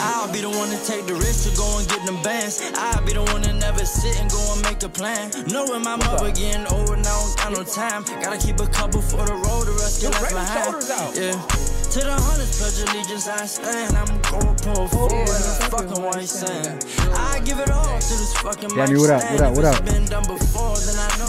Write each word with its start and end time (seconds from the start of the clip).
I'll 0.00 0.28
be 0.32 0.40
the 0.40 0.50
one 0.50 0.68
to 0.68 0.76
take 0.84 1.06
the 1.06 1.14
risk 1.14 1.48
to 1.48 1.56
go 1.56 1.78
and 1.78 1.88
get 1.88 2.04
them 2.04 2.20
bands. 2.22 2.60
I'll 2.74 3.02
be 3.06 3.14
the 3.14 3.22
one 3.22 3.40
to 3.42 3.52
never 3.54 3.86
sit 3.86 4.20
and 4.20 4.30
go 4.30 4.52
and 4.52 4.62
make 4.64 4.82
a 4.82 4.88
plan. 4.88 5.30
Knowing 5.48 5.82
my 5.82 5.96
mother 5.96 6.30
getting 6.30 6.66
older 6.66 6.96
now, 6.96 7.32
got 7.36 7.52
no 7.52 7.64
time. 7.64 8.04
Gotta 8.20 8.36
keep 8.36 8.60
a 8.60 8.66
couple 8.66 9.00
for 9.00 9.24
the 9.24 9.32
road, 9.32 9.64
the 9.64 9.72
rest 9.72 10.02
get 10.02 10.12
left 10.20 10.34
behind. 10.34 10.84
Yeah. 11.16 11.40
To 11.88 12.04
the 12.04 12.12
hundreds, 12.12 12.60
pledge 12.60 12.84
allegiance, 12.84 13.28
I 13.28 13.46
stand. 13.46 13.96
I'm 13.96 14.20
going 14.28 14.56
to 14.56 14.64
pull 14.64 14.88
forward 14.88 15.12
in 15.12 15.24
the 15.24 15.68
fucking 15.72 16.02
white 16.04 16.28
sand. 16.28 16.84
I 17.16 17.40
give 17.44 17.58
it 17.60 17.70
all 17.70 17.96
to 17.96 18.12
this 18.12 18.36
fucking 18.44 18.76
Danny, 18.76 19.00
what 19.00 19.08
up? 19.08 19.24
What 19.32 19.40
up? 19.40 19.56
What 19.56 19.64
up? 19.64 19.84
Been 19.84 20.04
done 20.04 20.26
before, 20.28 20.76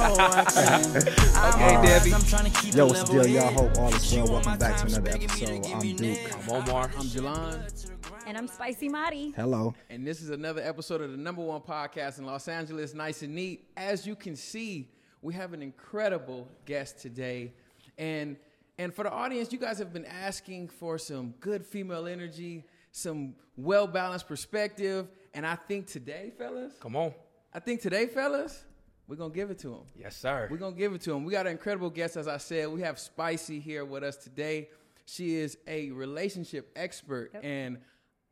Okay, 0.02 1.76
Debbie. 1.84 2.14
I'm 2.14 2.22
trying 2.22 2.50
to 2.50 2.62
keep 2.62 2.74
Yo, 2.74 2.86
it 2.86 2.88
what's 2.88 3.04
the 3.04 3.18
level 3.18 3.24
deal? 3.24 3.42
Y'all 3.42 3.52
hope 3.52 3.78
all 3.78 3.94
is 3.94 4.14
well. 4.14 4.28
Welcome 4.32 4.58
back 4.58 4.78
to 4.78 4.86
another 4.86 5.10
episode. 5.10 5.66
I'm 5.66 5.96
Duke. 5.98 6.20
I'm 6.34 6.50
Omar. 6.50 6.90
I'm 6.98 7.06
Jalon, 7.06 7.90
And 8.26 8.38
I'm 8.38 8.48
Spicy 8.48 8.88
Mari. 8.88 9.34
Hello. 9.36 9.76
And 9.90 10.08
this 10.08 10.22
is 10.22 10.30
another 10.30 10.62
episode 10.62 11.02
of 11.02 11.12
the 11.12 11.18
number 11.18 11.42
one 11.42 11.60
podcast 11.60 12.18
in 12.18 12.26
Los 12.26 12.48
Angeles, 12.48 12.94
Nice 12.94 13.24
and 13.24 13.36
Neat. 13.36 13.68
As 13.76 14.08
you 14.08 14.16
can 14.16 14.38
see, 14.38 14.90
we 15.22 15.34
have 15.34 15.52
an 15.52 15.62
incredible 15.62 16.48
guest 16.66 17.00
today. 17.02 17.52
And 17.98 18.38
and 18.78 18.94
for 18.94 19.04
the 19.04 19.12
audience, 19.12 19.52
you 19.52 19.60
guys 19.60 19.80
have 19.80 19.92
been 19.92 20.06
asking 20.06 20.70
for 20.70 20.98
some 20.98 21.34
good 21.42 21.66
female 21.66 22.08
energy, 22.08 22.64
some 22.94 23.36
well-balanced 23.58 24.30
perspective. 24.30 25.10
And 25.34 25.46
I 25.46 25.56
think 25.56 25.88
today, 25.88 26.32
fellas, 26.38 26.72
Come 26.80 26.96
on. 26.96 27.14
I 27.54 27.60
think 27.60 27.82
today, 27.82 28.06
fellas, 28.08 28.64
we're 29.10 29.16
gonna 29.16 29.34
give 29.34 29.50
it 29.52 29.60
to 29.60 29.74
him. 29.74 29.82
Yes, 29.96 30.16
sir. 30.16 30.48
We're 30.50 30.58
gonna 30.58 30.76
give 30.76 30.94
it 30.94 31.02
to 31.02 31.14
him. 31.14 31.26
We 31.26 31.32
got 31.34 31.46
an 31.48 31.52
incredible 31.52 31.90
guest, 31.90 32.16
as 32.16 32.28
I 32.28 32.38
said. 32.38 32.70
We 32.70 32.82
have 32.82 33.00
Spicy 33.00 33.60
here 33.60 33.84
with 33.84 34.04
us 34.04 34.16
today. 34.16 34.70
She 35.06 35.36
is 35.36 35.58
a 35.68 35.90
relationship 35.92 36.72
expert, 36.76 37.32
and 37.42 37.80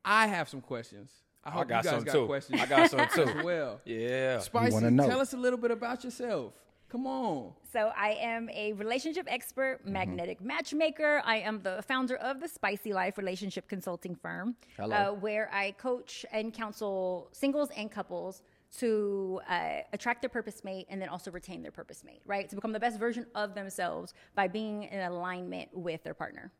I 0.05 0.27
have 0.27 0.47
some 0.47 0.61
questions. 0.61 1.11
I 1.43 1.49
hope 1.49 1.67
got 1.69 1.83
you 1.83 1.89
guys 1.91 1.95
some 1.97 2.03
got 2.05 2.11
too. 2.13 2.25
questions. 2.27 2.61
I 2.61 2.65
got 2.67 2.89
some 2.91 3.07
too. 3.15 3.23
as 3.23 3.43
well. 3.43 3.81
Yeah. 3.85 4.39
Spicy, 4.39 4.73
wanna 4.73 4.91
know. 4.91 5.07
tell 5.07 5.19
us 5.19 5.33
a 5.33 5.37
little 5.37 5.57
bit 5.59 5.71
about 5.71 6.03
yourself. 6.03 6.53
Come 6.89 7.05
on. 7.05 7.51
So 7.73 7.91
I 7.97 8.11
am 8.21 8.49
a 8.49 8.71
relationship 8.73 9.25
expert, 9.29 9.79
Mm-hmm. 9.83 9.91
magnetic 9.93 10.39
matchmaker. 10.41 11.21
I 11.25 11.37
am 11.39 11.61
the 11.61 11.81
founder 11.85 12.15
of 12.15 12.39
the 12.39 12.47
Spicy 12.47 12.93
Life 12.93 13.17
relationship 13.17 13.67
consulting 13.67 14.15
firm, 14.15 14.55
Hello. 14.77 14.95
Uh, 14.95 15.11
where 15.13 15.49
I 15.53 15.71
coach 15.71 16.25
and 16.31 16.53
counsel 16.53 17.27
singles 17.33 17.69
and 17.75 17.91
couples 17.91 18.41
to 18.79 19.39
uh, 19.49 19.79
attract 19.93 20.21
their 20.21 20.29
purpose 20.29 20.63
mate 20.63 20.87
and 20.89 21.01
then 21.01 21.09
also 21.09 21.31
retain 21.31 21.61
their 21.61 21.71
purpose 21.71 22.03
mate, 22.03 22.21
right? 22.25 22.49
To 22.49 22.55
become 22.55 22.73
the 22.73 22.79
best 22.79 22.99
version 22.99 23.25
of 23.35 23.55
themselves 23.55 24.13
by 24.35 24.47
being 24.47 24.83
in 24.83 24.99
alignment 24.99 25.69
with 25.73 26.03
their 26.03 26.13
partner. 26.13 26.51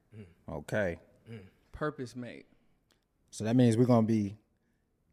Okay. 0.52 0.98
Purpose 1.72 2.16
mate. 2.16 2.46
So 3.30 3.44
that 3.44 3.56
means 3.56 3.78
we're 3.78 3.86
gonna 3.86 4.08
be 4.08 4.38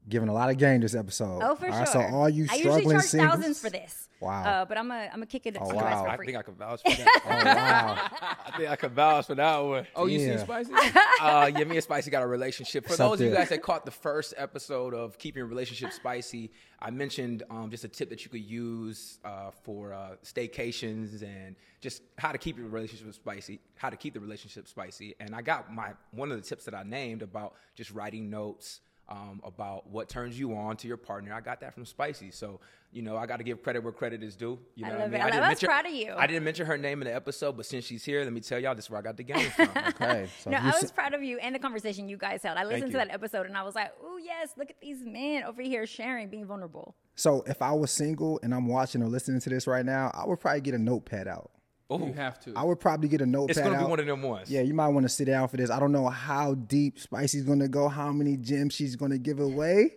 giving 0.09 0.28
a 0.28 0.32
lot 0.32 0.50
of 0.50 0.59
game 0.59 0.81
this 0.81 0.94
episode. 0.94 1.41
Oh, 1.42 1.54
for 1.54 1.66
All 1.66 1.72
sure. 1.72 1.78
right, 1.81 1.88
so 1.88 2.00
all 2.00 2.28
you 2.28 2.44
I 2.50 2.59
struggling 2.59 2.75
usually 2.76 2.94
charge 2.94 3.04
singles, 3.06 3.31
thousands 3.34 3.60
for 3.60 3.70
this. 3.70 4.09
Wow. 4.20 4.42
Uh, 4.42 4.65
but 4.65 4.78
I'm 4.78 4.88
gonna 4.88 5.03
I'm 5.06 5.16
gonna 5.16 5.26
kick 5.26 5.44
it 5.47 5.56
Oh, 5.60 5.69
to 5.69 5.76
wow. 5.76 6.03
for 6.04 6.09
I 6.09 6.16
think 6.16 6.37
I 6.37 6.42
can 6.42 6.54
vouch 6.54 6.81
for 6.82 6.91
that. 6.91 7.20
Oh 7.26 7.44
wow. 7.44 8.37
I 8.47 8.56
think 8.56 8.70
I 8.70 8.76
can 8.76 8.91
vouch 8.91 9.26
for 9.26 9.34
that 9.34 9.59
one. 9.59 9.87
Oh, 9.94 10.06
you 10.06 10.19
Yeah. 10.20 10.37
see 10.38 10.42
Spicy? 10.44 10.72
Uh, 11.20 11.50
yeah, 11.56 11.65
me 11.65 11.76
and 11.76 11.82
Spicy 11.82 12.10
got 12.10 12.22
a 12.22 12.26
relationship. 12.26 12.84
For 12.87 12.92
It's 12.92 13.00
up 13.00 13.10
those 13.10 13.20
of 13.20 13.26
you 13.28 13.34
guys 13.34 13.48
that 13.50 13.62
caught 13.62 13.84
the 13.84 13.91
first 13.91 14.34
episode 14.37 14.94
of 14.94 15.19
Keeping 15.19 15.41
Your 15.41 15.47
Relationship 15.47 15.92
Spicy, 15.92 16.50
I 16.81 16.91
mentioned 16.91 17.42
um, 17.50 17.71
just 17.71 17.84
a 17.84 17.88
tip 17.88 18.09
that 18.10 18.25
you 18.25 18.31
could 18.31 18.44
use 18.44 19.19
uh, 19.25 19.50
for 19.62 19.92
uh, 19.92 20.16
staycations 20.25 21.22
and 21.22 21.56
just 21.81 22.03
how 22.19 22.32
to 22.32 22.38
keep 22.38 22.56
your 22.59 22.69
relationship 22.69 23.12
spicy, 23.15 23.60
how 23.76 23.91
to 23.91 23.97
keep 23.97 24.15
the 24.15 24.21
relationship 24.21 24.69
spicy. 24.69 25.15
And 25.21 25.34
I 25.34 25.42
got 25.42 25.72
my 25.72 25.92
one 26.12 26.31
of 26.32 26.41
the 26.41 26.47
tips 26.47 26.65
that 26.66 26.75
I 26.75 26.82
named 26.82 27.22
about 27.22 27.54
just 27.75 27.91
writing 27.91 28.31
notes 28.31 28.81
um, 29.09 29.41
about 29.44 29.87
what 29.88 30.09
turns 30.09 30.38
you 30.38 30.54
on 30.56 30.76
to 30.78 30.88
your 30.88 30.97
partner. 30.97 31.32
I 31.34 31.41
got 31.41 31.60
that 31.60 31.75
from 31.75 31.84
Spicy. 31.84 32.31
So, 32.31 32.60
you 32.91 33.03
know, 33.03 33.16
I 33.16 33.26
got 33.26 33.37
to 33.37 33.44
give 33.44 33.62
credit 33.62 33.82
where 33.82 33.92
credit 33.92 34.22
is 34.22 34.34
due. 34.34 34.59
You 34.76 34.87
I 34.87 34.88
know 34.91 34.98
love 34.98 35.10
what 35.12 35.20
it. 35.20 35.22
I 35.22 35.22
I 35.22 35.25
mean? 35.26 35.34
love- 35.34 35.34
I 35.34 35.41
was 35.41 35.48
mention- 35.48 35.66
proud 35.66 35.87
of 35.87 35.92
you. 35.92 36.15
I 36.16 36.26
didn't 36.26 36.44
mention 36.44 36.66
her 36.66 36.78
name 36.78 37.03
in 37.03 37.09
the 37.09 37.15
episode, 37.15 37.56
but 37.56 37.66
since 37.66 37.84
she's 37.84 38.04
here, 38.04 38.22
let 38.25 38.32
me 38.32 38.41
tell 38.41 38.59
y'all 38.59 38.75
this 38.75 38.87
is 38.87 38.91
where 38.91 38.98
I 39.00 39.03
got 39.03 39.16
the 39.16 39.25
game 39.25 39.50
from. 39.50 39.69
Okay. 39.88 40.28
So 40.41 40.50
No, 40.50 40.56
if 40.59 40.62
you 40.65 40.69
I 40.70 40.72
si- 40.72 40.78
was 40.84 40.92
proud 40.92 41.12
of 41.15 41.22
you 41.22 41.38
and 41.38 41.54
the 41.54 41.59
conversation 41.59 42.09
you 42.09 42.16
guys 42.16 42.42
held. 42.42 42.56
I 42.56 42.65
listened 42.65 42.92
to 42.92 42.98
that 42.98 43.10
episode 43.12 43.47
and 43.47 43.56
I 43.56 43.62
was 43.62 43.75
like, 43.75 43.92
"Oh 44.03 44.16
yes, 44.22 44.54
look 44.56 44.70
at 44.70 44.81
these 44.81 45.03
men 45.04 45.44
over 45.44 45.60
here 45.62 45.86
sharing, 45.86 46.28
being 46.28 46.47
vulnerable." 46.47 46.94
so 47.16 47.42
if 47.47 47.62
I 47.62 47.71
was 47.72 47.91
single 47.92 48.41
and 48.42 48.53
I'm 48.54 48.66
watching 48.66 49.03
or 49.03 49.06
listening 49.09 49.41
to 49.41 49.50
this 49.50 49.66
right 49.66 49.84
now, 49.86 50.10
I 50.15 50.26
would 50.26 50.41
probably 50.41 50.62
get 50.62 50.75
a 50.75 50.78
notepad 50.78 51.28
out. 51.28 51.50
You 51.91 52.12
have 52.15 52.41
to. 52.41 52.53
I 52.56 52.65
would 52.65 52.81
probably 52.81 53.09
get 53.09 53.21
a 53.21 53.27
notepad 53.27 53.56
it's 53.56 53.65
gonna 53.65 53.78
be 53.78 53.84
out. 53.84 53.91
one 53.91 54.00
of 54.00 54.06
them 54.06 54.22
ones. 54.22 54.50
Yeah, 54.50 54.62
you 54.62 54.75
might 54.75 54.89
want 54.89 55.05
to 55.05 55.09
sit 55.09 55.27
down 55.27 55.49
for 55.49 55.56
this. 55.56 55.71
I 55.71 55.78
don't 55.78 55.93
know 55.93 56.09
how 56.09 56.55
deep 56.55 56.99
Spicy's 56.99 57.45
gonna 57.45 57.69
go, 57.69 57.89
how 57.89 58.12
many 58.12 58.37
gems 58.37 58.75
she's 58.75 58.97
gonna 58.97 59.19
give 59.19 59.41
away. 59.41 59.97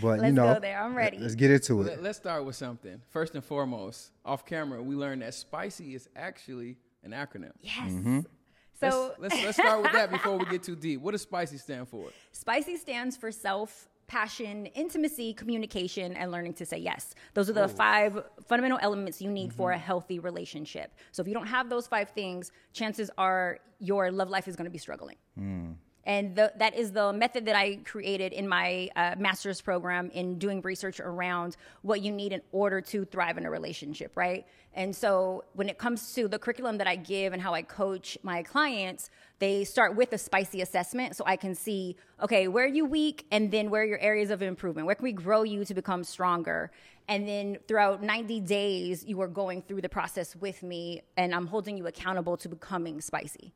But 0.00 0.16
you 0.16 0.22
Let's 0.22 0.34
know, 0.34 0.54
go 0.54 0.60
there. 0.60 0.82
I'm 0.82 0.94
ready. 0.94 1.18
Let's 1.18 1.34
get 1.34 1.50
into 1.50 1.82
it. 1.82 2.00
Let, 2.02 2.10
us 2.10 2.16
start 2.16 2.46
with 2.46 2.56
something. 2.56 3.02
First 3.10 3.34
and 3.34 3.44
foremost, 3.44 4.10
off 4.24 4.46
camera, 4.46 4.82
we 4.82 4.94
learned 4.94 5.20
that 5.22 5.34
Spicy 5.34 5.94
is 5.94 6.08
actually 6.16 6.76
an 7.04 7.10
acronym. 7.10 7.52
Yes. 7.60 7.90
Mm-hmm. 7.90 8.20
So 8.80 9.14
let's, 9.18 9.34
let's 9.34 9.44
let's 9.44 9.58
start 9.58 9.82
with 9.82 9.92
that 9.92 10.10
before 10.10 10.38
we 10.38 10.44
get 10.46 10.62
too 10.62 10.76
deep. 10.76 11.00
What 11.00 11.12
does 11.12 11.22
Spicy 11.22 11.58
stand 11.58 11.88
for? 11.88 12.06
Spicy 12.32 12.76
stands 12.76 13.16
for 13.16 13.30
self, 13.30 13.88
passion, 14.06 14.66
intimacy, 14.66 15.32
communication, 15.34 16.14
and 16.14 16.30
learning 16.30 16.52
to 16.54 16.66
say 16.66 16.76
yes. 16.78 17.14
Those 17.34 17.48
are 17.48 17.54
the 17.54 17.68
five 17.68 18.22
fundamental 18.46 18.78
elements 18.82 19.22
you 19.22 19.30
need 19.30 19.52
for 19.52 19.70
a 19.72 19.74
Mm-hmm. 19.76 19.84
healthy 19.86 20.18
relationship. 20.18 20.94
So 21.12 21.22
if 21.22 21.28
you 21.28 21.34
don't 21.34 21.46
have 21.46 21.68
those 21.70 21.86
five 21.86 22.10
things, 22.10 22.52
chances 22.72 23.10
are 23.16 23.58
your 23.78 24.10
love 24.12 24.28
life 24.30 24.46
is 24.48 24.56
going 24.56 24.66
to 24.66 24.70
be 24.70 24.78
struggling. 24.78 25.16
And 26.04 26.34
the, 26.34 26.52
that 26.56 26.74
is 26.74 26.92
the 26.92 27.12
method 27.12 27.46
that 27.46 27.54
I 27.54 27.76
created 27.84 28.32
in 28.32 28.48
my 28.48 28.90
uh, 28.96 29.14
master's 29.18 29.60
program 29.60 30.10
in 30.10 30.38
doing 30.38 30.60
research 30.62 30.98
around 30.98 31.56
what 31.82 32.00
you 32.00 32.10
need 32.10 32.32
in 32.32 32.42
order 32.50 32.80
to 32.80 33.04
thrive 33.04 33.38
in 33.38 33.46
a 33.46 33.50
relationship, 33.50 34.16
right? 34.16 34.44
And 34.74 34.94
so 34.96 35.44
when 35.52 35.68
it 35.68 35.78
comes 35.78 36.14
to 36.14 36.26
the 36.26 36.38
curriculum 36.38 36.78
that 36.78 36.86
I 36.86 36.96
give 36.96 37.32
and 37.32 37.40
how 37.40 37.54
I 37.54 37.62
coach 37.62 38.18
my 38.22 38.42
clients, 38.42 39.10
they 39.38 39.64
start 39.64 39.94
with 39.94 40.12
a 40.12 40.18
spicy 40.18 40.60
assessment 40.60 41.14
so 41.14 41.24
I 41.26 41.36
can 41.36 41.54
see, 41.54 41.96
okay, 42.22 42.48
where 42.48 42.64
are 42.64 42.68
you 42.68 42.84
weak? 42.84 43.26
And 43.30 43.50
then 43.50 43.70
where 43.70 43.82
are 43.82 43.86
your 43.86 43.98
areas 43.98 44.30
of 44.30 44.42
improvement? 44.42 44.86
Where 44.86 44.94
can 44.94 45.04
we 45.04 45.12
grow 45.12 45.42
you 45.42 45.64
to 45.66 45.74
become 45.74 46.02
stronger? 46.04 46.70
And 47.08 47.28
then 47.28 47.58
throughout 47.68 48.02
90 48.02 48.40
days, 48.40 49.04
you 49.04 49.20
are 49.20 49.28
going 49.28 49.62
through 49.62 49.82
the 49.82 49.88
process 49.88 50.34
with 50.36 50.62
me, 50.62 51.02
and 51.16 51.34
I'm 51.34 51.46
holding 51.46 51.76
you 51.76 51.86
accountable 51.86 52.36
to 52.38 52.48
becoming 52.48 53.00
spicy. 53.00 53.52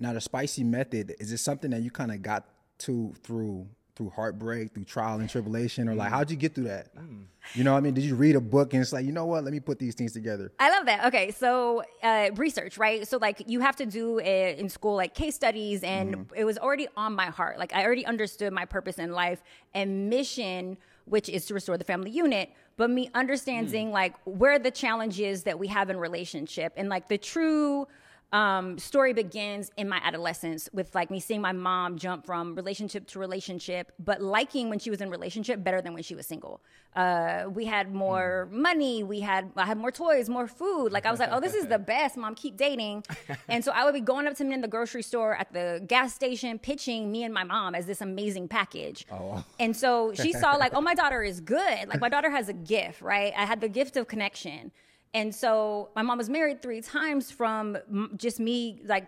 Now, 0.00 0.12
the 0.12 0.20
spicy 0.20 0.64
method 0.64 1.14
is 1.18 1.32
it 1.32 1.38
something 1.38 1.70
that 1.70 1.82
you 1.82 1.90
kind 1.90 2.12
of 2.12 2.22
got 2.22 2.46
to 2.78 3.14
through 3.22 3.66
through 3.96 4.10
heartbreak, 4.10 4.74
through 4.74 4.84
trial 4.84 5.20
and 5.20 5.30
tribulation, 5.30 5.88
or 5.88 5.94
like 5.94 6.08
mm. 6.08 6.12
how'd 6.12 6.30
you 6.30 6.36
get 6.36 6.54
through 6.54 6.64
that? 6.64 6.94
Mm. 6.96 7.26
You 7.54 7.62
know, 7.62 7.72
what 7.72 7.78
I 7.78 7.80
mean, 7.80 7.94
did 7.94 8.02
you 8.02 8.16
read 8.16 8.34
a 8.34 8.40
book 8.40 8.72
and 8.72 8.82
it's 8.82 8.92
like, 8.92 9.04
you 9.04 9.12
know 9.12 9.26
what? 9.26 9.44
Let 9.44 9.52
me 9.52 9.60
put 9.60 9.78
these 9.78 9.94
things 9.94 10.12
together. 10.12 10.50
I 10.58 10.70
love 10.70 10.86
that. 10.86 11.06
Okay, 11.06 11.30
so 11.30 11.84
uh, 12.02 12.30
research, 12.34 12.76
right? 12.76 13.06
So 13.06 13.18
like 13.18 13.44
you 13.46 13.60
have 13.60 13.76
to 13.76 13.86
do 13.86 14.18
it 14.18 14.58
in 14.58 14.68
school, 14.68 14.96
like 14.96 15.14
case 15.14 15.36
studies, 15.36 15.84
and 15.84 16.16
mm-hmm. 16.16 16.34
it 16.34 16.44
was 16.44 16.58
already 16.58 16.88
on 16.96 17.14
my 17.14 17.26
heart. 17.26 17.58
Like 17.58 17.72
I 17.72 17.84
already 17.84 18.04
understood 18.04 18.52
my 18.52 18.64
purpose 18.64 18.98
in 18.98 19.12
life 19.12 19.42
and 19.74 20.10
mission, 20.10 20.76
which 21.04 21.28
is 21.28 21.46
to 21.46 21.54
restore 21.54 21.78
the 21.78 21.84
family 21.84 22.10
unit. 22.10 22.50
But 22.76 22.90
me 22.90 23.10
understanding 23.14 23.90
mm. 23.90 23.92
like 23.92 24.14
where 24.24 24.58
the 24.58 24.72
challenges 24.72 25.44
that 25.44 25.56
we 25.56 25.68
have 25.68 25.88
in 25.90 25.98
relationship 25.98 26.72
and 26.76 26.88
like 26.88 27.08
the 27.08 27.18
true 27.18 27.86
um, 28.34 28.78
story 28.78 29.12
begins 29.12 29.70
in 29.76 29.88
my 29.88 30.00
adolescence 30.02 30.68
with 30.72 30.92
like 30.92 31.08
me 31.08 31.20
seeing 31.20 31.40
my 31.40 31.52
mom 31.52 31.96
jump 31.96 32.26
from 32.26 32.56
relationship 32.56 33.06
to 33.06 33.20
relationship, 33.20 33.92
but 34.00 34.20
liking 34.20 34.68
when 34.68 34.80
she 34.80 34.90
was 34.90 35.00
in 35.00 35.08
relationship 35.08 35.62
better 35.62 35.80
than 35.80 35.94
when 35.94 36.02
she 36.02 36.16
was 36.16 36.26
single. 36.26 36.60
Uh, 36.96 37.44
we 37.48 37.64
had 37.64 37.94
more 37.94 38.48
money, 38.50 39.04
we 39.04 39.20
had 39.20 39.52
I 39.56 39.66
had 39.66 39.78
more 39.78 39.92
toys, 39.92 40.28
more 40.28 40.48
food. 40.48 40.90
Like 40.90 41.06
I 41.06 41.12
was 41.12 41.20
like, 41.20 41.28
oh, 41.30 41.38
this 41.38 41.54
is 41.54 41.66
the 41.66 41.78
best, 41.78 42.16
mom. 42.16 42.34
Keep 42.34 42.56
dating. 42.56 43.04
and 43.48 43.64
so 43.64 43.70
I 43.70 43.84
would 43.84 43.94
be 43.94 44.00
going 44.00 44.26
up 44.26 44.34
to 44.38 44.44
me 44.44 44.52
in 44.52 44.62
the 44.62 44.68
grocery 44.68 45.02
store, 45.02 45.36
at 45.36 45.52
the 45.52 45.84
gas 45.86 46.12
station, 46.12 46.58
pitching 46.58 47.12
me 47.12 47.22
and 47.22 47.32
my 47.32 47.44
mom 47.44 47.76
as 47.76 47.86
this 47.86 48.00
amazing 48.00 48.48
package. 48.48 49.06
Oh. 49.12 49.44
And 49.60 49.76
so 49.76 50.12
she 50.12 50.32
saw 50.32 50.56
like, 50.56 50.72
oh, 50.74 50.80
my 50.80 50.94
daughter 50.94 51.22
is 51.22 51.40
good. 51.40 51.88
Like 51.88 52.00
my 52.00 52.08
daughter 52.08 52.30
has 52.30 52.48
a 52.48 52.52
gift, 52.52 53.00
right? 53.00 53.32
I 53.36 53.44
had 53.44 53.60
the 53.60 53.68
gift 53.68 53.96
of 53.96 54.08
connection. 54.08 54.72
And 55.14 55.34
so 55.34 55.90
my 55.94 56.02
mom 56.02 56.18
was 56.18 56.28
married 56.28 56.60
three 56.60 56.80
times 56.80 57.30
from 57.30 57.78
just 58.16 58.40
me 58.40 58.82
like 58.84 59.06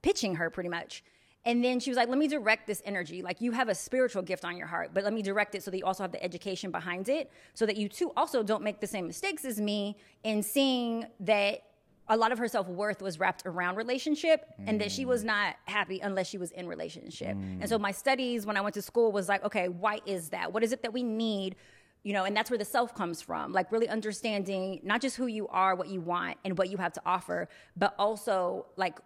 pitching 0.00 0.34
her 0.36 0.50
pretty 0.50 0.70
much. 0.70 1.04
And 1.44 1.62
then 1.62 1.80
she 1.80 1.90
was 1.90 1.96
like, 1.96 2.08
let 2.08 2.18
me 2.18 2.28
direct 2.28 2.66
this 2.68 2.80
energy. 2.84 3.20
Like, 3.20 3.40
you 3.40 3.50
have 3.50 3.68
a 3.68 3.74
spiritual 3.74 4.22
gift 4.22 4.44
on 4.44 4.56
your 4.56 4.68
heart, 4.68 4.90
but 4.94 5.02
let 5.02 5.12
me 5.12 5.22
direct 5.22 5.56
it 5.56 5.62
so 5.62 5.72
that 5.72 5.76
you 5.76 5.84
also 5.84 6.04
have 6.04 6.12
the 6.12 6.22
education 6.22 6.70
behind 6.70 7.08
it, 7.08 7.30
so 7.52 7.66
that 7.66 7.76
you 7.76 7.88
too 7.88 8.12
also 8.16 8.44
don't 8.44 8.62
make 8.62 8.80
the 8.80 8.86
same 8.86 9.08
mistakes 9.08 9.44
as 9.44 9.60
me 9.60 9.96
in 10.22 10.42
seeing 10.42 11.04
that 11.20 11.64
a 12.08 12.16
lot 12.16 12.30
of 12.30 12.38
her 12.38 12.46
self 12.48 12.68
worth 12.68 13.02
was 13.02 13.18
wrapped 13.18 13.42
around 13.44 13.76
relationship 13.76 14.46
and 14.66 14.80
that 14.80 14.92
she 14.92 15.04
was 15.04 15.24
not 15.24 15.56
happy 15.66 16.00
unless 16.00 16.28
she 16.28 16.38
was 16.38 16.50
in 16.52 16.66
relationship. 16.66 17.30
And 17.60 17.68
so, 17.68 17.78
my 17.78 17.90
studies 17.92 18.46
when 18.46 18.56
I 18.56 18.60
went 18.60 18.74
to 18.74 18.82
school 18.82 19.10
was 19.12 19.28
like, 19.28 19.44
okay, 19.44 19.68
why 19.68 20.00
is 20.06 20.28
that? 20.30 20.52
What 20.52 20.62
is 20.62 20.72
it 20.72 20.82
that 20.82 20.92
we 20.92 21.02
need? 21.02 21.56
You 22.02 22.12
know 22.12 22.24
and 22.24 22.36
that's 22.36 22.50
where 22.50 22.58
the 22.58 22.64
self 22.64 22.94
comes 22.94 23.22
from 23.22 23.52
like 23.52 23.70
really 23.72 23.88
understanding 23.88 24.80
not 24.82 25.00
just 25.00 25.16
who 25.16 25.26
you 25.26 25.48
are 25.48 25.74
what 25.74 25.88
you 25.88 26.00
want 26.00 26.36
and 26.44 26.58
what 26.58 26.68
you 26.68 26.76
have 26.76 26.92
to 26.92 27.02
offer 27.06 27.48
but 27.76 27.94
also 27.98 28.66
like 28.76 28.98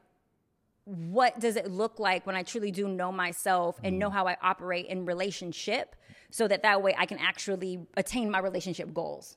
what 0.85 1.39
does 1.41 1.57
it 1.57 1.71
look 1.71 1.99
like 1.99 2.27
when 2.27 2.37
i 2.37 2.43
truly 2.43 2.71
do 2.71 2.89
know 2.89 3.11
myself 3.11 3.79
and 3.83 3.99
know 3.99 4.09
mm. 4.09 4.13
how 4.13 4.27
i 4.27 4.37
operate 4.43 4.87
in 4.87 5.05
relationship 5.05 5.97
so 6.31 6.47
that 6.49 6.63
that 6.63 6.83
way 6.83 6.95
i 6.99 7.07
can 7.07 7.19
actually 7.19 7.87
attain 7.97 8.31
my 8.31 8.39
relationship 8.39 8.93
goals 8.95 9.37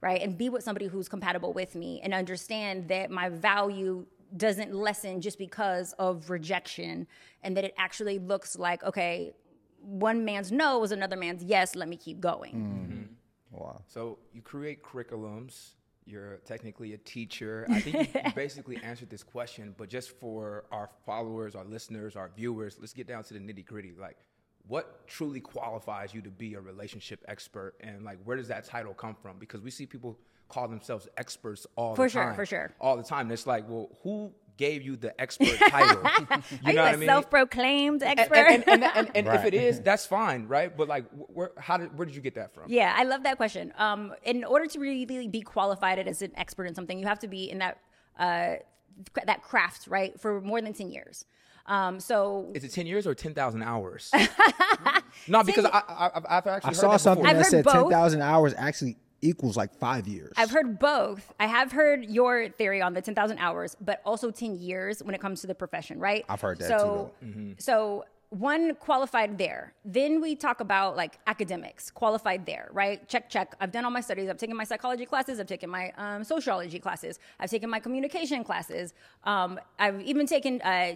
right? 0.00 0.22
And 0.22 0.36
be 0.36 0.48
with 0.48 0.62
somebody 0.62 0.86
who's 0.86 1.08
compatible 1.08 1.52
with 1.52 1.74
me 1.74 2.00
and 2.02 2.14
understand 2.14 2.88
that 2.88 3.10
my 3.10 3.28
value 3.28 4.06
doesn't 4.36 4.74
lessen 4.74 5.20
just 5.20 5.38
because 5.38 5.94
of 5.98 6.30
rejection 6.30 7.06
and 7.42 7.56
that 7.56 7.64
it 7.64 7.74
actually 7.78 8.18
looks 8.18 8.56
like 8.56 8.82
okay 8.82 9.32
one 9.86 10.24
man's 10.24 10.50
no 10.52 10.82
is 10.82 10.92
another 10.92 11.16
man's 11.16 11.42
yes 11.42 11.74
let 11.74 11.88
me 11.88 11.96
keep 11.96 12.20
going 12.20 12.54
mm-hmm. 12.54 12.92
Mm-hmm. 12.92 13.02
Wow. 13.52 13.80
So 13.86 14.18
you 14.34 14.42
create 14.42 14.82
curriculums. 14.82 15.70
You're 16.04 16.36
technically 16.44 16.92
a 16.92 16.98
teacher. 16.98 17.66
I 17.70 17.80
think 17.80 18.14
you, 18.14 18.20
you 18.24 18.32
basically 18.34 18.76
answered 18.82 19.08
this 19.10 19.22
question, 19.22 19.74
but 19.78 19.88
just 19.88 20.10
for 20.20 20.64
our 20.70 20.90
followers, 21.06 21.54
our 21.54 21.64
listeners, 21.64 22.16
our 22.16 22.30
viewers, 22.36 22.76
let's 22.78 22.92
get 22.92 23.08
down 23.08 23.24
to 23.24 23.34
the 23.34 23.40
nitty 23.40 23.64
gritty. 23.64 23.92
Like, 23.98 24.18
what 24.68 25.06
truly 25.08 25.40
qualifies 25.40 26.12
you 26.12 26.20
to 26.22 26.30
be 26.30 26.54
a 26.54 26.60
relationship 26.60 27.24
expert, 27.28 27.74
and 27.80 28.04
like, 28.04 28.18
where 28.24 28.36
does 28.36 28.48
that 28.48 28.64
title 28.66 28.92
come 28.94 29.14
from? 29.14 29.38
Because 29.38 29.62
we 29.62 29.70
see 29.70 29.86
people 29.86 30.18
call 30.48 30.68
themselves 30.68 31.08
experts 31.16 31.66
all 31.76 31.96
For 31.96 32.06
the 32.06 32.10
sure, 32.10 32.24
time. 32.24 32.34
for 32.34 32.46
sure. 32.46 32.72
all 32.80 32.96
the 32.96 33.02
time. 33.02 33.22
And 33.22 33.32
it's 33.32 33.46
like, 33.46 33.68
well, 33.68 33.88
who 34.02 34.32
gave 34.56 34.82
you 34.82 34.96
the 34.96 35.18
expert 35.20 35.56
title? 35.70 36.02
you 36.02 36.08
are 36.30 36.70
you 36.70 36.72
know 36.74 36.82
a 36.82 36.84
what 36.86 36.94
I 36.94 36.96
mean? 36.96 37.08
self-proclaimed 37.08 38.02
and, 38.02 38.18
expert 38.20 38.36
and, 38.36 38.68
and, 38.68 38.84
and, 38.84 39.10
and 39.14 39.28
if 39.28 39.44
it 39.44 39.54
is, 39.54 39.80
that's 39.80 40.06
fine, 40.06 40.46
right? 40.48 40.74
But 40.76 40.88
like, 40.88 41.04
where, 41.12 41.52
how 41.58 41.76
did, 41.76 41.96
where 41.98 42.06
did 42.06 42.14
you 42.14 42.22
get 42.22 42.34
that 42.36 42.54
from? 42.54 42.64
Yeah, 42.66 42.94
I 42.96 43.04
love 43.04 43.22
that 43.24 43.36
question. 43.36 43.72
Um, 43.78 44.14
in 44.24 44.44
order 44.44 44.66
to 44.66 44.78
really 44.78 45.04
be 45.28 45.40
qualified 45.42 45.98
as 45.98 46.22
an 46.22 46.32
expert 46.36 46.64
in 46.66 46.74
something, 46.74 46.98
you 46.98 47.06
have 47.06 47.18
to 47.20 47.28
be 47.28 47.50
in 47.50 47.58
that 47.58 47.78
uh, 48.18 48.54
that 49.26 49.42
craft, 49.42 49.86
right, 49.88 50.18
for 50.18 50.40
more 50.40 50.60
than 50.62 50.72
ten 50.72 50.90
years. 50.90 51.24
Um, 51.66 51.98
so 51.98 52.52
Is 52.54 52.62
it 52.62 52.72
10 52.72 52.86
years 52.86 53.08
or 53.08 53.14
10,000 53.16 53.60
hours? 53.60 54.12
no, 55.26 55.42
because 55.42 55.64
I, 55.64 55.82
I, 55.88 56.10
I've- 56.14 56.26
I've 56.28 56.46
actually 56.46 56.68
I 56.68 56.70
heard 56.70 56.76
saw 56.76 56.92
that 56.92 57.00
something 57.00 57.24
before. 57.24 57.30
I've 57.30 57.36
that 57.38 57.44
heard 57.44 57.50
said 57.50 57.64
both. 57.64 57.90
10,000 57.90 58.22
hours 58.22 58.54
actually 58.56 58.96
equals 59.26 59.56
like 59.56 59.74
five 59.74 60.06
years. 60.06 60.32
I've 60.36 60.50
heard 60.50 60.78
both. 60.78 61.32
I 61.38 61.46
have 61.46 61.72
heard 61.72 62.04
your 62.04 62.48
theory 62.48 62.80
on 62.80 62.94
the 62.94 63.02
ten 63.02 63.14
thousand 63.14 63.38
hours, 63.38 63.76
but 63.80 64.00
also 64.04 64.30
ten 64.30 64.56
years 64.56 65.02
when 65.02 65.14
it 65.14 65.20
comes 65.20 65.40
to 65.42 65.46
the 65.46 65.54
profession, 65.54 65.98
right? 65.98 66.24
I've 66.28 66.40
heard 66.40 66.58
that 66.60 66.68
so, 66.68 67.10
too, 67.20 67.54
So 67.58 68.04
one 68.30 68.74
qualified 68.74 69.38
there. 69.38 69.72
Then 69.84 70.20
we 70.20 70.34
talk 70.34 70.60
about 70.60 70.96
like 70.96 71.18
academics, 71.26 71.90
qualified 71.90 72.44
there, 72.44 72.68
right? 72.72 73.06
Check, 73.08 73.30
check. 73.30 73.54
I've 73.60 73.70
done 73.70 73.84
all 73.84 73.90
my 73.90 74.00
studies. 74.00 74.28
I've 74.28 74.36
taken 74.36 74.56
my 74.56 74.64
psychology 74.64 75.06
classes. 75.06 75.38
I've 75.38 75.46
taken 75.46 75.70
my 75.70 75.92
um, 75.96 76.24
sociology 76.24 76.78
classes. 76.78 77.18
I've 77.38 77.50
taken 77.50 77.70
my 77.70 77.78
communication 77.78 78.42
classes. 78.42 78.94
Um, 79.24 79.60
I've 79.78 80.00
even 80.02 80.26
taken 80.26 80.60
uh, 80.62 80.94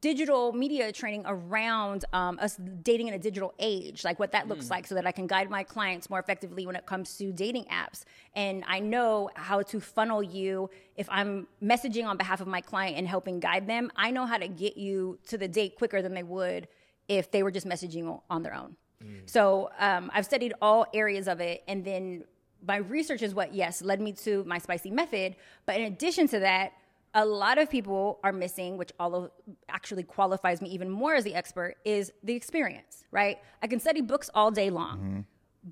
digital 0.00 0.52
media 0.52 0.92
training 0.92 1.22
around 1.26 2.04
um, 2.12 2.38
us 2.40 2.56
dating 2.82 3.08
in 3.08 3.14
a 3.14 3.18
digital 3.18 3.54
age, 3.58 4.04
like 4.04 4.18
what 4.18 4.32
that 4.32 4.46
looks 4.46 4.68
like, 4.68 4.86
so 4.86 4.94
that 4.94 5.06
I 5.06 5.12
can 5.12 5.26
guide 5.26 5.48
my 5.48 5.62
clients 5.62 6.10
more 6.10 6.18
effectively 6.18 6.66
when 6.66 6.76
it 6.76 6.84
comes 6.84 7.16
to 7.16 7.32
dating 7.32 7.64
apps. 7.64 8.04
And 8.34 8.62
I 8.68 8.80
know 8.80 9.30
how 9.34 9.62
to 9.62 9.80
funnel 9.80 10.22
you 10.22 10.68
if 10.96 11.08
I'm 11.10 11.46
messaging 11.62 12.04
on 12.04 12.18
behalf 12.18 12.42
of 12.42 12.46
my 12.46 12.60
client 12.60 12.98
and 12.98 13.08
helping 13.08 13.40
guide 13.40 13.66
them. 13.66 13.90
I 13.96 14.10
know 14.10 14.26
how 14.26 14.36
to 14.36 14.48
get 14.48 14.76
you 14.76 15.18
to 15.28 15.38
the 15.38 15.48
date 15.48 15.76
quicker 15.76 16.02
than 16.02 16.12
they 16.12 16.22
would 16.24 16.68
if 17.08 17.30
they 17.30 17.42
were 17.42 17.50
just 17.50 17.66
messaging 17.66 18.20
on 18.28 18.42
their 18.42 18.54
own. 18.54 18.76
So 19.24 19.70
um, 19.78 20.10
I've 20.12 20.26
studied 20.26 20.52
all 20.60 20.86
areas 20.92 21.26
of 21.26 21.40
it, 21.40 21.62
and 21.66 21.82
then 21.82 22.24
my 22.66 22.76
research 22.76 23.22
is 23.22 23.34
what 23.34 23.54
yes 23.54 23.80
led 23.80 23.98
me 23.98 24.12
to 24.12 24.44
my 24.44 24.58
spicy 24.58 24.90
method. 24.90 25.36
But 25.64 25.80
in 25.80 25.90
addition 25.90 26.28
to 26.28 26.40
that, 26.40 26.72
a 27.14 27.24
lot 27.24 27.58
of 27.58 27.68
people 27.68 28.20
are 28.22 28.32
missing, 28.32 28.76
which 28.76 28.92
all 28.98 29.14
of 29.14 29.30
actually 29.68 30.02
qualifies 30.02 30.60
me 30.62 30.68
even 30.70 30.88
more 30.90 31.14
as 31.14 31.24
the 31.24 31.34
expert, 31.34 31.76
is 31.84 32.12
the 32.22 32.34
experience. 32.34 33.04
Right? 33.10 33.38
I 33.62 33.66
can 33.66 33.80
study 33.80 34.00
books 34.00 34.30
all 34.34 34.50
day 34.50 34.70
long, 34.70 34.98
mm-hmm. 34.98 35.20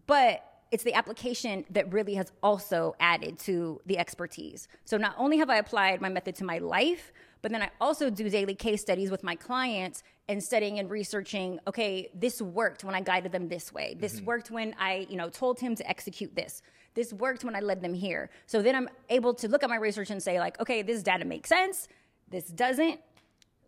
but 0.07 0.45
it's 0.71 0.85
the 0.85 0.95
application 0.95 1.65
that 1.71 1.91
really 1.93 2.15
has 2.15 2.31
also 2.43 2.95
added 3.01 3.39
to 3.39 3.81
the 3.87 3.99
expertise. 3.99 4.69
So 4.85 4.97
not 4.97 5.15
only 5.17 5.39
have 5.39 5.49
I 5.49 5.57
applied 5.57 6.01
my 6.01 6.11
method 6.11 6.35
to 6.37 6.45
my 6.45 6.59
life, 6.59 7.13
but 7.41 7.53
then 7.53 7.63
I 7.63 7.71
also 7.81 8.11
do 8.11 8.29
daily 8.29 8.55
case 8.55 8.83
studies 8.83 9.11
with 9.11 9.23
my 9.23 9.35
clients 9.35 10.03
and 10.29 10.43
studying 10.43 10.79
and 10.79 10.91
researching, 10.91 11.59
okay, 11.67 12.11
this 12.15 12.43
worked 12.43 12.85
when 12.85 12.95
I 12.95 13.01
guided 13.01 13.33
them 13.33 13.49
this 13.49 13.73
way. 13.73 13.97
This 13.99 14.17
mm-hmm. 14.17 14.27
worked 14.27 14.51
when 14.51 14.75
I, 14.79 15.07
you 15.09 15.17
know, 15.17 15.29
told 15.29 15.59
him 15.59 15.75
to 15.75 15.89
execute 15.89 16.35
this. 16.35 16.63
This 16.95 17.13
worked 17.13 17.45
when 17.45 17.55
I 17.55 17.61
led 17.61 17.81
them 17.81 17.95
here. 17.95 18.31
So 18.47 18.61
then 18.61 18.75
I'm 18.75 18.89
able 19.09 19.33
to 19.35 19.49
look 19.49 19.63
at 19.63 19.71
my 19.71 19.77
research 19.77 20.11
and 20.11 20.23
say 20.23 20.39
like, 20.39 20.61
okay, 20.61 20.83
this 20.83 21.03
data 21.03 21.25
makes 21.25 21.49
sense. 21.49 21.89
This 22.29 22.49
doesn't. 22.49 23.01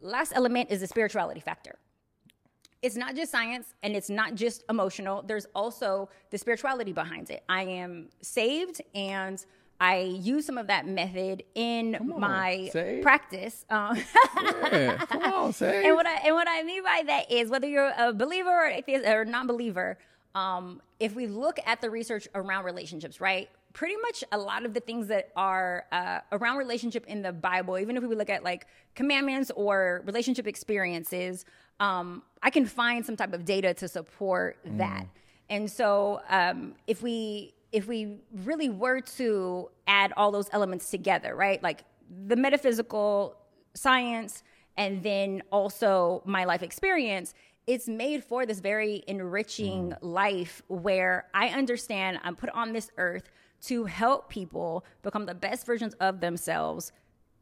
Last 0.02 0.33
element 0.35 0.71
is 0.71 0.81
the 0.81 0.87
spirituality 0.87 1.40
factor 1.40 1.79
it's 2.83 2.97
not 2.97 3.14
just 3.14 3.31
science 3.31 3.75
and 3.83 3.95
it's 3.95 4.09
not 4.09 4.35
just 4.35 4.64
emotional. 4.71 5.23
There's 5.23 5.47
also 5.55 6.09
the 6.31 6.38
spirituality 6.38 6.93
behind 6.93 7.31
it. 7.31 7.45
I 7.49 7.62
am 7.64 8.09
saved 8.23 8.81
and 8.95 9.45
I 9.81 10.01
use 10.01 10.45
some 10.45 10.59
of 10.59 10.67
that 10.67 10.87
method 10.87 11.43
in 11.55 12.13
my 12.19 12.69
saved? 12.73 13.03
practice. 13.03 13.65
Um, 13.71 13.97
Yeah, 14.73 15.05
come 15.07 15.23
on, 15.23 15.55
and 15.61 15.97
what 15.97 16.07
I 16.07 16.15
and 16.27 16.35
what 16.35 16.47
I 16.49 16.63
mean 16.63 16.83
by 16.85 17.03
that 17.07 17.33
is 17.33 17.49
whether 17.51 17.67
you're 17.67 17.93
a 17.99 18.13
believer 18.13 18.51
or 18.51 18.67
atheist 18.67 19.07
or 19.07 19.25
non-believer, 19.25 19.99
um, 20.35 20.81
if 21.01 21.15
we 21.15 21.27
look 21.27 21.59
at 21.67 21.81
the 21.81 21.91
research 21.91 22.29
around 22.35 22.65
relationships, 22.65 23.21
right? 23.21 23.49
Pretty 23.73 23.97
much 24.03 24.23
a 24.33 24.39
lot 24.39 24.65
of 24.65 24.75
the 24.75 24.81
things 24.81 25.07
that 25.09 25.31
are 25.35 25.87
uh, 25.93 26.21
around 26.33 26.59
relationship 26.59 27.07
in 27.07 27.23
the 27.23 27.33
Bible, 27.33 27.79
even 27.79 27.97
if 27.97 28.03
we 28.03 28.15
look 28.15 28.31
at 28.31 28.45
like 28.45 28.67
commandments 28.95 29.51
or 29.57 30.03
relationship 30.05 30.47
experiences, 30.47 31.45
um, 31.79 32.23
I 32.43 32.51
can 32.51 32.67
find 32.67 33.05
some 33.05 33.17
type 33.17 33.33
of 33.33 33.45
data 33.45 33.73
to 33.75 33.89
support 33.89 34.59
that. 34.65 35.07
And 35.49 35.71
so 35.71 36.21
um, 36.29 36.75
if 36.87 37.03
we 37.03 37.55
if 37.73 37.87
we 37.87 38.19
really 38.45 38.69
were 38.69 39.00
to 39.00 39.71
add 39.87 40.12
all 40.17 40.31
those 40.31 40.49
elements 40.53 40.91
together, 40.91 41.35
right? 41.35 41.62
Like 41.62 41.85
the 42.27 42.37
metaphysical 42.37 43.37
science 43.75 44.43
and 44.77 45.03
then 45.03 45.43
also 45.50 46.23
my 46.25 46.45
life 46.45 46.62
experience, 46.62 47.35
it's 47.67 47.89
made 47.89 48.25
for 48.25 48.47
this 48.47 48.61
very 48.61 49.05
enriching 49.07 49.91
mm. 49.91 49.97
life 50.00 50.62
where 50.69 51.27
I 51.35 51.49
understand 51.49 52.19
I'm 52.25 52.37
put 52.37 52.50
on 52.50 52.73
this 52.73 52.91
earth 52.97 53.31
to 53.62 53.85
help 53.85 54.31
people 54.31 54.85
become 55.03 55.27
the 55.27 55.35
best 55.35 55.67
versions 55.67 55.95
of 55.95 56.21
themselves 56.21 56.93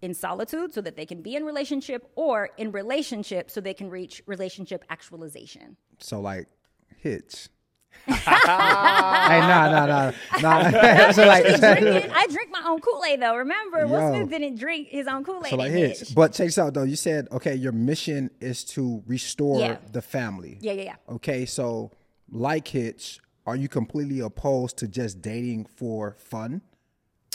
in 0.02 0.14
solitude 0.14 0.72
so 0.72 0.80
that 0.80 0.96
they 0.96 1.06
can 1.06 1.22
be 1.22 1.34
in 1.34 1.44
relationship 1.44 2.10
or 2.14 2.50
in 2.56 2.72
relationship 2.72 3.50
so 3.50 3.60
they 3.60 3.74
can 3.74 3.90
reach 3.90 4.22
relationship 4.26 4.84
actualization. 4.90 5.76
So 5.98 6.20
like 6.20 6.48
Hitch. 6.98 7.48
hey, 8.08 8.14
nah, 9.40 9.70
nah, 9.70 9.86
nah, 9.86 10.12
nah. 10.40 11.10
so 11.12 11.26
like, 11.26 11.44
Drinking- 11.44 12.10
I 12.12 12.26
drink 12.30 12.50
my 12.50 12.62
own 12.66 12.80
Kool 12.80 13.02
Aid 13.04 13.20
though. 13.20 13.36
Remember, 13.36 13.86
Will 13.86 14.14
Smith 14.14 14.30
didn't 14.30 14.58
drink 14.58 14.88
his 14.88 15.06
own 15.06 15.24
Kool 15.24 15.42
Aid. 15.44 15.50
so 15.50 15.56
like. 15.56 15.72
Hitch. 15.72 16.14
But 16.14 16.32
check 16.32 16.46
this 16.46 16.58
out 16.58 16.74
though. 16.74 16.84
You 16.84 16.96
said 16.96 17.28
okay, 17.32 17.54
your 17.54 17.72
mission 17.72 18.30
is 18.40 18.64
to 18.64 19.02
restore 19.06 19.60
Yeah. 19.60 19.76
the 19.92 20.00
family. 20.02 20.58
Yeah, 20.60 20.72
yeah, 20.72 20.82
yeah. 20.82 20.96
Okay, 21.16 21.44
so 21.44 21.90
like 22.30 22.68
Hitch, 22.68 23.20
are 23.46 23.56
you 23.56 23.68
completely 23.68 24.20
opposed 24.20 24.78
to 24.78 24.88
just 24.88 25.20
dating 25.20 25.66
for 25.76 26.16
fun? 26.18 26.62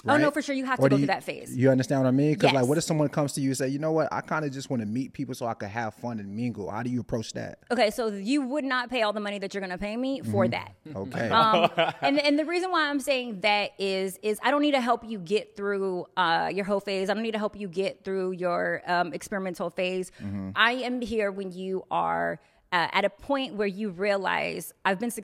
Oh 0.06 0.18
no, 0.18 0.26
right? 0.26 0.34
for 0.34 0.42
sure. 0.42 0.54
You 0.54 0.66
have 0.66 0.80
Or 0.80 0.90
to 0.90 0.90
go 0.90 0.96
you- 0.98 1.02
through 1.06 1.14
that 1.14 1.24
phase. 1.24 1.56
You 1.56 1.70
understand 1.72 2.02
what 2.02 2.08
I 2.08 2.12
mean? 2.12 2.34
Because 2.34 2.52
like, 2.52 2.66
what 2.66 2.78
if 2.78 2.84
someone 2.84 3.08
comes 3.10 3.34
to 3.34 3.42
you 3.42 3.50
and 3.52 3.58
say, 3.58 3.70
you 3.70 3.80
know 3.80 3.94
what, 3.94 4.10
I 4.12 4.20
kind 4.22 4.44
of 4.44 4.52
just 4.52 4.70
want 4.70 4.82
to 4.82 4.86
meet 4.86 5.14
people 5.14 5.34
so 5.34 5.46
I 5.46 5.54
could 5.54 5.70
have 5.70 5.94
fun 5.94 6.20
and 6.20 6.36
mingle. 6.36 6.70
How 6.70 6.84
do 6.84 6.90
you 6.90 7.00
approach 7.00 7.32
that? 7.34 7.60
Okay, 7.72 7.90
so 7.90 8.08
you 8.08 8.42
would 8.42 8.66
not 8.66 8.90
pay 8.90 9.02
all 9.04 9.14
the 9.14 9.22
money 9.22 9.40
that 9.40 9.54
you're 9.54 9.62
going 9.62 9.72
to 9.72 9.78
pay 9.78 9.96
me 9.96 10.22
for 10.22 10.46
Mhm. 10.46 10.52
that. 10.52 10.72
Okay. 10.96 11.30
Um, 11.30 11.70
and 12.02 12.20
and 12.20 12.38
the 12.38 12.46
reason 12.46 12.70
why 12.72 12.90
I'm 12.90 13.00
saying 13.00 13.42
that 13.42 13.72
is 13.80 14.18
is 14.22 14.40
I 14.44 14.52
don't 14.52 14.62
need 14.62 14.74
to 14.74 14.82
help 14.82 15.04
you 15.08 15.20
get 15.20 15.56
through 15.56 16.06
uh, 16.18 16.52
your 16.54 16.66
whole 16.66 16.82
phase. 16.82 17.10
I 17.10 17.14
don't 17.14 17.24
need 17.24 17.32
to 17.32 17.40
help 17.40 17.56
you 17.58 17.68
get 17.70 18.04
through 18.04 18.32
your 18.34 18.82
um, 18.86 19.14
experimental 19.14 19.70
phase. 19.70 20.12
Mhm. 20.22 20.52
I 20.56 20.74
am 20.74 21.00
here 21.02 21.32
when 21.32 21.52
you 21.54 21.84
are 21.90 22.40
uh, 22.74 22.88
at 22.92 23.06
a 23.06 23.10
point 23.10 23.54
where 23.56 23.68
you 23.68 23.90
realize 23.90 24.74
I've 24.84 25.00
been. 25.00 25.12
Suc- 25.12 25.24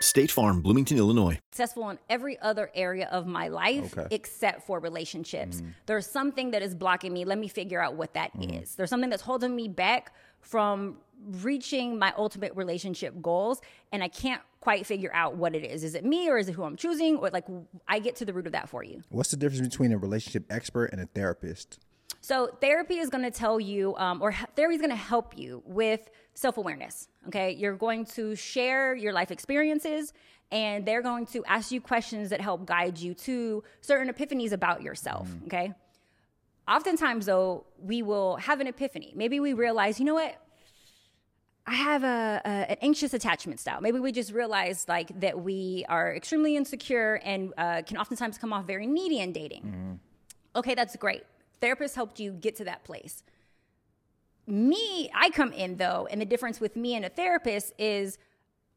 State 0.00 0.30
Farm, 0.30 0.62
Bloomington, 0.62 0.96
Illinois. 0.96 1.38
successful 1.50 1.90
in 1.90 1.98
every 2.08 2.38
other 2.40 2.70
area 2.74 3.06
of 3.12 3.26
my 3.26 3.48
life 3.48 3.96
Okay. 3.96 4.14
except 4.14 4.66
for 4.66 4.80
relationships. 4.80 5.60
Mm. 5.60 5.74
There's 5.86 6.06
something 6.06 6.52
that 6.52 6.62
is 6.62 6.74
blocking 6.74 7.12
me. 7.12 7.24
Let 7.26 7.38
me 7.38 7.48
figure 7.48 7.82
out 7.82 7.94
what 7.96 8.14
that 8.14 8.32
mm. 8.34 8.62
is. 8.62 8.74
There's 8.76 8.88
something 8.88 9.10
that's 9.10 9.22
holding 9.22 9.54
me 9.54 9.68
back 9.68 10.14
from 10.40 10.96
reaching 11.42 11.98
my 11.98 12.14
ultimate 12.16 12.56
relationship 12.56 13.20
goals 13.20 13.60
and 13.92 14.02
I 14.02 14.08
can't 14.08 14.40
quite 14.60 14.86
figure 14.86 15.10
out 15.12 15.36
what 15.36 15.54
it 15.54 15.64
is. 15.64 15.84
Is 15.84 15.94
it 15.94 16.04
me 16.04 16.30
or 16.30 16.38
is 16.38 16.48
it 16.48 16.52
who 16.52 16.62
I'm 16.62 16.76
choosing 16.76 17.16
or 17.16 17.28
like 17.30 17.44
I 17.86 17.98
get 17.98 18.16
to 18.16 18.24
the 18.24 18.32
root 18.32 18.46
of 18.46 18.52
that 18.52 18.68
for 18.70 18.82
you. 18.82 19.02
What's 19.10 19.30
the 19.30 19.36
difference 19.36 19.68
between 19.68 19.92
a 19.92 19.98
relationship 19.98 20.44
expert 20.50 20.86
and 20.86 21.00
a 21.00 21.06
therapist? 21.06 21.78
So 22.30 22.46
therapy 22.60 22.98
is 22.98 23.10
going 23.10 23.24
to 23.24 23.30
tell 23.32 23.58
you, 23.58 23.96
um, 23.96 24.22
or 24.22 24.32
therapy 24.54 24.76
is 24.76 24.80
going 24.80 24.92
to 24.92 25.04
help 25.14 25.36
you 25.36 25.64
with 25.66 26.08
self 26.34 26.58
awareness. 26.58 27.08
Okay, 27.26 27.50
you're 27.50 27.74
going 27.74 28.04
to 28.04 28.36
share 28.36 28.94
your 28.94 29.12
life 29.12 29.32
experiences, 29.32 30.12
and 30.52 30.86
they're 30.86 31.02
going 31.02 31.26
to 31.26 31.44
ask 31.46 31.72
you 31.72 31.80
questions 31.80 32.30
that 32.30 32.40
help 32.40 32.66
guide 32.66 32.96
you 32.98 33.14
to 33.14 33.64
certain 33.80 34.08
epiphanies 34.14 34.52
about 34.52 34.80
yourself. 34.80 35.28
Okay. 35.46 35.72
Oftentimes, 36.68 37.26
though, 37.26 37.66
we 37.80 38.00
will 38.02 38.36
have 38.36 38.60
an 38.60 38.68
epiphany. 38.68 39.12
Maybe 39.16 39.40
we 39.40 39.52
realize, 39.52 39.98
you 39.98 40.04
know 40.04 40.14
what? 40.14 40.36
I 41.66 41.74
have 41.74 42.04
a, 42.04 42.40
a 42.44 42.48
an 42.48 42.76
anxious 42.80 43.12
attachment 43.12 43.58
style. 43.58 43.80
Maybe 43.80 43.98
we 43.98 44.12
just 44.12 44.30
realize 44.30 44.86
like 44.86 45.18
that 45.18 45.40
we 45.40 45.84
are 45.88 46.14
extremely 46.14 46.54
insecure 46.54 47.20
and 47.24 47.52
uh, 47.58 47.82
can 47.82 47.96
oftentimes 47.96 48.38
come 48.38 48.52
off 48.52 48.68
very 48.68 48.86
needy 48.86 49.18
in 49.18 49.32
dating. 49.32 49.98
Okay, 50.54 50.76
that's 50.76 50.94
great. 50.94 51.24
Therapist 51.60 51.94
helped 51.94 52.20
you 52.20 52.32
get 52.32 52.56
to 52.56 52.64
that 52.64 52.84
place. 52.84 53.22
Me, 54.46 55.10
I 55.14 55.30
come 55.30 55.52
in 55.52 55.76
though, 55.76 56.08
and 56.10 56.20
the 56.20 56.24
difference 56.24 56.60
with 56.60 56.76
me 56.76 56.94
and 56.94 57.04
a 57.04 57.08
therapist 57.08 57.72
is 57.78 58.18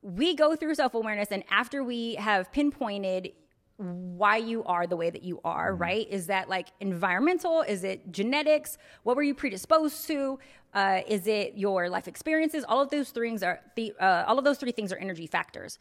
we 0.02 0.36
go 0.36 0.56
through 0.56 0.76
self 0.76 0.94
awareness, 0.94 1.30
and 1.32 1.44
after 1.50 1.84
we 1.84 2.16
have 2.16 2.52
pinpointed 2.52 3.32
why 3.78 4.38
you 4.38 4.64
are 4.66 4.86
the 4.86 4.96
way 4.96 5.10
that 5.10 5.24
you 5.24 5.40
are, 5.44 5.74
right? 5.76 6.08
Is 6.10 6.28
that 6.28 6.48
like 6.48 6.68
environmental? 6.80 7.62
Is 7.62 7.84
it 7.84 8.12
genetics? 8.12 8.78
What 9.04 9.16
were 9.16 9.24
you 9.24 9.34
predisposed 9.34 10.06
to? 10.08 10.40
Uh, 10.74 11.02
is 11.08 11.28
it 11.28 11.54
your 11.56 11.90
life 11.90 12.08
experiences? 12.08 12.64
All 12.68 12.82
of 12.82 12.90
those 12.90 13.10
things 13.10 13.42
are 13.44 13.60
the 13.76 13.94
uh, 14.00 14.26
all 14.28 14.38
of 14.38 14.46
those 14.46 14.58
three 14.58 14.72
things 14.72 14.92
are 14.92 14.98
energy 14.98 15.28
factors. 15.28 15.80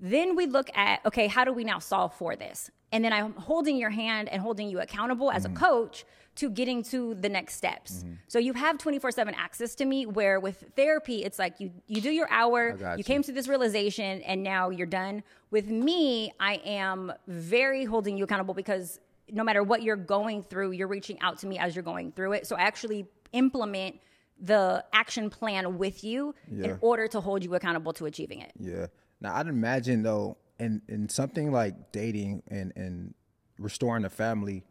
Then 0.00 0.36
we 0.36 0.46
look 0.46 0.70
at, 0.76 1.00
okay, 1.06 1.26
how 1.26 1.44
do 1.44 1.52
we 1.52 1.64
now 1.64 1.78
solve 1.78 2.14
for 2.14 2.36
this? 2.36 2.70
And 2.92 3.04
then 3.04 3.12
I'm 3.12 3.32
holding 3.34 3.76
your 3.76 3.90
hand 3.90 4.28
and 4.28 4.40
holding 4.40 4.68
you 4.68 4.80
accountable 4.80 5.30
as 5.30 5.44
a 5.44 5.48
mm. 5.48 5.56
coach 5.56 6.04
to 6.36 6.50
getting 6.50 6.82
to 6.82 7.14
the 7.14 7.28
next 7.28 7.54
steps. 7.54 7.98
Mm-hmm. 7.98 8.14
So 8.28 8.38
you 8.38 8.52
have 8.54 8.78
24/7 8.78 9.34
access 9.36 9.74
to 9.76 9.84
me 9.84 10.06
where 10.06 10.40
with 10.40 10.64
therapy 10.76 11.24
it's 11.24 11.38
like 11.38 11.60
you 11.60 11.70
you 11.86 12.00
do 12.00 12.10
your 12.10 12.28
hour, 12.30 12.76
you 12.78 12.98
you. 12.98 13.04
came 13.04 13.22
to 13.22 13.32
this 13.32 13.46
realization 13.48 14.20
and 14.22 14.42
now 14.42 14.70
you're 14.70 14.86
done. 14.86 15.22
With 15.50 15.68
me, 15.68 16.32
I 16.40 16.54
am 16.64 17.12
very 17.28 17.84
holding 17.84 18.16
you 18.16 18.24
accountable 18.24 18.54
because 18.54 19.00
no 19.30 19.44
matter 19.44 19.62
what 19.62 19.82
you're 19.82 19.96
going 19.96 20.42
through, 20.42 20.72
you're 20.72 20.88
reaching 20.88 21.20
out 21.20 21.38
to 21.38 21.46
me 21.46 21.58
as 21.58 21.74
you're 21.74 21.84
going 21.84 22.12
through 22.12 22.32
it. 22.32 22.46
So 22.46 22.56
I 22.56 22.62
actually 22.62 23.06
implement 23.32 24.00
the 24.40 24.84
action 24.92 25.30
plan 25.30 25.78
with 25.78 26.02
you 26.04 26.34
Yeah. 26.50 26.64
in 26.64 26.78
order 26.80 27.06
to 27.08 27.20
hold 27.20 27.44
you 27.44 27.54
accountable 27.54 27.92
to 27.94 28.06
achieving 28.06 28.40
it. 28.40 28.52
Yeah. 28.58 28.86
Now 29.24 29.36
I'd 29.36 29.48
imagine 29.48 30.02
though, 30.02 30.36
in 30.60 30.82
in 30.86 31.08
something 31.08 31.50
like 31.50 31.92
dating 31.92 32.42
and 32.48 32.74
and 32.76 33.14
restoring 33.58 34.04
a 34.04 34.10
family, 34.10 34.64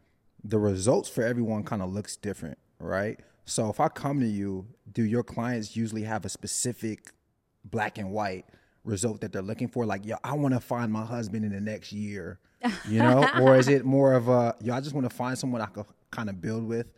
the 0.43 0.59
results 0.59 1.09
for 1.09 1.23
everyone 1.23 1.63
kind 1.63 1.81
of 1.81 1.91
looks 1.91 2.15
different, 2.15 2.59
right? 2.77 3.19
So 3.45 3.71
if 3.71 3.79
I 3.79 3.87
come 3.87 4.19
to 4.19 4.27
you, 4.27 4.67
do 4.91 5.03
your 5.03 5.23
clients 5.23 5.75
usually 5.75 6.03
have 6.03 6.23
a 6.23 6.29
specific 6.29 7.09
black 7.65 7.97
and 7.97 8.11
white 8.11 8.45
result 8.83 9.21
that 9.21 9.33
they're 9.33 9.41
looking 9.41 9.67
for? 9.67 9.87
Like, 9.87 10.05
yo, 10.05 10.17
I 10.23 10.33
want 10.33 10.53
to 10.53 10.59
find 10.59 10.91
my 10.91 11.03
husband 11.03 11.43
in 11.45 11.51
the 11.51 11.59
next 11.59 11.91
year, 11.91 12.39
you 12.87 12.99
know, 12.99 13.27
or 13.41 13.57
is 13.57 13.67
it 13.67 13.85
more 13.85 14.13
of 14.13 14.29
a, 14.29 14.55
yo, 14.61 14.75
I 14.75 14.81
just 14.81 14.93
want 14.93 15.09
to 15.09 15.15
find 15.15 15.35
someone 15.35 15.61
I 15.61 15.65
could 15.65 15.85
kind 16.11 16.29
of 16.29 16.39
build 16.41 16.67
with, 16.67 16.93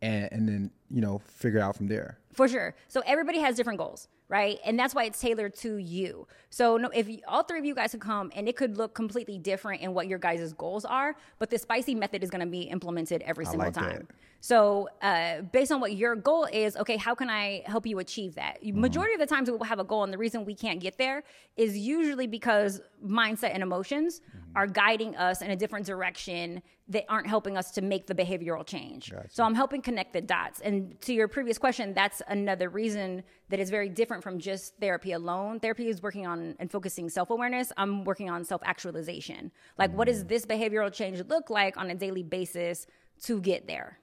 and 0.00 0.28
and 0.30 0.48
then 0.48 0.70
you 0.88 1.00
know 1.00 1.18
figure 1.18 1.58
it 1.58 1.62
out 1.62 1.76
from 1.76 1.88
there. 1.88 2.20
For 2.34 2.46
sure. 2.46 2.76
So 2.86 3.02
everybody 3.04 3.40
has 3.40 3.56
different 3.56 3.80
goals, 3.80 4.06
right? 4.30 4.58
And 4.64 4.78
that's 4.78 4.94
why 4.94 5.04
it's 5.04 5.20
tailored 5.20 5.54
to 5.56 5.76
you. 5.76 6.26
So 6.48 6.76
no, 6.78 6.88
if 6.94 7.08
you, 7.08 7.18
all 7.28 7.42
three 7.42 7.58
of 7.58 7.64
you 7.64 7.74
guys 7.74 7.90
could 7.90 8.00
come, 8.00 8.30
and 8.34 8.48
it 8.48 8.56
could 8.56 8.78
look 8.78 8.94
completely 8.94 9.38
different 9.38 9.82
in 9.82 9.92
what 9.92 10.06
your 10.06 10.18
guys' 10.18 10.52
goals 10.54 10.84
are, 10.84 11.16
but 11.38 11.50
the 11.50 11.58
spicy 11.58 11.94
method 11.94 12.22
is 12.22 12.30
going 12.30 12.40
to 12.40 12.46
be 12.50 12.62
implemented 12.62 13.22
every 13.22 13.44
single 13.44 13.66
like 13.66 13.74
that. 13.74 13.80
time. 13.80 14.08
So 14.42 14.88
uh, 15.02 15.42
based 15.42 15.70
on 15.70 15.80
what 15.80 15.96
your 15.96 16.16
goal 16.16 16.44
is, 16.50 16.74
okay, 16.76 16.96
how 16.96 17.14
can 17.14 17.28
I 17.28 17.62
help 17.66 17.86
you 17.86 17.98
achieve 17.98 18.36
that? 18.36 18.62
Mm-hmm. 18.62 18.80
Majority 18.80 19.14
of 19.14 19.20
the 19.20 19.26
times 19.26 19.50
we 19.50 19.56
will 19.56 19.64
have 19.64 19.80
a 19.80 19.84
goal, 19.84 20.04
and 20.04 20.12
the 20.12 20.18
reason 20.18 20.46
we 20.46 20.54
can't 20.54 20.80
get 20.80 20.96
there 20.96 21.24
is 21.58 21.76
usually 21.76 22.26
because 22.26 22.80
mindset 23.04 23.50
and 23.52 23.62
emotions 23.62 24.22
Mm-hmm. 24.30 24.58
are 24.58 24.66
guiding 24.66 25.16
us 25.16 25.42
in 25.42 25.50
a 25.50 25.56
different 25.56 25.86
direction 25.86 26.62
that 26.90 27.04
aren't 27.08 27.26
helping 27.28 27.56
us 27.56 27.70
to 27.70 27.82
make 27.82 28.06
the 28.06 28.14
behavioral 28.14 28.66
change. 28.66 29.12
So 29.30 29.44
I'm 29.44 29.54
helping 29.54 29.80
connect 29.80 30.12
the 30.12 30.20
dots. 30.20 30.60
And 30.60 31.00
to 31.02 31.14
your 31.14 31.28
previous 31.28 31.56
question, 31.56 31.94
that's 31.94 32.20
another 32.28 32.68
reason 32.68 33.22
that 33.48 33.58
is 33.60 33.70
very 33.70 33.88
different 33.88 34.22
from 34.22 34.38
just 34.40 34.74
therapy 34.80 35.12
alone. 35.12 35.60
Therapy 35.60 35.88
is 35.88 36.02
working 36.02 36.26
on 36.26 36.56
and 36.58 36.70
focusing 36.70 37.08
self 37.08 37.30
awareness. 37.30 37.72
I'm 37.76 38.04
working 38.04 38.28
on 38.28 38.44
self 38.44 38.60
actualization. 38.64 39.52
Like, 39.78 39.92
what 39.96 40.08
Mm. 40.08 40.10
does 40.10 40.24
this 40.26 40.44
behavioral 40.46 40.92
change 40.92 41.22
look 41.28 41.48
like 41.48 41.76
on 41.76 41.90
a 41.90 41.94
daily 41.94 42.22
basis 42.24 42.86
to 43.22 43.40
get 43.40 43.66
there? 43.66 43.98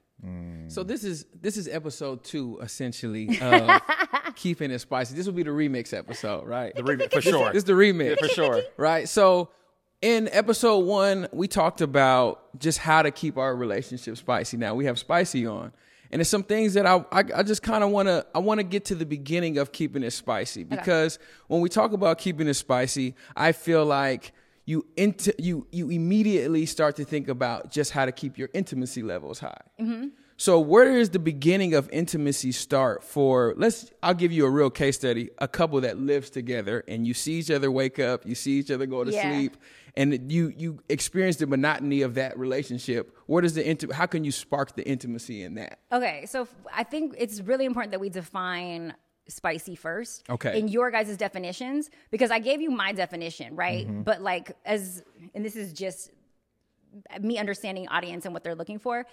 So 0.66 0.82
this 0.82 1.04
is 1.04 1.26
this 1.40 1.56
is 1.56 1.68
episode 1.68 2.24
two 2.24 2.58
essentially 2.60 3.38
of 3.42 3.80
keeping 4.34 4.70
it 4.72 4.80
spicy. 4.80 5.14
This 5.14 5.26
will 5.26 5.32
be 5.32 5.44
the 5.44 5.50
remix 5.50 5.96
episode, 5.96 6.44
right? 6.46 6.74
The 6.74 6.82
remix, 6.82 7.12
for 7.12 7.20
sure. 7.32 7.48
This 7.52 7.58
is 7.58 7.64
the 7.64 7.74
remix, 7.74 8.10
Yeah, 8.10 8.16
for 8.18 8.28
sure. 8.28 8.62
Right. 8.76 9.08
So 9.18 9.50
in 10.00 10.28
episode 10.32 10.78
one, 10.80 11.28
we 11.32 11.48
talked 11.48 11.80
about 11.80 12.58
just 12.58 12.78
how 12.78 13.02
to 13.02 13.10
keep 13.10 13.36
our 13.36 13.54
relationship 13.54 14.16
spicy. 14.16 14.56
Now 14.56 14.74
we 14.74 14.84
have 14.84 14.98
spicy 14.98 15.46
on, 15.46 15.72
and 16.12 16.20
it's 16.20 16.30
some 16.30 16.42
things 16.44 16.74
that 16.74 16.86
I 16.86 17.04
I, 17.10 17.24
I 17.36 17.42
just 17.42 17.62
kind 17.62 17.82
of 17.82 17.90
want 17.90 18.08
to 18.08 18.24
I 18.34 18.38
want 18.38 18.58
to 18.60 18.64
get 18.64 18.84
to 18.86 18.94
the 18.94 19.06
beginning 19.06 19.58
of 19.58 19.72
keeping 19.72 20.02
it 20.02 20.12
spicy 20.12 20.64
because 20.64 21.18
when 21.48 21.60
we 21.60 21.68
talk 21.68 21.92
about 21.92 22.18
keeping 22.18 22.46
it 22.48 22.54
spicy, 22.54 23.14
I 23.36 23.52
feel 23.52 23.84
like 23.84 24.32
you 24.64 24.86
into 24.96 25.34
you 25.38 25.66
you 25.72 25.90
immediately 25.90 26.66
start 26.66 26.96
to 26.96 27.04
think 27.04 27.28
about 27.28 27.70
just 27.72 27.90
how 27.90 28.04
to 28.06 28.12
keep 28.12 28.38
your 28.38 28.50
intimacy 28.54 29.02
levels 29.02 29.38
high. 29.40 29.60
Mhm. 29.80 30.10
So 30.40 30.60
where 30.60 30.84
does 30.84 31.10
the 31.10 31.18
beginning 31.18 31.74
of 31.74 31.90
intimacy 31.92 32.52
start 32.52 33.02
for 33.02 33.54
let's 33.56 33.90
I'll 34.04 34.14
give 34.14 34.30
you 34.30 34.46
a 34.46 34.50
real 34.50 34.70
case 34.70 34.94
study, 34.96 35.30
a 35.38 35.48
couple 35.48 35.80
that 35.80 35.98
lives 35.98 36.30
together 36.30 36.84
and 36.86 37.04
you 37.04 37.12
see 37.12 37.34
each 37.40 37.50
other 37.50 37.72
wake 37.72 37.98
up, 37.98 38.24
you 38.24 38.36
see 38.36 38.52
each 38.52 38.70
other 38.70 38.86
go 38.86 39.02
to 39.02 39.10
Yeah. 39.10 39.22
sleep 39.36 39.56
and 39.96 40.30
you 40.30 40.54
you 40.56 40.78
experience 40.88 41.36
the 41.38 41.48
monotony 41.48 42.02
of 42.02 42.14
that 42.14 42.38
relationship. 42.38 43.16
Where 43.26 43.42
does 43.42 43.54
the 43.54 43.64
inti- 43.64 43.90
how 43.90 44.06
can 44.06 44.22
you 44.22 44.30
spark 44.30 44.76
the 44.76 44.86
intimacy 44.88 45.42
in 45.42 45.54
that? 45.54 45.80
Okay, 45.90 46.24
so 46.26 46.46
I 46.72 46.84
think 46.84 47.16
it's 47.18 47.40
really 47.40 47.64
important 47.64 47.90
that 47.90 48.00
we 48.00 48.08
define 48.08 48.94
spicy 49.26 49.74
first. 49.74 50.22
Okay. 50.30 50.56
In 50.56 50.68
your 50.68 50.92
guys' 50.92 51.16
definitions, 51.16 51.90
because 52.12 52.30
I 52.30 52.38
gave 52.38 52.60
you 52.60 52.70
my 52.70 52.92
definition, 52.92 53.56
right? 53.56 53.88
Mhm. 53.88 54.04
But 54.04 54.22
like 54.22 54.52
as 54.64 55.02
and 55.34 55.44
this 55.44 55.56
is 55.56 55.72
just 55.72 56.12
me 57.20 57.38
understanding 57.38 57.88
audience 57.88 58.24
and 58.24 58.32
what 58.32 58.44
they're 58.44 58.54
looking 58.54 58.78
for. 58.78 59.04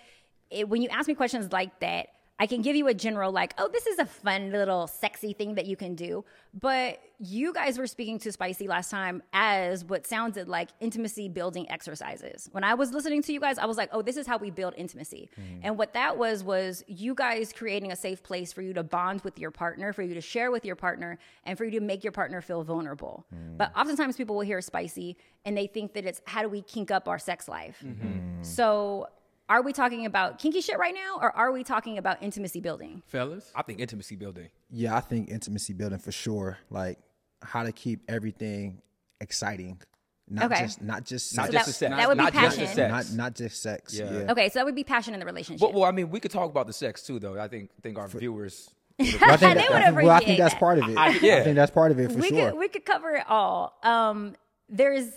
It, 0.50 0.70
when 0.70 0.82
you 0.82 0.90
ask 0.90 1.08
me 1.08 1.16
questions 1.16 1.52
like 1.52 1.80
that, 1.80 2.08
I 2.38 2.48
can 2.48 2.62
give 2.62 2.76
you 2.76 2.88
a 2.88 2.94
general 2.94 3.32
like, 3.32 3.54
oh, 3.58 3.70
this 3.72 3.88
is 3.88 3.98
a 3.98 4.06
fun 4.06 4.52
little 4.52 4.88
sexy 4.88 5.32
thing 5.32 5.56
that 5.56 5.68
you 5.68 5.78
can 5.78 5.96
do. 5.96 6.26
But 6.54 7.00
you 7.18 7.54
guys 7.54 7.78
were 7.78 7.88
speaking 7.88 8.20
to 8.20 8.32
spicy 8.32 8.68
last 8.68 8.92
time 8.92 9.24
as 9.32 9.86
what 9.86 10.06
sounded 10.06 10.50
like 10.50 10.70
intimacy 10.82 11.30
building 11.30 11.70
exercises. 11.72 12.50
When 12.52 12.66
I 12.66 12.74
was 12.74 12.92
listening 12.92 13.22
to 13.24 13.32
you 13.32 13.40
guys, 13.40 13.58
I 13.58 13.66
was 13.66 13.78
like, 13.78 13.90
oh, 13.94 14.02
this 14.02 14.18
is 14.18 14.28
how 14.28 14.38
we 14.38 14.52
build 14.52 14.74
intimacy. 14.76 15.30
Mm-hmm. 15.40 15.60
And 15.64 15.78
what 15.78 15.94
that 15.94 16.18
was 16.18 16.44
was 16.44 16.84
you 16.88 17.16
guys 17.16 17.54
creating 17.54 17.94
a 17.94 17.96
safe 17.96 18.22
place 18.22 18.52
for 18.52 18.62
you 18.62 18.74
to 18.74 18.84
bond 18.84 19.22
with 19.22 19.40
your 19.40 19.52
partner, 19.52 19.94
for 19.94 20.04
you 20.04 20.14
to 20.14 20.22
share 20.22 20.52
with 20.52 20.66
your 20.66 20.76
partner, 20.76 21.18
and 21.46 21.58
for 21.58 21.64
you 21.64 21.72
to 21.72 21.80
make 21.80 22.04
your 22.04 22.12
partner 22.12 22.42
feel 22.42 22.64
vulnerable. 22.64 23.26
Mm. 23.34 23.58
But 23.58 23.72
oftentimes 23.78 24.18
people 24.18 24.36
will 24.36 24.44
hear 24.44 24.60
spicy 24.60 25.16
and 25.46 25.58
they 25.58 25.68
think 25.68 25.94
that 25.94 26.06
it's 26.06 26.22
how 26.26 26.42
do 26.42 26.50
we 26.50 26.62
kink 26.62 26.92
up 26.92 27.08
our 27.08 27.20
sex 27.20 27.48
life. 27.48 27.82
Mm-hmm. 27.86 28.42
So 28.42 29.08
are 29.48 29.62
we 29.62 29.74
talking 29.74 30.06
about 30.06 30.40
kinky 30.40 30.62
shit 30.62 30.78
right 30.80 30.94
now 30.94 31.20
or 31.22 31.32
are 31.36 31.52
we 31.52 31.64
talking 31.64 31.98
about 31.98 32.22
intimacy 32.24 32.60
building? 32.62 33.04
Fellas? 33.08 33.52
I 33.56 33.62
think 33.62 33.80
intimacy 33.80 34.16
building. 34.16 34.50
Yeah, 34.72 34.96
I 34.96 35.02
think 35.02 35.30
intimacy 35.30 35.74
building 35.74 36.00
for 36.00 36.12
sure. 36.12 36.58
Like 36.70 36.98
how 37.42 37.64
to 37.64 37.72
keep 37.72 38.02
everything 38.08 38.82
exciting. 39.22 39.82
Not 40.28 40.52
Okay. 40.52 40.62
just 40.64 40.82
not 40.82 41.06
just 41.06 41.38
Not 41.38 41.46
So 41.48 41.52
just 41.52 41.66
that- 41.66 41.72
the 41.72 41.74
sex. 41.74 41.96
that 41.96 42.08
would 42.08 42.18
be 42.18 42.24
not 42.24 42.34
just 42.34 42.58
passion. 42.58 42.76
sex. 42.76 42.92
Not 43.12 43.24
not 43.24 43.36
just 43.36 43.62
sex. 43.62 43.94
Yeah. 43.94 44.12
Yeah. 44.12 44.32
Okay, 44.32 44.50
so 44.50 44.60
that 44.60 44.66
would 44.66 44.74
be 44.76 44.84
passion 44.84 45.14
in 45.14 45.20
the 45.20 45.26
relationship. 45.26 45.62
Well, 45.62 45.74
well, 45.80 45.84
I 45.88 45.92
mean, 45.92 46.10
we 46.10 46.20
could 46.20 46.32
talk 46.32 46.50
about 46.50 46.66
the 46.66 46.74
sex 46.74 47.04
too, 47.04 47.20
though. 47.20 47.40
I 47.40 47.48
think 47.48 47.70
think 47.84 48.00
our 48.00 48.08
viewers. 48.08 48.72
But 48.98 49.08
I 49.08 49.38
think, 49.38 49.40
They 49.40 49.62
that- 49.62 49.70
would 49.70 49.82
I 49.82 49.92
well, 49.92 50.10
I 50.10 50.20
think 50.22 50.40
that's 50.40 50.54
that. 50.56 50.60
part 50.60 50.80
of 50.80 50.90
it. 50.90 50.98
I- 50.98 51.08
I, 51.10 51.14
think 51.44 51.56
that's 51.56 51.70
part 51.72 51.92
of 51.92 52.00
it 52.00 52.12
for 52.12 52.18
we 52.18 52.30
sure. 52.30 52.50
could 52.52 52.58
we 52.60 52.68
could 52.70 52.86
cover 52.86 53.12
it 53.12 53.26
all. 53.30 53.78
Um, 53.84 54.36
there's 54.70 55.10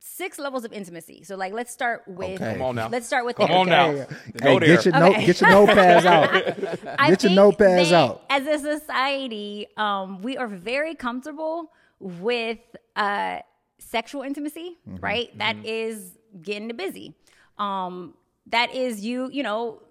six 0.00 0.38
levels 0.38 0.64
of 0.64 0.72
intimacy. 0.72 1.22
So 1.24 1.36
like 1.36 1.52
let's 1.52 1.72
start 1.72 2.02
with 2.06 2.40
Okay. 2.40 2.52
Come 2.54 2.62
on 2.62 2.74
now. 2.76 2.88
Let's 2.88 3.06
start 3.06 3.24
with 3.26 3.36
Come 3.36 3.48
there. 3.48 3.58
on 3.58 3.68
now. 3.68 3.86
Hey, 3.92 4.06
Go 4.40 4.58
there. 4.58 4.76
get 4.76 4.84
your 4.84 4.94
note, 4.94 5.10
Okay. 5.16 5.26
get 5.26 5.40
your 5.40 5.50
notepads 5.50 6.04
out. 6.04 6.30
I 6.98 7.10
Get 7.10 7.22
your 7.24 7.30
think 7.30 7.38
notepads 7.58 7.90
that 7.90 7.92
out. 7.92 8.22
As 8.30 8.46
a 8.46 8.58
society, 8.58 9.66
um, 9.76 10.22
we 10.22 10.36
are 10.36 10.46
very 10.48 10.94
comfortable 10.94 11.72
with 12.00 12.58
uh, 12.96 13.38
sexual 13.78 14.22
intimacy, 14.22 14.78
Mm-hmm. 14.88 15.04
right? 15.04 15.36
That 15.38 15.56
is 15.64 16.12
getting 16.42 16.68
busy. 16.76 17.14
Um, 17.58 18.14
that 18.46 18.74
is 18.74 19.04
you, 19.04 19.28
you 19.32 19.42
know, 19.42 19.82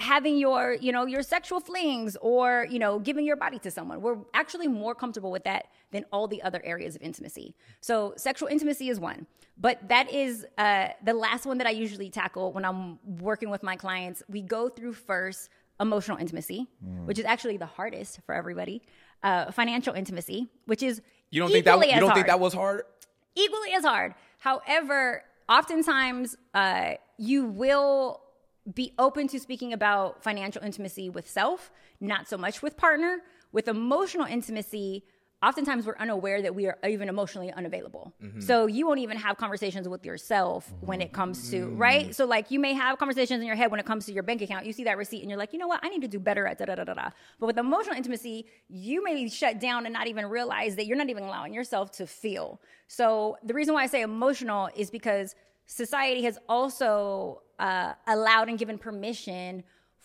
having 0.00 0.36
your, 0.38 0.72
you 0.80 0.92
know, 0.92 1.04
your 1.06 1.22
sexual 1.22 1.60
flings 1.60 2.16
or, 2.22 2.66
you 2.70 2.78
know, 2.78 2.98
giving 2.98 3.24
your 3.24 3.36
body 3.36 3.58
to 3.60 3.70
someone. 3.70 4.00
We're 4.00 4.16
actually 4.34 4.66
more 4.66 4.94
comfortable 4.94 5.30
with 5.30 5.44
that 5.44 5.66
than 5.92 6.04
all 6.12 6.26
the 6.26 6.42
other 6.42 6.60
areas 6.64 6.96
of 6.96 7.02
intimacy. 7.02 7.54
So 7.80 8.14
sexual 8.16 8.48
intimacy 8.48 8.88
is 8.88 8.98
one. 8.98 9.26
But 9.58 9.88
that 9.88 10.10
is 10.12 10.46
uh, 10.56 10.88
the 11.04 11.12
last 11.12 11.44
one 11.44 11.58
that 11.58 11.66
I 11.66 11.70
usually 11.70 12.08
tackle 12.08 12.52
when 12.52 12.64
I'm 12.64 12.98
working 13.20 13.50
with 13.50 13.62
my 13.62 13.76
clients. 13.76 14.22
We 14.28 14.40
go 14.42 14.70
through 14.70 14.94
first 14.94 15.50
emotional 15.78 16.16
intimacy, 16.18 16.66
Mm. 16.84 17.04
which 17.06 17.18
is 17.18 17.24
actually 17.26 17.58
the 17.58 17.66
hardest 17.66 18.20
for 18.24 18.34
everybody. 18.34 18.82
Uh, 19.22 19.50
financial 19.52 19.92
intimacy, 19.94 20.48
which 20.64 20.82
is 20.82 21.02
You 21.30 21.40
don't 21.42 21.50
think 21.50 21.66
that? 21.66 21.78
You 21.94 22.00
don't 22.00 22.14
think 22.14 22.26
that 22.26 22.40
was 22.40 22.54
hard? 22.54 22.84
equally 23.34 23.72
as 23.74 23.84
hard. 23.84 24.14
However, 24.38 25.22
oftentimes 25.48 26.36
uh, 26.54 26.94
you 27.18 27.44
will 27.44 28.22
be 28.72 28.94
open 28.98 29.28
to 29.28 29.40
speaking 29.40 29.72
about 29.72 30.22
financial 30.22 30.62
intimacy 30.62 31.08
with 31.10 31.28
self, 31.28 31.70
not 32.00 32.28
so 32.28 32.36
much 32.36 32.62
with 32.62 32.76
partner. 32.76 33.20
With 33.52 33.66
emotional 33.66 34.26
intimacy, 34.26 35.04
oftentimes 35.42 35.86
we're 35.86 35.96
unaware 35.98 36.42
that 36.42 36.54
we 36.54 36.66
are 36.66 36.78
even 36.86 37.08
emotionally 37.08 37.50
unavailable. 37.50 38.12
Mm-hmm. 38.22 38.40
So 38.40 38.66
you 38.66 38.86
won't 38.86 39.00
even 39.00 39.16
have 39.16 39.38
conversations 39.38 39.88
with 39.88 40.04
yourself 40.04 40.72
when 40.80 41.00
it 41.00 41.12
comes 41.12 41.50
to, 41.50 41.68
right? 41.70 42.10
Mm. 42.10 42.14
So 42.14 42.26
like 42.26 42.50
you 42.50 42.60
may 42.60 42.74
have 42.74 42.98
conversations 42.98 43.40
in 43.40 43.46
your 43.46 43.56
head 43.56 43.70
when 43.70 43.80
it 43.80 43.86
comes 43.86 44.06
to 44.06 44.12
your 44.12 44.22
bank 44.22 44.42
account. 44.42 44.66
You 44.66 44.72
see 44.72 44.84
that 44.84 44.98
receipt 44.98 45.22
and 45.22 45.30
you're 45.30 45.38
like, 45.38 45.52
you 45.52 45.58
know 45.58 45.66
what? 45.66 45.80
I 45.82 45.88
need 45.88 46.02
to 46.02 46.08
do 46.08 46.20
better 46.20 46.46
at 46.46 46.58
da 46.58 46.66
da 46.66 46.74
da 46.74 46.84
da 46.84 46.94
da. 46.94 47.10
But 47.38 47.46
with 47.46 47.58
emotional 47.58 47.96
intimacy, 47.96 48.46
you 48.68 49.02
may 49.02 49.14
be 49.14 49.28
shut 49.28 49.58
down 49.58 49.86
and 49.86 49.92
not 49.92 50.06
even 50.06 50.26
realize 50.26 50.76
that 50.76 50.86
you're 50.86 50.98
not 50.98 51.08
even 51.08 51.24
allowing 51.24 51.54
yourself 51.54 51.90
to 51.92 52.06
feel. 52.06 52.60
So 52.86 53.38
the 53.42 53.54
reason 53.54 53.72
why 53.74 53.84
I 53.84 53.86
say 53.86 54.02
emotional 54.02 54.68
is 54.76 54.90
because 54.90 55.34
society 55.70 56.22
has 56.22 56.36
also 56.48 57.42
uh, 57.60 57.92
allowed 58.08 58.48
and 58.48 58.58
given 58.58 58.76
permission 58.76 59.62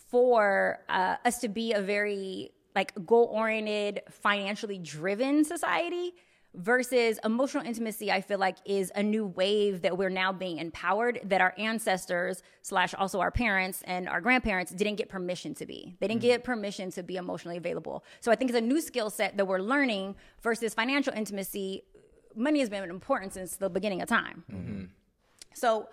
for 0.08 0.78
uh, 0.88 1.16
us 1.24 1.38
to 1.38 1.48
be 1.48 1.72
a 1.72 1.82
very 1.82 2.52
like 2.76 2.92
goal 3.06 3.28
oriented, 3.32 4.02
financially 4.10 4.78
driven 4.78 5.44
society 5.44 6.12
versus 6.54 7.20
emotional 7.22 7.62
intimacy 7.66 8.10
i 8.10 8.18
feel 8.18 8.38
like 8.38 8.56
is 8.64 8.90
a 8.94 9.02
new 9.02 9.26
wave 9.26 9.82
that 9.82 9.98
we're 9.98 10.08
now 10.08 10.32
being 10.32 10.56
empowered 10.56 11.20
that 11.22 11.42
our 11.42 11.52
ancestors 11.58 12.42
slash 12.62 12.94
also 12.94 13.20
our 13.20 13.30
parents 13.30 13.82
and 13.86 14.08
our 14.08 14.22
grandparents 14.22 14.72
didn't 14.72 14.96
get 14.96 15.06
permission 15.10 15.52
to 15.52 15.66
be. 15.66 15.94
They 16.00 16.08
didn't 16.08 16.22
get 16.22 16.44
permission 16.44 16.90
to 16.92 17.02
be 17.02 17.16
emotionally 17.16 17.58
available. 17.58 18.04
So 18.20 18.32
i 18.32 18.36
think 18.36 18.50
it's 18.50 18.58
a 18.58 18.62
new 18.62 18.80
skill 18.80 19.10
set 19.10 19.36
that 19.36 19.46
we're 19.46 19.58
learning 19.58 20.14
versus 20.42 20.72
financial 20.72 21.12
intimacy. 21.12 21.82
Money 22.34 22.60
has 22.60 22.70
been 22.70 22.88
important 22.88 23.34
since 23.34 23.56
the 23.56 23.68
beginning 23.68 24.00
of 24.00 24.08
time 24.08 24.92
so 25.56 25.88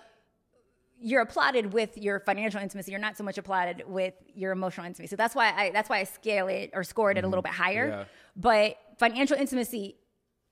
you're 0.99 1.21
applauded 1.21 1.73
with 1.73 1.97
your 1.97 2.19
financial 2.19 2.61
intimacy. 2.61 2.91
You're 2.91 3.01
not 3.01 3.17
so 3.17 3.23
much 3.23 3.37
applauded 3.37 3.83
with 3.87 4.13
your 4.33 4.51
emotional 4.51 4.85
intimacy. 4.85 5.09
So 5.09 5.15
that's 5.15 5.35
why 5.35 5.51
I 5.51 5.71
that's 5.71 5.89
why 5.89 5.99
I 5.99 6.03
scale 6.03 6.47
it 6.47 6.71
or 6.73 6.83
scored 6.83 7.17
it 7.17 7.23
a 7.23 7.27
little 7.27 7.41
bit 7.41 7.51
higher. 7.51 7.87
Yeah. 7.87 8.03
But 8.35 8.77
financial 8.97 9.37
intimacy 9.37 9.97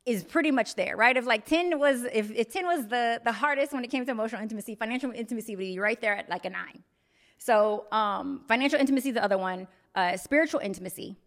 is 0.06 0.24
pretty 0.24 0.52
much 0.52 0.76
there, 0.76 0.98
right? 0.98 1.16
If 1.16 1.26
like 1.26 1.46
10 1.46 1.78
was 1.80 2.04
if, 2.04 2.32
if 2.32 2.52
10 2.52 2.66
was 2.66 2.88
the 2.88 3.22
the 3.24 3.32
hardest 3.32 3.72
when 3.74 3.84
it 3.84 3.92
came 3.92 4.06
to 4.06 4.12
emotional 4.12 4.42
intimacy, 4.42 4.76
financial 4.76 5.12
intimacy 5.12 5.56
would 5.56 5.64
be 5.64 5.80
right 5.80 6.00
there 6.02 6.16
at 6.16 6.30
like 6.30 6.46
a 6.46 6.50
nine. 6.50 6.84
So 7.38 7.86
um 7.92 8.44
financial 8.48 8.80
intimacy 8.80 9.10
is 9.10 9.16
the 9.16 9.24
other 9.24 9.38
one. 9.38 9.68
Uh 9.96 10.18
spiritual 10.18 10.60
intimacy 10.62 11.18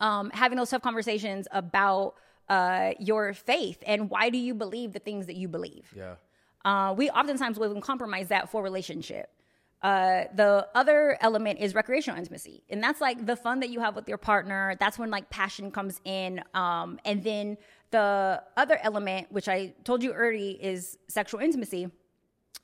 um, 0.00 0.30
having 0.30 0.56
those 0.58 0.70
tough 0.70 0.82
conversations 0.82 1.46
about 1.52 2.14
uh, 2.48 2.92
your 2.98 3.34
faith 3.34 3.82
and 3.86 4.08
why 4.10 4.30
do 4.30 4.38
you 4.38 4.54
believe 4.54 4.92
the 4.92 4.98
things 4.98 5.26
that 5.26 5.36
you 5.36 5.48
believe. 5.48 5.92
Yeah. 5.94 6.14
Uh, 6.66 6.92
we 6.98 7.08
oftentimes 7.10 7.60
will 7.60 7.80
compromise 7.80 8.26
that 8.26 8.50
for 8.50 8.60
relationship. 8.60 9.30
Uh, 9.82 10.24
the 10.34 10.66
other 10.74 11.16
element 11.20 11.60
is 11.60 11.76
recreational 11.76 12.18
intimacy, 12.18 12.64
and 12.68 12.82
that's 12.82 13.00
like 13.00 13.24
the 13.24 13.36
fun 13.36 13.60
that 13.60 13.70
you 13.70 13.78
have 13.78 13.94
with 13.94 14.08
your 14.08 14.18
partner. 14.18 14.74
That's 14.80 14.98
when 14.98 15.08
like 15.08 15.30
passion 15.30 15.70
comes 15.70 16.00
in, 16.04 16.42
um, 16.54 16.98
and 17.04 17.22
then 17.22 17.56
the 17.92 18.42
other 18.56 18.80
element, 18.82 19.30
which 19.30 19.48
I 19.48 19.74
told 19.84 20.02
you 20.02 20.12
early, 20.12 20.50
is 20.60 20.98
sexual 21.06 21.38
intimacy. 21.40 21.88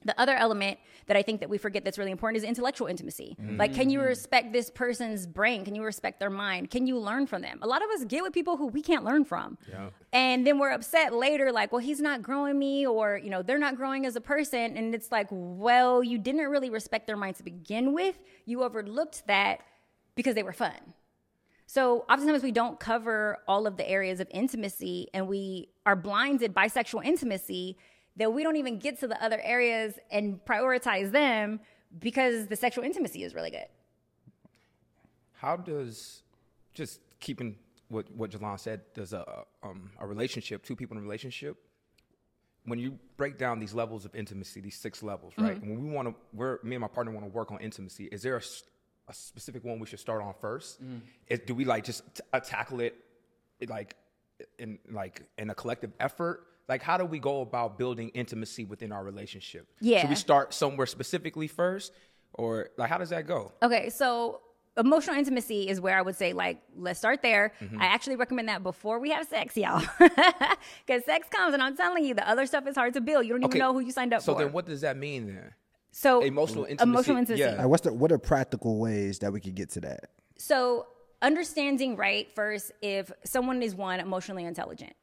The 0.05 0.21
other 0.21 0.35
element 0.35 0.79
that 1.07 1.17
I 1.17 1.23
think 1.23 1.41
that 1.41 1.49
we 1.49 1.59
forget 1.59 1.85
that's 1.85 1.99
really 1.99 2.11
important 2.11 2.43
is 2.43 2.49
intellectual 2.49 2.89
intimacy. 2.89 3.37
Mm. 3.41 3.59
Like, 3.59 3.73
can 3.73 3.89
you 3.89 4.01
respect 4.01 4.53
this 4.53 4.69
person's 4.69 5.27
brain? 5.27 5.65
Can 5.65 5.75
you 5.75 5.85
respect 5.85 6.19
their 6.19 6.31
mind? 6.31 6.71
Can 6.71 6.87
you 6.87 6.99
learn 6.99 7.27
from 7.27 7.43
them? 7.43 7.59
A 7.63 7.67
lot 7.67 7.83
of 7.85 7.91
us 7.91 8.05
get 8.05 8.23
with 8.23 8.33
people 8.33 8.57
who 8.57 8.67
we 8.67 8.83
can't 8.83 9.05
learn 9.05 9.25
from. 9.25 9.59
Yeah. 9.71 9.91
And 10.13 10.47
then 10.47 10.59
we're 10.59 10.73
upset 10.73 11.15
later, 11.15 11.53
like, 11.53 11.73
well, 11.73 11.81
he's 11.81 12.01
not 12.01 12.23
growing 12.23 12.59
me, 12.59 12.87
or, 12.87 13.17
you 13.17 13.31
know, 13.31 13.43
they're 13.43 13.59
not 13.59 13.77
growing 13.77 14.05
as 14.05 14.17
a 14.17 14.21
person. 14.21 14.77
And 14.77 14.95
it's 14.95 15.13
like, 15.13 15.29
well, 15.31 16.03
you 16.03 16.19
didn't 16.19 16.49
really 16.49 16.71
respect 16.71 17.07
their 17.07 17.17
mind 17.17 17.37
to 17.37 17.45
begin 17.45 17.93
with. 17.93 18.19
You 18.45 18.65
overlooked 18.65 19.27
that 19.29 19.61
because 20.17 20.35
they 20.35 20.43
were 20.43 20.53
fun. 20.53 20.95
So 21.67 22.05
oftentimes 22.11 22.43
we 22.43 22.53
don't 22.53 22.79
cover 22.79 23.39
all 23.49 23.67
of 23.67 23.77
the 23.79 23.89
areas 23.89 24.21
of 24.21 24.29
intimacy 24.31 25.09
and 25.15 25.27
we 25.27 25.71
are 25.87 25.97
blinded 25.97 26.53
by 26.53 26.67
sexual 26.67 27.01
intimacy 27.01 27.79
that 28.17 28.33
we 28.33 28.43
don't 28.43 28.57
even 28.57 28.79
get 28.79 29.01
to 29.01 29.07
the 29.07 29.23
other 29.23 29.41
areas 29.43 29.95
and 30.11 30.45
prioritize 30.45 31.13
them 31.13 31.61
because 31.99 32.47
the 32.47 32.57
sexual 32.57 32.85
intimacy 32.85 33.23
is 33.23 33.35
really 33.35 33.51
good. 33.51 33.67
How 35.33 35.57
does 35.57 36.23
just 36.75 37.01
keeping 37.21 37.57
what 37.89 38.11
what 38.15 38.31
Jalon 38.31 38.59
said? 38.59 38.83
Does 38.95 39.13
a 39.13 39.45
um, 39.63 39.91
a 39.99 40.07
relationship, 40.07 40.65
two 40.65 40.77
people 40.77 40.97
in 40.97 41.03
a 41.03 41.07
relationship, 41.07 41.57
when 42.65 42.79
you 42.79 42.99
break 43.17 43.39
down 43.39 43.59
these 43.59 43.75
levels 43.75 44.05
of 44.05 44.15
intimacy, 44.15 44.61
these 44.61 44.81
six 44.81 45.03
levels, 45.03 45.33
right? 45.37 45.61
Mm-hmm. 45.61 45.71
When 45.71 45.83
we 45.83 45.91
want 45.91 46.09
to, 46.09 46.15
we're 46.33 46.59
me 46.63 46.77
and 46.77 46.83
my 46.83 46.89
partner 46.89 47.13
want 47.13 47.27
to 47.27 47.33
work 47.33 47.51
on 47.51 47.59
intimacy. 47.61 48.05
Is 48.13 48.23
there 48.23 48.37
a 48.37 49.13
specific 49.13 49.65
one 49.65 49.79
we 49.79 49.87
should 49.87 50.01
start 50.01 50.23
on 50.23 50.33
first? 50.41 50.81
Is, 51.29 51.41
do 51.41 51.55
we 51.55 51.65
like 51.65 51.85
just 51.85 52.03
t- 52.15 52.23
uh, 52.33 52.41
tackle 52.41 52.81
it 52.81 52.95
like 53.69 53.97
in 54.59 54.79
like 54.91 55.23
in 55.39 55.51
a 55.51 55.55
collective 55.55 55.93
effort? 55.99 56.47
Like 56.69 56.83
how 56.83 56.97
do 56.97 57.05
we 57.05 57.19
go 57.19 57.41
about 57.41 57.79
building 57.79 58.09
intimacy 58.11 58.65
within 58.65 58.93
our 58.93 59.05
relationship? 59.05 59.69
Yeah. 59.81 60.01
Should 60.01 60.11
we 60.11 60.17
start 60.17 60.55
somewhere 60.55 60.87
specifically 60.87 61.49
first, 61.49 61.93
or 62.35 62.71
like 62.77 62.89
how 62.89 62.99
does 62.99 63.11
that 63.11 63.27
go? 63.27 63.53
Okay, 63.63 63.91
so 63.91 64.41
emotional 64.77 65.17
intimacy 65.17 65.69
is 65.69 65.81
where 65.81 65.99
I 65.99 66.03
would 66.03 66.17
say, 66.17 66.33
like, 66.33 66.63
let's 66.77 66.99
start 66.99 67.21
there. 67.21 67.53
Mhm. 67.61 67.79
I 67.79 67.87
actually 67.87 68.17
recommend 68.17 68.49
that 68.49 68.63
before 68.63 68.99
we 69.01 69.11
have 69.11 69.27
sex, 69.27 69.57
y'all. 69.57 69.83
Because 70.87 71.05
sex 71.05 71.29
comes, 71.29 71.53
and 71.55 71.63
I'm 71.63 71.77
telling 71.77 72.05
you, 72.05 72.15
the 72.15 72.27
other 72.29 72.47
stuff 72.47 72.67
is 72.67 72.75
hard 72.75 72.95
to 72.95 73.01
build. 73.01 73.27
You 73.27 73.33
don't 73.33 73.45
even 73.45 73.59
know 73.59 73.73
who 73.75 73.81
you 73.81 73.93
signed 73.93 74.15
up 74.15 74.23
So 74.23 74.33
for. 74.33 74.39
So 74.41 74.45
then, 74.45 74.53
what 74.55 74.67
does 74.67 74.81
that 74.81 74.97
mean 74.97 75.27
then? 75.27 75.53
So 75.91 76.23
emotional 76.23 76.65
intimacy. 76.65 76.89
emotional 76.91 77.17
intimacy. 77.19 77.43
Yeah. 77.43 77.57
Like, 77.57 77.67
what's 77.67 77.83
the 77.83 77.93
what 77.93 78.11
are 78.13 78.19
practical 78.19 78.79
ways 78.79 79.19
that 79.19 79.31
we 79.33 79.41
could 79.41 79.55
get 79.55 79.69
to 79.71 79.81
that? 79.83 80.11
So 80.39 80.87
understanding, 81.21 81.97
right, 81.97 82.29
first, 82.35 82.73
if 82.81 83.13
someone 83.25 83.63
is 83.63 83.75
one 83.75 84.01
emotionally 84.01 84.45
intelligent. 84.45 84.95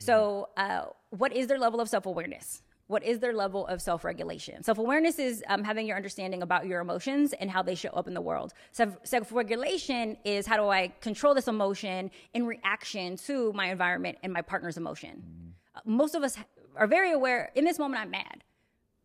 So 0.00 0.48
uh, 0.56 0.86
what 1.10 1.32
is 1.34 1.46
their 1.46 1.58
level 1.58 1.80
of 1.80 1.88
self-awareness? 1.88 2.62
What 2.88 3.04
is 3.04 3.20
their 3.20 3.32
level 3.32 3.66
of 3.68 3.80
self-regulation? 3.80 4.64
Self-awareness 4.64 5.20
is 5.20 5.44
um, 5.48 5.62
having 5.62 5.86
your 5.86 5.96
understanding 5.96 6.42
about 6.42 6.66
your 6.66 6.80
emotions 6.80 7.32
and 7.34 7.48
how 7.48 7.62
they 7.62 7.76
show 7.76 7.90
up 7.90 8.08
in 8.08 8.14
the 8.14 8.20
world. 8.20 8.52
Self- 8.72 8.98
self-regulation 9.04 10.16
is 10.24 10.46
how 10.46 10.56
do 10.56 10.68
I 10.68 10.88
control 11.00 11.32
this 11.34 11.46
emotion 11.46 12.10
in 12.34 12.46
reaction 12.46 13.16
to 13.18 13.52
my 13.52 13.70
environment 13.70 14.18
and 14.24 14.32
my 14.32 14.42
partner's 14.42 14.76
emotion. 14.76 15.54
Uh, 15.76 15.80
most 15.84 16.16
of 16.16 16.24
us 16.24 16.36
are 16.74 16.88
very 16.88 17.12
aware. 17.12 17.52
In 17.54 17.64
this 17.64 17.78
moment, 17.78 18.02
I'm 18.02 18.10
mad 18.10 18.42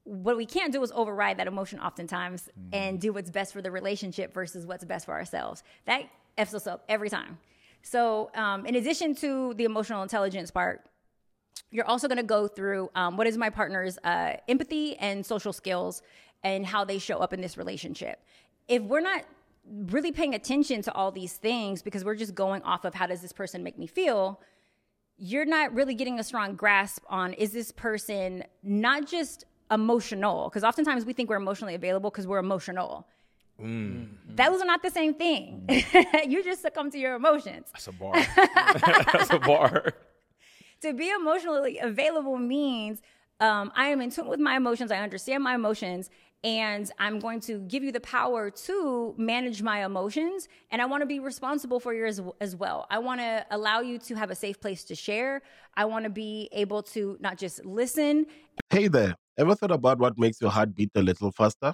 what 0.05 0.37
we 0.37 0.45
can't 0.45 0.71
do 0.71 0.81
is 0.83 0.91
override 0.95 1.37
that 1.37 1.47
emotion 1.47 1.79
oftentimes 1.79 2.47
and 2.71 3.01
do 3.01 3.11
what's 3.11 3.31
best 3.31 3.51
for 3.51 3.61
the 3.61 3.71
relationship 3.71 4.33
versus 4.33 4.65
what's 4.65 4.85
best 4.85 5.05
for 5.05 5.13
ourselves. 5.13 5.63
That 5.85 6.03
f's 6.37 6.53
us 6.53 6.67
up 6.67 6.83
every 6.87 7.09
time. 7.09 7.39
So, 7.85 8.31
um, 8.33 8.65
in 8.65 8.73
addition 8.73 9.13
to 9.17 9.53
the 9.53 9.63
emotional 9.63 10.01
intelligence 10.01 10.49
part, 10.49 10.89
you're 11.69 11.85
also 11.85 12.07
going 12.07 12.17
to 12.17 12.23
go 12.23 12.47
through 12.47 12.89
um, 12.95 13.15
what 13.15 13.27
is 13.27 13.37
my 13.37 13.51
partner's 13.51 13.99
uh, 14.03 14.37
empathy 14.47 14.97
and 14.97 15.23
social 15.23 15.53
skills 15.53 16.01
and 16.43 16.65
how 16.65 16.83
they 16.83 16.97
show 16.97 17.19
up 17.19 17.31
in 17.31 17.41
this 17.41 17.59
relationship. 17.59 18.23
If 18.67 18.81
we're 18.81 19.01
not 19.01 19.25
really 19.91 20.11
paying 20.11 20.33
attention 20.33 20.81
to 20.81 20.93
all 20.93 21.11
these 21.11 21.33
things 21.33 21.83
because 21.83 22.03
we're 22.03 22.15
just 22.15 22.33
going 22.33 22.63
off 22.63 22.85
of 22.85 22.95
how 22.95 23.05
does 23.05 23.21
this 23.21 23.31
person 23.31 23.61
make 23.61 23.77
me 23.77 23.85
feel, 23.85 24.41
you're 25.19 25.45
not 25.45 25.71
really 25.71 25.93
getting 25.93 26.19
a 26.19 26.23
strong 26.23 26.55
grasp 26.55 27.03
on 27.07 27.33
is 27.33 27.51
this 27.51 27.71
person 27.71 28.43
not 28.63 29.05
just 29.05 29.45
emotional 29.69 30.49
because 30.49 30.63
oftentimes 30.63 31.05
we 31.05 31.13
think 31.13 31.29
we're 31.29 31.35
emotionally 31.35 31.75
available 31.75 32.09
because 32.09 32.25
we're 32.25 32.39
emotional 32.39 33.07
Mm. 33.61 33.65
Mm-hmm. 33.65 34.35
those 34.35 34.61
are 34.61 34.65
not 34.65 34.83
the 34.83 34.91
same 34.91 35.13
thing 35.13 35.63
mm. 35.67 36.29
you 36.29 36.43
just 36.43 36.61
succumb 36.61 36.91
to 36.91 36.99
your 36.99 37.15
emotions 37.15 37.67
That's 37.71 37.87
a 37.87 37.93
bar. 37.93 38.13
That's 39.13 39.29
a 39.29 39.39
bar. 39.39 39.93
to 40.81 40.93
be 40.93 41.09
emotionally 41.09 41.79
available 41.79 42.37
means 42.37 43.01
um, 43.39 43.71
I 43.75 43.87
am 43.87 44.01
in 44.01 44.11
tune 44.11 44.27
with 44.27 44.39
my 44.39 44.55
emotions. 44.55 44.91
I 44.91 44.97
understand 44.97 45.43
my 45.43 45.55
emotions, 45.55 46.09
and 46.43 46.89
I'm 46.99 47.19
going 47.19 47.41
to 47.41 47.59
give 47.61 47.83
you 47.83 47.91
the 47.91 47.99
power 47.99 48.49
to 48.49 49.13
manage 49.17 49.61
my 49.61 49.85
emotions. 49.85 50.47
And 50.71 50.81
I 50.81 50.85
want 50.85 51.01
to 51.01 51.05
be 51.05 51.19
responsible 51.19 51.79
for 51.79 51.93
yours 51.93 52.21
as 52.39 52.55
well. 52.55 52.87
I 52.89 52.99
want 52.99 53.19
to 53.19 53.45
allow 53.51 53.81
you 53.81 53.97
to 53.99 54.15
have 54.15 54.31
a 54.31 54.35
safe 54.35 54.59
place 54.61 54.83
to 54.85 54.95
share. 54.95 55.41
I 55.75 55.85
want 55.85 56.05
to 56.05 56.09
be 56.09 56.49
able 56.53 56.83
to 56.83 57.17
not 57.19 57.37
just 57.37 57.65
listen. 57.65 58.27
Hey 58.69 58.87
there, 58.87 59.15
ever 59.37 59.55
thought 59.55 59.71
about 59.71 59.99
what 59.99 60.17
makes 60.17 60.39
your 60.39 60.51
heart 60.51 60.73
beat 60.75 60.91
a 60.95 61.01
little 61.01 61.31
faster? 61.31 61.73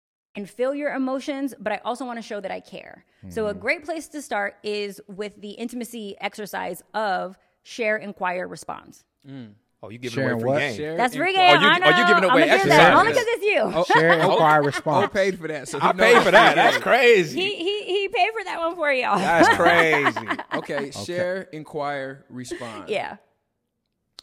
And 0.35 0.49
feel 0.49 0.73
your 0.73 0.93
emotions, 0.93 1.53
but 1.59 1.73
I 1.73 1.81
also 1.83 2.05
want 2.05 2.17
to 2.17 2.21
show 2.23 2.39
that 2.39 2.51
I 2.51 2.59
care. 2.59 3.05
So, 3.29 3.43
Mm-hmm. 3.45 3.57
a 3.57 3.59
great 3.59 3.85
place 3.85 4.07
to 4.09 4.21
start 4.21 4.55
is 4.63 4.99
with 5.07 5.39
the 5.41 5.51
intimacy 5.51 6.15
exercise 6.21 6.81
of 6.93 7.37
share, 7.63 7.97
inquire, 7.97 8.47
respond. 8.47 8.97
Oh, 9.83 9.89
you 9.89 9.97
giving 9.97 10.13
Sharing 10.15 10.31
away 10.33 10.41
free 10.41 10.49
what? 10.49 10.59
game? 10.59 10.75
Share 10.77 10.97
That's 10.97 11.15
free 11.15 11.29
inquire- 11.29 11.57
game. 11.57 11.57
Are 11.57 11.61
you- 11.63 11.69
I 11.69 11.77
know. 11.79 11.85
are 11.87 11.99
you 12.01 12.07
giving 12.07 12.29
away 12.29 12.43
I'ma 12.51 12.63
do 12.63 12.69
that. 12.69 12.93
Only 12.93 13.11
because 13.13 13.25
it's 13.27 13.43
you. 13.43 13.59
Oh, 13.61 13.83
Share, 13.83 14.11
oh, 14.21 14.31
inquire, 14.31 14.61
Oh, 14.61 14.65
response. 14.65 15.11
paid 15.13 15.39
for 15.39 15.47
that. 15.47 15.67
So 15.67 15.79
I 15.81 15.87
he 15.87 15.93
knows 15.93 16.05
paid 16.05 16.15
it's 16.17 16.25
for 16.25 16.31
that. 16.31 16.55
That's 16.55 16.77
crazy. 16.77 17.39
He, 17.41 17.55
he, 17.55 17.83
he 17.85 18.07
paid 18.07 18.29
for 18.37 18.43
that 18.45 18.59
one 18.59 18.75
for 18.75 18.91
y'all. 18.91 19.17
That's 19.17 19.47
crazy. 19.57 20.27
Okay, 20.53 20.91
share, 20.91 21.41
inquire, 21.51 22.25
respond. 22.29 22.89
yeah. 22.89 23.17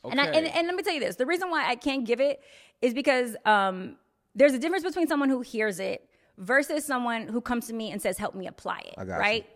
Okay. 0.04 0.12
And, 0.12 0.20
I, 0.20 0.26
and, 0.26 0.46
and 0.46 0.66
let 0.68 0.76
me 0.76 0.82
tell 0.84 0.94
you 0.94 1.00
this 1.00 1.16
the 1.16 1.26
reason 1.26 1.50
why 1.50 1.68
I 1.68 1.74
can't 1.74 2.04
give 2.06 2.20
it 2.20 2.40
is 2.80 2.94
because 2.94 3.34
um, 3.44 3.96
there's 4.34 4.52
a 4.52 4.58
difference 4.58 4.84
between 4.84 5.06
someone 5.08 5.28
who 5.28 5.40
hears 5.40 5.80
it 5.80 6.08
versus 6.36 6.84
someone 6.84 7.26
who 7.28 7.40
comes 7.40 7.66
to 7.66 7.72
me 7.72 7.90
and 7.90 8.00
says, 8.00 8.18
help 8.18 8.34
me 8.34 8.46
apply 8.46 8.78
it. 8.86 8.94
I 8.96 9.04
got 9.04 9.14
you. 9.14 9.20
right? 9.20 9.46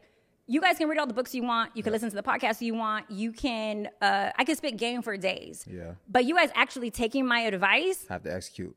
You. 0.48 0.61
guys 0.61 0.78
can 0.78 0.88
read 0.88 0.98
all 0.98 1.06
the 1.06 1.14
books 1.14 1.35
you 1.35 1.44
want. 1.44 1.76
You 1.76 1.82
can 1.82 1.92
listen 1.92 2.11
to 2.11 2.16
the 2.16 2.22
podcast 2.22 2.61
you 2.61 2.74
want. 2.74 3.11
You 3.11 3.32
can, 3.32 3.88
uh, 4.00 4.30
I 4.37 4.44
can 4.44 4.56
spit 4.56 4.76
game 4.76 5.00
for 5.02 5.16
days. 5.16 5.64
Yeah. 5.70 5.92
But 6.08 6.24
you 6.24 6.35
guys 6.35 6.50
actually 6.54 6.90
taking 6.90 7.26
my 7.26 7.40
advice, 7.40 8.04
Have 8.08 8.24
to 8.24 8.35
execute. 8.35 8.76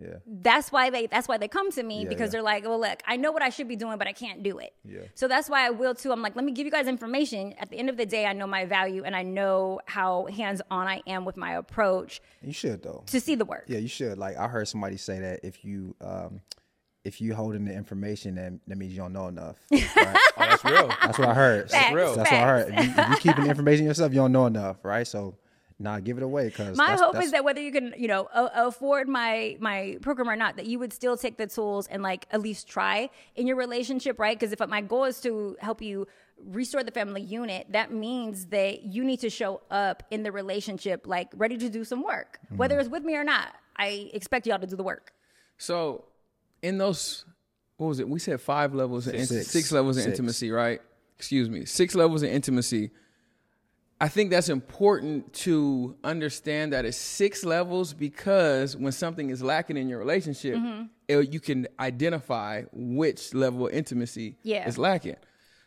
Yeah. 0.00 0.16
that's 0.26 0.72
why 0.72 0.90
they 0.90 1.06
that's 1.06 1.28
why 1.28 1.36
they 1.38 1.48
come 1.48 1.70
to 1.72 1.82
me 1.82 2.02
Yeah, 2.02 2.08
because 2.08 2.28
yeah. 2.28 2.32
they're 2.32 2.42
like, 2.42 2.64
well, 2.64 2.80
look, 2.80 3.02
I 3.06 3.16
know 3.16 3.32
what 3.32 3.42
I 3.42 3.50
should 3.50 3.68
be 3.68 3.76
doing, 3.76 3.98
but 3.98 4.06
I 4.08 4.12
can't 4.12 4.42
do 4.42 4.58
it. 4.58 4.72
Yeah. 4.84 5.00
So 5.14 5.28
that's 5.28 5.48
why 5.50 5.66
I 5.66 5.70
will 5.70 5.94
too. 5.94 6.12
I'm 6.12 6.22
like, 6.22 6.36
let 6.36 6.44
me 6.44 6.52
give 6.52 6.64
you 6.64 6.72
guys 6.72 6.86
information. 6.86 7.54
At 7.58 7.70
the 7.70 7.76
end 7.78 7.90
of 7.90 7.96
the 7.96 8.06
day, 8.06 8.26
I 8.26 8.32
know 8.32 8.46
my 8.46 8.64
value 8.64 9.04
and 9.04 9.14
I 9.14 9.22
know 9.22 9.80
how 9.86 10.26
hands 10.26 10.62
on 10.70 10.86
I 10.86 11.02
am 11.06 11.24
with 11.24 11.36
my 11.36 11.52
approach 11.56 12.20
You 12.42 12.52
should 12.52 12.82
though. 12.82 13.04
to 13.06 13.20
see 13.20 13.34
the 13.34 13.44
work. 13.44 13.64
Yeah, 13.66 13.78
you 13.78 13.88
should. 13.88 14.18
Like 14.18 14.36
I 14.36 14.48
heard 14.48 14.68
somebody 14.68 14.96
say 14.96 15.18
that 15.20 15.40
if 15.44 15.64
you 15.64 15.94
um 16.00 16.40
if 17.02 17.18
you 17.20 17.34
holding 17.34 17.64
the 17.64 17.72
information, 17.74 18.34
then 18.34 18.60
that 18.66 18.76
means 18.76 18.92
you 18.92 18.98
don't 18.98 19.14
know 19.14 19.28
enough. 19.28 19.56
Right? 19.70 19.86
Oh, 19.96 20.16
that's 20.36 20.64
real. 20.64 20.88
That's 21.02 21.18
what 21.18 21.28
I 21.28 21.34
heard. 21.34 21.68
That's 21.70 21.94
real. 21.94 22.14
That's 22.14 22.30
what 22.30 22.40
I 22.40 22.46
heard. 22.46 22.74
If 22.74 22.84
you, 22.86 22.92
if 23.02 23.08
you 23.10 23.16
keeping 23.16 23.44
the 23.44 23.50
information 23.50 23.86
yourself, 23.86 24.12
you 24.12 24.16
don't 24.18 24.32
know 24.32 24.46
enough, 24.46 24.84
right? 24.84 25.06
So, 25.06 25.34
nah, 25.80 25.98
give 25.98 26.18
it 26.18 26.22
away 26.22 26.46
because 26.46 26.76
My 26.76 26.92
hope 26.92 27.20
is 27.20 27.32
that 27.32 27.42
whether 27.42 27.60
you 27.60 27.72
can, 27.72 27.94
you 27.96 28.06
know, 28.06 28.28
a- 28.32 28.66
afford 28.66 29.08
my 29.08 29.56
my 29.58 29.96
program 30.02 30.28
or 30.28 30.36
not, 30.36 30.56
that 30.56 30.66
you 30.66 30.78
would 30.78 30.92
still 30.92 31.16
take 31.16 31.38
the 31.38 31.46
tools 31.46 31.88
and 31.88 32.02
like 32.02 32.26
at 32.30 32.40
least 32.40 32.68
try 32.68 33.10
in 33.34 33.46
your 33.46 33.56
relationship, 33.56 34.18
right? 34.20 34.38
Because 34.38 34.52
if 34.52 34.60
uh, 34.60 34.66
my 34.66 34.82
goal 34.82 35.04
is 35.04 35.20
to 35.22 35.56
help 35.60 35.82
you 35.82 36.06
restore 36.46 36.84
the 36.84 36.90
family 36.92 37.22
unit, 37.22 37.66
that 37.70 37.92
means 37.92 38.46
that 38.46 38.82
you 38.82 39.02
need 39.04 39.20
to 39.20 39.30
show 39.30 39.62
up 39.70 40.02
in 40.10 40.22
the 40.22 40.30
relationship 40.30 41.06
like 41.06 41.28
ready 41.34 41.56
to 41.56 41.68
do 41.68 41.82
some 41.82 42.02
work, 42.02 42.38
mm-hmm. 42.46 42.58
whether 42.58 42.78
it's 42.78 42.88
with 42.88 43.02
me 43.02 43.16
or 43.16 43.24
not. 43.24 43.48
I 43.76 44.10
expect 44.12 44.46
y'all 44.46 44.58
to 44.58 44.66
do 44.66 44.76
the 44.76 44.82
work. 44.82 45.12
So, 45.56 46.04
in 46.62 46.76
those, 46.76 47.24
what 47.78 47.86
was 47.86 48.00
it? 48.00 48.08
We 48.08 48.18
said 48.18 48.40
five 48.40 48.74
levels 48.74 49.06
of 49.06 49.14
Six. 49.14 49.32
inti- 49.32 49.44
six 49.44 49.72
levels 49.72 49.96
of 49.96 50.04
Six. 50.04 50.12
intimacy, 50.12 50.50
right? 50.50 50.80
Excuse 51.18 51.48
me, 51.48 51.64
six 51.64 51.94
levels 51.94 52.22
of 52.22 52.28
intimacy. 52.28 52.90
I 54.02 54.08
think 54.08 54.30
that's 54.30 54.48
important 54.48 55.32
to 55.44 55.94
understand 56.02 56.72
that 56.72 56.86
it's 56.86 56.96
six 56.96 57.44
levels 57.44 57.92
because 57.92 58.74
when 58.76 58.92
something 58.92 59.28
is 59.28 59.42
lacking 59.42 59.76
in 59.76 59.88
your 59.90 59.98
relationship, 59.98 60.54
Mm-hmm. 60.56 60.84
it- 61.08 61.32
you 61.34 61.40
can 61.40 61.66
identify 61.78 62.62
which 62.72 63.34
level 63.34 63.66
of 63.66 63.74
intimacy 63.74 64.36
Yeah. 64.42 64.66
is 64.66 64.78
lacking. 64.78 65.16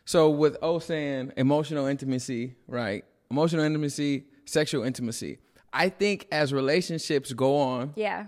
So 0.04 0.30
with 0.30 0.56
O 0.62 0.80
saying 0.80 1.32
emotional 1.36 1.86
intimacy, 1.86 2.56
right? 2.66 3.04
Emotional 3.30 3.64
intimacy, 3.64 4.24
sexual 4.46 4.82
intimacy. 4.82 5.38
I 5.72 5.88
think 5.88 6.26
as 6.32 6.52
relationships 6.52 7.32
go 7.32 7.56
on, 7.56 7.92
Yeah. 7.96 8.26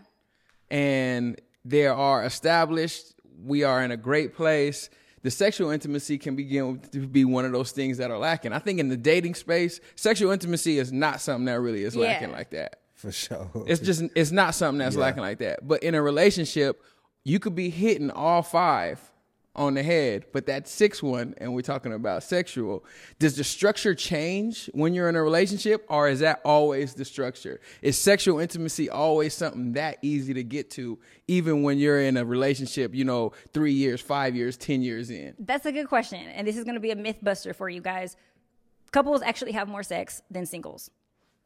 and 0.71 1.41
they 1.65 1.87
are 1.87 2.25
established, 2.25 3.15
we 3.45 3.65
are 3.65 3.83
in 3.83 3.91
a 3.91 3.97
great 3.97 4.35
place, 4.35 4.89
the 5.27 5.31
sexual 5.33 5.71
intimacy 5.71 6.19
can 6.19 6.37
begin 6.37 6.81
to 6.93 7.01
be 7.05 7.25
one 7.25 7.45
of 7.45 7.51
those 7.51 7.73
things 7.73 7.99
that 7.99 8.13
are 8.13 8.17
lacking. 8.19 8.53
I 8.53 8.61
think 8.61 8.79
in 8.79 8.89
the 8.89 8.97
dating 8.97 9.35
space, 9.35 9.81
sexual 9.97 10.31
intimacy 10.31 10.79
is 10.79 10.93
not 10.93 11.21
something 11.21 11.47
that 11.47 11.59
really 11.61 11.83
is 11.83 11.97
Yeah. 11.97 12.03
lacking 12.07 12.31
like 12.31 12.51
that. 12.51 12.79
For 12.95 13.11
sure. 13.11 13.51
It's 13.67 13.81
just 13.81 14.05
it's 14.15 14.31
not 14.31 14.55
something 14.55 14.79
that's 14.79 14.95
Yeah. 14.95 15.01
lacking 15.03 15.23
like 15.25 15.39
that. 15.39 15.67
But 15.67 15.83
in 15.83 15.97
a 15.97 16.01
relationship, 16.01 16.81
you 17.25 17.41
could 17.41 17.57
be 17.57 17.71
hitting 17.71 18.13
all 18.13 18.43
five 18.43 19.01
on 19.57 19.75
the 19.75 19.83
head, 19.83 20.27
but 20.33 20.47
that 20.47 20.69
sixth 20.69 21.03
one, 21.03 21.35
and 21.39 21.55
we're 21.55 21.63
talking 21.63 21.93
about 21.93 22.23
sexual, 22.23 22.85
does 23.19 23.37
the 23.37 23.45
structure 23.45 23.95
change 23.95 24.71
when 24.75 24.95
you're 24.95 25.09
in 25.09 25.17
a 25.17 25.23
relationship, 25.23 25.85
or 25.89 26.09
is 26.09 26.21
that 26.21 26.41
always 26.45 26.95
the 26.95 27.05
structure? 27.05 27.61
Is 27.83 27.99
sexual 27.99 28.39
intimacy 28.39 28.91
always 28.91 29.35
something 29.35 29.73
that 29.73 29.99
easy 30.03 30.35
to 30.35 30.45
get 30.45 30.71
to, 30.73 30.99
even 31.27 31.63
when 31.63 31.79
you're 31.79 32.01
in 32.01 32.17
a 32.17 32.25
relationship, 32.25 32.95
you 32.95 33.05
know, 33.05 33.33
three 33.53 33.73
years, 33.73 34.01
five 34.01 34.37
years, 34.37 34.57
ten 34.57 34.83
years 34.83 35.11
in? 35.11 35.35
That's 35.39 35.67
a 35.67 35.73
good 35.73 35.89
question. 35.89 36.21
And 36.29 36.47
this 36.47 36.57
is 36.57 36.65
going 36.65 36.75
to 36.75 36.81
be 36.81 36.91
a 36.91 36.97
myth 36.97 37.19
buster 37.23 37.55
for 37.55 37.69
you 37.69 37.81
guys. 37.81 38.17
Couples 38.93 39.23
actually 39.23 39.53
have 39.53 39.69
more 39.69 39.83
sex 39.83 40.23
than 40.31 40.47
singles. 40.47 40.91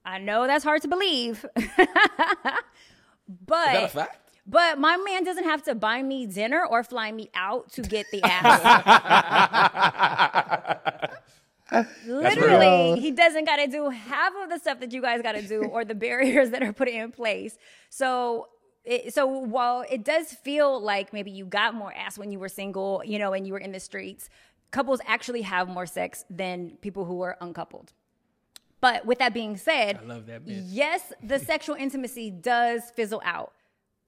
I 0.05 0.19
know 0.19 0.47
that's 0.47 0.65
hard 0.65 0.83
to 0.83 0.89
believe. 0.89 1.45
but 1.55 1.65
Is 1.65 2.55
that 3.47 3.85
a 3.85 3.89
fact? 3.89 4.30
But 4.47 4.79
my 4.79 4.97
man 4.97 5.25
doesn't 5.25 5.45
have 5.45 5.63
to 5.65 5.75
buy 5.75 6.03
me 6.03 6.27
dinner 6.27 6.65
or 6.65 6.83
fly 6.83 7.13
me 7.13 7.31
out 7.35 7.73
to 7.73 7.83
get 7.83 8.07
the 8.11 8.21
ass. 8.25 8.61
Literally, 12.07 13.01
he 13.01 13.11
doesn't 13.13 13.45
got 13.45 13.57
to 13.57 13.67
do 13.67 13.91
half 13.91 14.33
of 14.43 14.51
the 14.51 14.59
stuff 14.59 14.81
that 14.81 14.93
you 14.93 15.01
guys 15.01 15.23
got 15.23 15.33
to 15.33 15.43
do 15.43 15.65
or 15.65 15.85
the 15.85 15.95
barriers 16.07 16.51
that 16.51 16.63
are 16.63 16.73
put 16.73 16.89
in 16.89 17.13
place. 17.13 17.59
So, 17.91 18.49
it, 18.85 19.15
so 19.15 19.27
while 19.27 19.85
it 19.91 20.05
does 20.05 20.33
feel 20.33 20.81
like 20.81 21.13
maybe 21.13 21.31
you 21.31 21.45
got 21.45 21.75
more 21.75 21.93
ass 21.95 22.19
when 22.19 22.33
you 22.33 22.39
were 22.39 22.49
single, 22.49 23.03
you 23.05 23.19
know, 23.19 23.33
and 23.33 23.47
you 23.47 23.53
were 23.53 23.59
in 23.59 23.73
the 23.73 23.81
streets, 23.81 24.29
couples 24.71 25.01
actually 25.07 25.43
have 25.43 25.69
more 25.69 25.87
sex 25.87 26.25
than 26.31 26.77
people 26.81 27.05
who 27.05 27.21
are 27.23 27.37
uncoupled. 27.41 27.93
But 28.81 29.05
with 29.05 29.19
that 29.19 29.35
being 29.35 29.57
said, 29.57 29.99
I 30.03 30.07
love 30.07 30.27
that 30.27 30.43
yes, 30.47 31.13
the 31.23 31.39
sexual 31.51 31.77
intimacy 31.77 32.31
does 32.31 32.91
fizzle 32.97 33.21
out. 33.25 33.53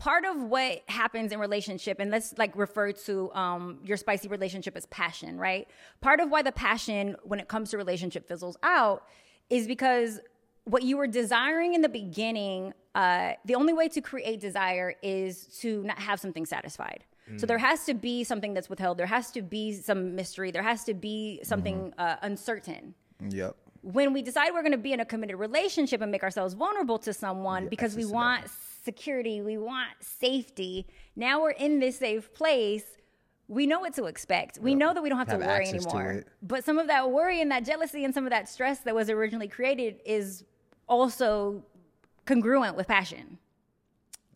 Part 0.02 0.24
of 0.24 0.42
what 0.42 0.82
happens 0.88 1.30
in 1.30 1.38
relationship, 1.38 2.00
and 2.00 2.10
let's 2.10 2.34
like 2.36 2.56
refer 2.56 2.90
to 3.06 3.32
um, 3.34 3.78
your 3.84 3.96
spicy 3.96 4.26
relationship 4.26 4.76
as 4.76 4.84
passion, 4.86 5.38
right? 5.38 5.68
Part 6.00 6.18
of 6.18 6.28
why 6.28 6.42
the 6.42 6.50
passion, 6.50 7.14
when 7.22 7.38
it 7.38 7.46
comes 7.46 7.70
to 7.70 7.76
relationship, 7.76 8.26
fizzles 8.26 8.56
out, 8.64 9.04
is 9.48 9.68
because 9.68 10.18
what 10.64 10.82
you 10.82 10.96
were 10.96 11.06
desiring 11.06 11.74
in 11.74 11.82
the 11.82 11.88
beginning, 11.88 12.72
uh, 12.96 13.34
the 13.44 13.54
only 13.54 13.72
way 13.72 13.88
to 13.90 14.00
create 14.00 14.40
desire 14.40 14.94
is 15.02 15.46
to 15.60 15.84
not 15.84 16.00
have 16.00 16.18
something 16.18 16.46
satisfied. 16.46 17.04
So 17.36 17.44
Mm. 17.44 17.48
there 17.50 17.58
has 17.58 17.84
to 17.84 17.94
be 17.94 18.24
something 18.24 18.54
that's 18.54 18.68
withheld. 18.68 18.98
There 18.98 19.06
has 19.06 19.30
to 19.30 19.40
be 19.42 19.72
some 19.72 20.16
mystery. 20.16 20.50
There 20.50 20.64
has 20.64 20.82
to 20.84 20.94
be 20.94 21.38
something 21.44 21.94
uh, 21.96 22.16
uncertain 22.22 22.94
Yep. 23.28 23.54
when 23.82 24.12
we 24.12 24.20
decide 24.22 24.52
we're 24.52 24.62
going 24.62 24.72
to 24.72 24.78
be 24.90 24.92
in 24.92 24.98
a 24.98 25.04
committed 25.04 25.36
relationship 25.36 26.00
and 26.00 26.10
make 26.10 26.24
ourselves 26.24 26.54
vulnerable 26.54 26.98
to 27.06 27.12
someone 27.12 27.68
because 27.68 27.94
we 27.94 28.04
want 28.04 28.42
security, 28.84 29.40
we 29.40 29.58
want 29.58 29.90
safety. 30.00 30.86
Now 31.16 31.42
we're 31.42 31.50
in 31.50 31.80
this 31.80 31.98
safe 31.98 32.32
place. 32.34 32.84
We 33.48 33.66
know 33.66 33.80
what 33.80 33.94
to 33.94 34.06
expect. 34.06 34.58
We 34.58 34.74
know 34.74 34.94
that 34.94 35.02
we 35.02 35.08
don't 35.08 35.18
have, 35.18 35.28
Have 35.28 35.40
to 35.40 35.46
worry 35.46 35.66
access 35.66 35.84
to 35.84 35.96
anymore. 35.96 36.24
But 36.42 36.64
some 36.64 36.78
of 36.78 36.86
that 36.86 37.10
worry 37.10 37.40
and 37.40 37.50
that 37.50 37.64
jealousy 37.64 38.04
and 38.04 38.14
some 38.14 38.24
of 38.24 38.30
that 38.30 38.48
stress 38.48 38.80
that 38.80 38.94
was 38.94 39.10
originally 39.10 39.48
created 39.48 40.00
is 40.06 40.44
also 40.88 41.64
congruent 42.24 42.76
with 42.76 42.88
passion. 42.88 43.38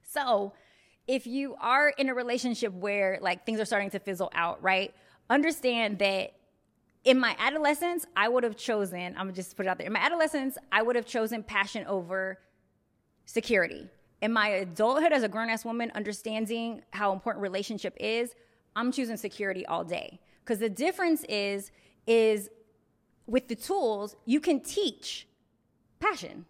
So, 0.03 0.53
if 1.07 1.27
you 1.27 1.55
are 1.61 1.91
in 1.91 2.09
a 2.09 2.15
relationship 2.15 2.73
where 2.73 3.19
like 3.23 3.47
things 3.47 3.61
are 3.61 3.65
starting 3.65 3.91
to 3.91 4.01
fizzle 4.01 4.31
out, 4.35 4.63
right? 4.63 4.93
Understand 5.31 6.01
that 6.01 6.33
in 7.05 7.21
my 7.21 7.37
adolescence, 7.39 8.05
I 8.17 8.29
would 8.29 8.43
have 8.43 8.57
chosen, 8.57 9.15
I'm 9.17 9.27
gonna 9.27 9.33
just 9.33 9.57
put 9.57 9.67
it 9.67 9.69
out 9.69 9.79
there. 9.79 9.87
In 9.87 9.93
my 9.93 10.01
adolescence, 10.01 10.59
I 10.73 10.83
would 10.83 10.97
have 10.97 11.07
chosen 11.07 11.45
passion 11.45 11.87
over 11.87 12.41
security. 13.25 13.89
In 14.23 14.33
my 14.33 14.49
adulthood 14.49 15.13
as 15.13 15.23
a 15.23 15.29
grown 15.29 15.51
ass 15.51 15.65
woman, 15.65 15.93
understanding 15.95 16.83
how 16.91 17.13
important 17.13 17.43
relationship 17.43 17.97
is, 18.01 18.35
I'm 18.75 18.93
choosing 18.93 19.17
security 19.17 19.67
all 19.67 19.85
day. 19.85 20.21
Because 20.45 20.59
the 20.59 20.71
difference 20.71 21.25
is, 21.25 21.71
is 22.07 22.51
with 23.27 23.49
the 23.49 23.57
tools, 23.57 24.17
you 24.25 24.41
can 24.41 24.61
teach 24.61 25.27
passion. 25.99 26.47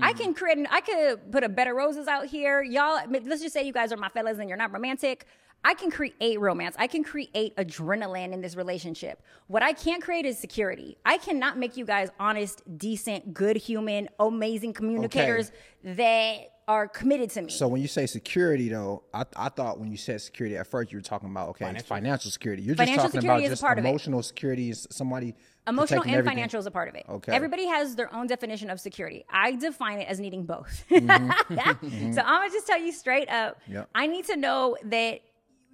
I 0.00 0.12
mm-hmm. 0.12 0.22
can 0.22 0.34
create, 0.34 0.58
an, 0.58 0.66
I 0.70 0.80
could 0.80 1.30
put 1.30 1.44
a 1.44 1.48
bed 1.48 1.68
of 1.68 1.76
roses 1.76 2.08
out 2.08 2.26
here. 2.26 2.60
Y'all, 2.60 3.00
let's 3.08 3.40
just 3.40 3.54
say 3.54 3.64
you 3.64 3.72
guys 3.72 3.92
are 3.92 3.96
my 3.96 4.08
fellas 4.08 4.38
and 4.38 4.48
you're 4.48 4.58
not 4.58 4.72
romantic. 4.72 5.26
I 5.64 5.74
can 5.74 5.90
create 5.90 6.40
romance. 6.40 6.74
I 6.78 6.86
can 6.86 7.04
create 7.04 7.56
adrenaline 7.56 8.32
in 8.32 8.40
this 8.40 8.56
relationship. 8.56 9.22
What 9.46 9.62
I 9.62 9.72
can't 9.72 10.02
create 10.02 10.26
is 10.26 10.38
security. 10.38 10.96
I 11.04 11.18
cannot 11.18 11.56
make 11.56 11.76
you 11.76 11.84
guys 11.84 12.10
honest, 12.18 12.62
decent, 12.78 13.32
good 13.32 13.56
human, 13.56 14.08
amazing 14.18 14.72
communicators 14.72 15.52
that 15.84 16.50
are 16.68 16.88
committed 16.88 17.30
to 17.30 17.42
me. 17.42 17.50
So 17.50 17.68
when 17.68 17.80
you 17.80 17.86
say 17.88 18.06
security, 18.06 18.68
though, 18.68 19.04
I, 19.14 19.24
I 19.36 19.48
thought 19.50 19.78
when 19.78 19.90
you 19.90 19.96
said 19.96 20.20
security 20.20 20.56
at 20.56 20.66
first, 20.66 20.90
you 20.90 20.98
were 20.98 21.02
talking 21.02 21.30
about 21.30 21.50
okay, 21.50 21.64
financial, 21.64 21.86
financial 21.86 22.30
security. 22.32 22.62
You're 22.62 22.74
Financial 22.74 23.04
just 23.04 23.14
talking 23.14 23.20
security 23.20 23.44
about 23.44 23.46
is 23.46 23.50
a 23.50 23.52
just 23.52 23.62
part 23.62 23.78
of 23.78 23.84
it. 23.84 23.88
emotional 23.88 24.22
security. 24.22 24.70
Is 24.70 24.86
somebody 24.90 25.34
Emotional 25.68 26.02
and 26.02 26.10
everything. 26.12 26.30
financial 26.30 26.60
is 26.60 26.66
a 26.66 26.70
part 26.70 26.88
of 26.88 26.94
it. 26.94 27.04
Okay. 27.08 27.32
Everybody 27.32 27.66
has 27.66 27.94
their 27.96 28.12
own 28.14 28.26
definition 28.28 28.70
of 28.70 28.78
security. 28.80 29.24
I 29.30 29.52
define 29.56 29.98
it 30.00 30.08
as 30.08 30.18
needing 30.20 30.44
both. 30.44 30.84
Mhm. 30.90 32.14
So 32.14 32.20
I'm 32.22 32.40
gonna 32.40 32.50
just 32.50 32.66
tell 32.66 32.80
you 32.80 32.92
straight 32.92 33.28
up. 33.28 33.60
Yep. 33.68 33.88
I 33.94 34.06
need 34.06 34.26
to 34.26 34.36
know 34.36 34.76
that 34.84 35.20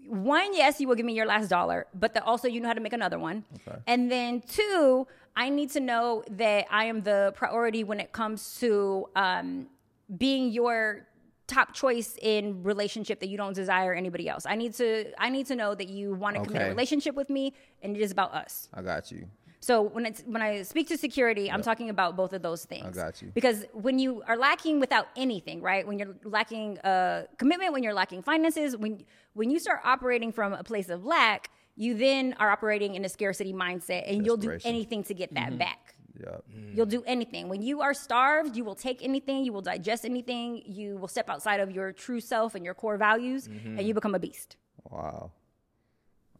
one, 0.06 0.54
yes, 0.54 0.80
you 0.80 0.88
will 0.88 0.94
give 0.94 1.06
me 1.06 1.14
your 1.14 1.26
last 1.26 1.48
dollar, 1.48 1.86
but 1.94 2.12
that 2.14 2.24
also 2.24 2.48
you 2.48 2.60
know 2.60 2.68
how 2.68 2.74
to 2.74 2.80
make 2.80 2.92
another 2.92 3.18
one. 3.18 3.44
Okay. 3.68 3.78
And 3.86 4.10
then 4.10 4.40
two, 4.42 5.06
I 5.36 5.48
need 5.48 5.70
to 5.70 5.80
know 5.80 6.24
that 6.30 6.66
I 6.70 6.86
am 6.86 7.02
the 7.02 7.32
priority 7.36 7.84
when 7.84 8.00
it 8.00 8.12
comes 8.12 8.58
to 8.60 9.08
um, 9.14 9.68
being 10.16 10.50
your 10.50 11.06
top 11.46 11.74
choice 11.74 12.16
in 12.22 12.62
relationship 12.62 13.20
that 13.20 13.28
you 13.28 13.36
don't 13.36 13.54
desire 13.54 13.92
anybody 13.92 14.28
else. 14.28 14.46
I 14.46 14.56
need 14.56 14.74
to 14.74 15.12
I 15.18 15.28
need 15.28 15.46
to 15.46 15.56
know 15.56 15.74
that 15.74 15.88
you 15.88 16.14
want 16.14 16.36
to 16.36 16.42
commit 16.42 16.62
a 16.62 16.68
relationship 16.68 17.14
with 17.14 17.28
me 17.28 17.52
and 17.82 17.96
it 17.96 18.00
is 18.00 18.10
about 18.10 18.32
us. 18.32 18.68
I 18.72 18.82
got 18.82 19.10
you. 19.12 19.26
So 19.60 19.80
when 19.82 20.06
it's 20.06 20.22
when 20.26 20.42
I 20.42 20.62
speak 20.62 20.88
to 20.88 20.96
security, 20.98 21.50
I'm 21.50 21.62
talking 21.62 21.88
about 21.90 22.16
both 22.16 22.32
of 22.32 22.42
those 22.42 22.64
things. 22.64 22.86
I 22.86 22.90
got 23.04 23.22
you. 23.22 23.30
Because 23.34 23.64
when 23.72 23.98
you 23.98 24.22
are 24.26 24.36
lacking 24.36 24.80
without 24.80 25.06
anything, 25.16 25.60
right? 25.62 25.86
When 25.86 25.98
you're 26.00 26.16
lacking 26.24 26.78
uh, 26.80 27.26
commitment, 27.38 27.72
when 27.72 27.82
you're 27.84 27.94
lacking 27.94 28.22
finances, 28.22 28.76
when 28.76 29.04
when 29.34 29.50
you 29.50 29.58
start 29.60 29.80
operating 29.84 30.32
from 30.32 30.52
a 30.52 30.64
place 30.64 30.88
of 30.88 31.04
lack, 31.04 31.48
you 31.76 31.94
then 31.94 32.34
are 32.40 32.50
operating 32.50 32.96
in 32.96 33.04
a 33.04 33.08
scarcity 33.08 33.52
mindset, 33.52 34.10
and 34.10 34.26
you'll 34.26 34.36
do 34.36 34.58
anything 34.64 35.04
to 35.04 35.14
get 35.14 35.32
that 35.34 35.52
Mhm. 35.52 35.58
back. 35.58 35.91
Yep. 36.20 36.44
You'll 36.74 36.86
do 36.86 37.02
anything. 37.06 37.48
When 37.48 37.62
you 37.62 37.80
are 37.80 37.94
starved, 37.94 38.56
you 38.56 38.64
will 38.64 38.74
take 38.74 39.02
anything, 39.02 39.44
you 39.44 39.52
will 39.52 39.62
digest 39.62 40.04
anything, 40.04 40.62
you 40.66 40.96
will 40.98 41.08
step 41.08 41.30
outside 41.30 41.60
of 41.60 41.70
your 41.70 41.92
true 41.92 42.20
self 42.20 42.54
and 42.54 42.64
your 42.64 42.74
core 42.74 42.96
values, 42.98 43.48
Mhm. 43.48 43.78
and 43.78 43.82
you 43.88 43.94
become 43.94 44.14
a 44.14 44.18
beast. 44.18 44.56
Wow. 44.90 45.32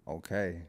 Okay. 0.06 0.62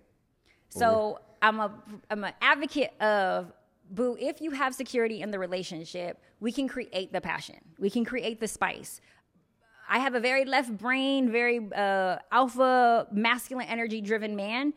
So 0.70 1.20
I'm 1.42 1.60
a 1.60 1.72
I'm 2.10 2.24
an 2.24 2.34
advocate 2.42 2.94
of 3.02 3.52
boo. 3.89 4.16
If 4.20 4.42
you 4.42 4.52
have 4.52 4.74
security 4.74 5.22
in 5.22 5.32
the 5.32 5.39
relationship, 5.39 6.22
we 6.39 6.52
can 6.52 6.68
create 6.68 7.12
the 7.12 7.22
passion. 7.22 7.58
We 7.78 7.89
can 7.89 8.06
create 8.06 8.39
the 8.39 8.48
spice. 8.48 9.02
I 9.89 10.00
have 10.00 10.16
a 10.16 10.20
very 10.20 10.46
left 10.46 10.78
brain, 10.78 11.30
very 11.32 11.60
uh, 11.76 12.18
alpha, 12.32 13.08
masculine 13.12 13.68
energy 13.68 14.02
driven 14.02 14.36
man. 14.36 14.74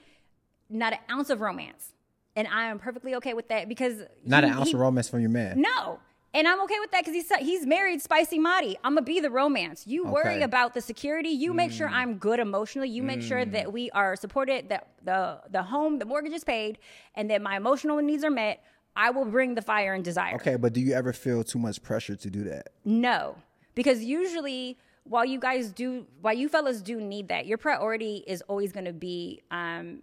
Not 0.68 0.92
an 0.94 0.98
ounce 1.10 1.30
of 1.30 1.40
romance, 1.40 1.94
and 2.36 2.46
I 2.48 2.66
am 2.66 2.78
perfectly 2.78 3.14
okay 3.16 3.34
with 3.34 3.48
that 3.48 3.68
because 3.68 4.02
Not 4.24 4.44
he- 4.44 4.50
an 4.50 4.56
ounce 4.56 4.68
he- 4.68 4.74
of 4.74 4.80
romance 4.80 5.08
from 5.08 5.20
your 5.20 5.30
man. 5.30 5.60
no. 5.60 5.98
And 6.34 6.46
I'm 6.46 6.60
okay 6.64 6.78
with 6.80 6.90
that 6.90 7.02
because 7.02 7.14
he's 7.14 7.32
he's 7.36 7.64
married 7.66 8.02
Spicy 8.02 8.38
Mari. 8.38 8.76
I'm 8.84 8.92
gonna 8.92 9.00
be 9.06 9.20
the 9.20 9.30
romance. 9.30 9.86
You 9.86 10.04
worry 10.04 10.42
about 10.42 10.74
the 10.74 10.82
security. 10.82 11.30
You 11.30 11.54
make 11.54 11.72
sure 11.72 11.88
Mm. 11.88 11.92
I'm 11.94 12.18
good 12.18 12.40
emotionally. 12.40 12.90
You 12.90 13.02
make 13.02 13.22
sure 13.22 13.38
Mm. 13.46 13.52
that 13.52 13.72
we 13.72 13.90
are 13.92 14.16
supported, 14.16 14.68
that 14.68 14.86
the 15.02 15.40
the 15.50 15.62
home, 15.62 15.98
the 15.98 16.04
mortgage 16.04 16.34
is 16.34 16.44
paid, 16.44 16.76
and 17.14 17.30
that 17.30 17.40
my 17.40 17.56
emotional 17.56 17.96
needs 18.02 18.22
are 18.22 18.30
met. 18.30 18.62
I 18.94 19.08
will 19.10 19.24
bring 19.24 19.54
the 19.54 19.62
fire 19.62 19.94
and 19.94 20.04
desire. 20.04 20.34
Okay, 20.34 20.56
but 20.56 20.74
do 20.74 20.80
you 20.80 20.92
ever 20.92 21.14
feel 21.14 21.42
too 21.42 21.58
much 21.58 21.82
pressure 21.82 22.16
to 22.16 22.28
do 22.28 22.44
that? 22.44 22.68
No, 22.84 23.36
because 23.74 24.04
usually 24.04 24.76
while 25.04 25.24
you 25.24 25.38
guys 25.40 25.70
do, 25.70 26.06
while 26.20 26.34
you 26.34 26.50
fellas 26.50 26.82
do 26.82 27.00
need 27.00 27.28
that, 27.28 27.46
your 27.46 27.56
priority 27.56 28.24
is 28.26 28.42
always 28.42 28.72
going 28.72 28.86
to 28.86 28.92
be 28.92 29.40
um, 29.50 30.02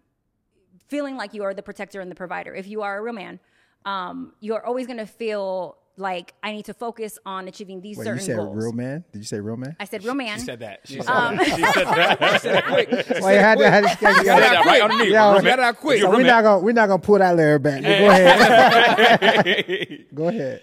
feeling 0.88 1.16
like 1.18 1.34
you 1.34 1.44
are 1.44 1.54
the 1.54 1.64
protector 1.64 2.02
and 2.02 2.10
the 2.12 2.16
provider. 2.16 2.54
If 2.54 2.68
you 2.68 2.82
are 2.82 2.98
a 2.98 3.02
real 3.02 3.14
man, 3.14 3.40
um, 3.86 4.34
you're 4.40 4.66
always 4.66 4.88
going 4.88 4.98
to 5.00 5.06
feel 5.06 5.78
like 5.96 6.34
I 6.42 6.54
need 6.54 6.66
to 6.66 6.74
focus 6.74 7.20
on 7.24 7.48
achieving 7.48 7.80
these 7.80 7.98
Wait, 7.98 8.06
you 8.06 8.12
certain 8.14 8.26
said 8.26 8.36
goals. 8.38 8.56
real 8.64 8.72
man? 8.72 9.04
Did 9.12 9.20
you 9.20 9.26
say 9.26 9.40
real 9.40 9.58
man? 9.58 9.76
I 9.80 9.86
said 9.86 10.04
real 10.04 10.16
man. 10.16 10.40
She 10.40 10.46
said 10.46 10.60
that. 10.62 10.80
She 10.86 11.00
Um, 11.02 11.38
said 11.38 11.46
that. 11.46 11.54
She 11.56 11.62
said 11.62 11.86
that. 11.86 12.32
She 12.34 12.40
said 12.40 12.56
it 12.56 12.66
quick. 12.66 12.90
She 13.16 13.22
Well, 13.22 13.34
you 13.34 13.40
had 13.40 13.56
to, 13.60 13.64
quick. 13.64 13.70
had 13.74 13.82
to, 13.84 13.90
She 13.90 13.96
said 14.26 14.40
that 14.40 14.66
right 14.66 14.82
underneath. 14.82 15.12
Yeah, 15.12 15.34
Real 15.34 15.42
man. 15.44 15.60
Out 15.60 15.78
quick. 15.78 16.02
So 16.02 16.10
we're 16.10 16.24
not 16.24 16.42
gonna 16.44 16.64
we're 16.64 16.72
not 16.74 16.88
gonna 16.88 17.02
pull 17.02 17.20
that 17.20 17.36
layer 17.36 17.60
back. 17.60 17.84
Go 17.84 17.90
ahead. 18.10 20.06
Go 20.16 20.28
ahead. 20.30 20.62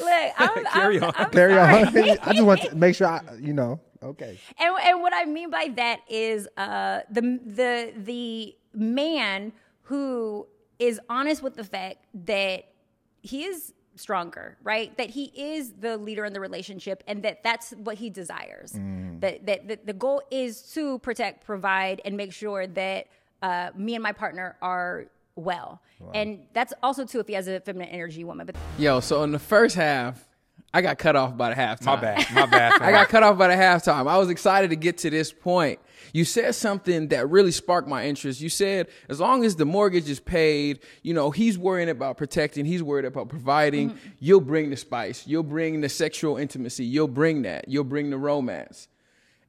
Look, 0.00 0.32
I'm, 0.38 0.64
Carry 0.72 0.96
I'm, 0.98 1.04
on. 1.04 1.12
I'm 1.16 1.30
Carry 1.30 1.54
sorry. 1.54 2.10
on. 2.12 2.18
I 2.22 2.32
just 2.32 2.44
want 2.44 2.60
to 2.62 2.74
make 2.76 2.94
sure 2.94 3.06
I, 3.08 3.20
you 3.40 3.52
know. 3.52 3.80
Okay. 4.02 4.38
And, 4.60 4.74
and 4.84 5.00
what 5.02 5.12
I 5.14 5.24
mean 5.24 5.50
by 5.50 5.72
that 5.76 6.00
is 6.08 6.48
uh, 6.56 7.00
the 7.10 7.20
the 7.44 7.92
the 7.96 8.56
man 8.74 9.52
who 9.82 10.46
is 10.78 11.00
honest 11.08 11.42
with 11.42 11.54
the 11.54 11.64
fact 11.64 12.04
that 12.14 12.64
he 13.22 13.44
is 13.44 13.72
stronger, 13.96 14.56
right? 14.62 14.96
That 14.96 15.10
he 15.10 15.24
is 15.34 15.72
the 15.72 15.96
leader 15.96 16.24
in 16.24 16.32
the 16.32 16.40
relationship, 16.40 17.02
and 17.06 17.22
that 17.24 17.42
that's 17.42 17.72
what 17.72 17.96
he 17.96 18.10
desires. 18.10 18.72
Mm. 18.72 19.20
That, 19.20 19.46
that 19.46 19.68
that 19.68 19.86
the 19.86 19.92
goal 19.92 20.22
is 20.30 20.62
to 20.74 20.98
protect, 21.00 21.44
provide, 21.44 22.00
and 22.04 22.16
make 22.16 22.32
sure 22.32 22.66
that 22.66 23.06
uh, 23.42 23.70
me 23.74 23.94
and 23.94 24.02
my 24.02 24.12
partner 24.12 24.56
are 24.62 25.06
well. 25.34 25.80
And 26.14 26.46
that's 26.52 26.72
also 26.82 27.04
too 27.04 27.18
if 27.20 27.26
he 27.26 27.34
has 27.34 27.48
a 27.48 27.60
feminine 27.60 27.88
energy 27.88 28.22
woman. 28.22 28.46
But 28.46 28.56
Yo, 28.78 29.00
so 29.00 29.24
in 29.24 29.32
the 29.32 29.38
first 29.38 29.74
half, 29.74 30.27
I 30.72 30.82
got 30.82 30.98
cut 30.98 31.16
off 31.16 31.36
by 31.36 31.50
the 31.50 31.56
halftime. 31.56 31.86
My 31.86 31.96
bad. 31.96 32.26
My 32.34 32.46
bad. 32.46 32.72
I 32.82 32.90
got 32.90 33.08
cut 33.08 33.22
off 33.22 33.38
by 33.38 33.48
the 33.48 33.54
halftime. 33.54 34.06
I 34.06 34.18
was 34.18 34.28
excited 34.28 34.70
to 34.70 34.76
get 34.76 34.98
to 34.98 35.10
this 35.10 35.32
point. 35.32 35.80
You 36.12 36.24
said 36.24 36.54
something 36.54 37.08
that 37.08 37.28
really 37.28 37.50
sparked 37.50 37.88
my 37.88 38.06
interest. 38.06 38.40
You 38.40 38.48
said 38.48 38.88
as 39.08 39.20
long 39.20 39.44
as 39.44 39.56
the 39.56 39.64
mortgage 39.64 40.08
is 40.08 40.20
paid, 40.20 40.80
you 41.02 41.14
know, 41.14 41.30
he's 41.30 41.58
worrying 41.58 41.88
about 41.88 42.16
protecting, 42.16 42.64
he's 42.64 42.82
worried 42.82 43.04
about 43.04 43.28
providing, 43.28 43.90
mm-hmm. 43.90 44.08
you'll 44.18 44.40
bring 44.40 44.70
the 44.70 44.76
spice, 44.76 45.26
you'll 45.26 45.42
bring 45.42 45.80
the 45.80 45.88
sexual 45.88 46.36
intimacy, 46.36 46.84
you'll 46.84 47.08
bring 47.08 47.42
that, 47.42 47.68
you'll 47.68 47.84
bring 47.84 48.10
the 48.10 48.18
romance. 48.18 48.88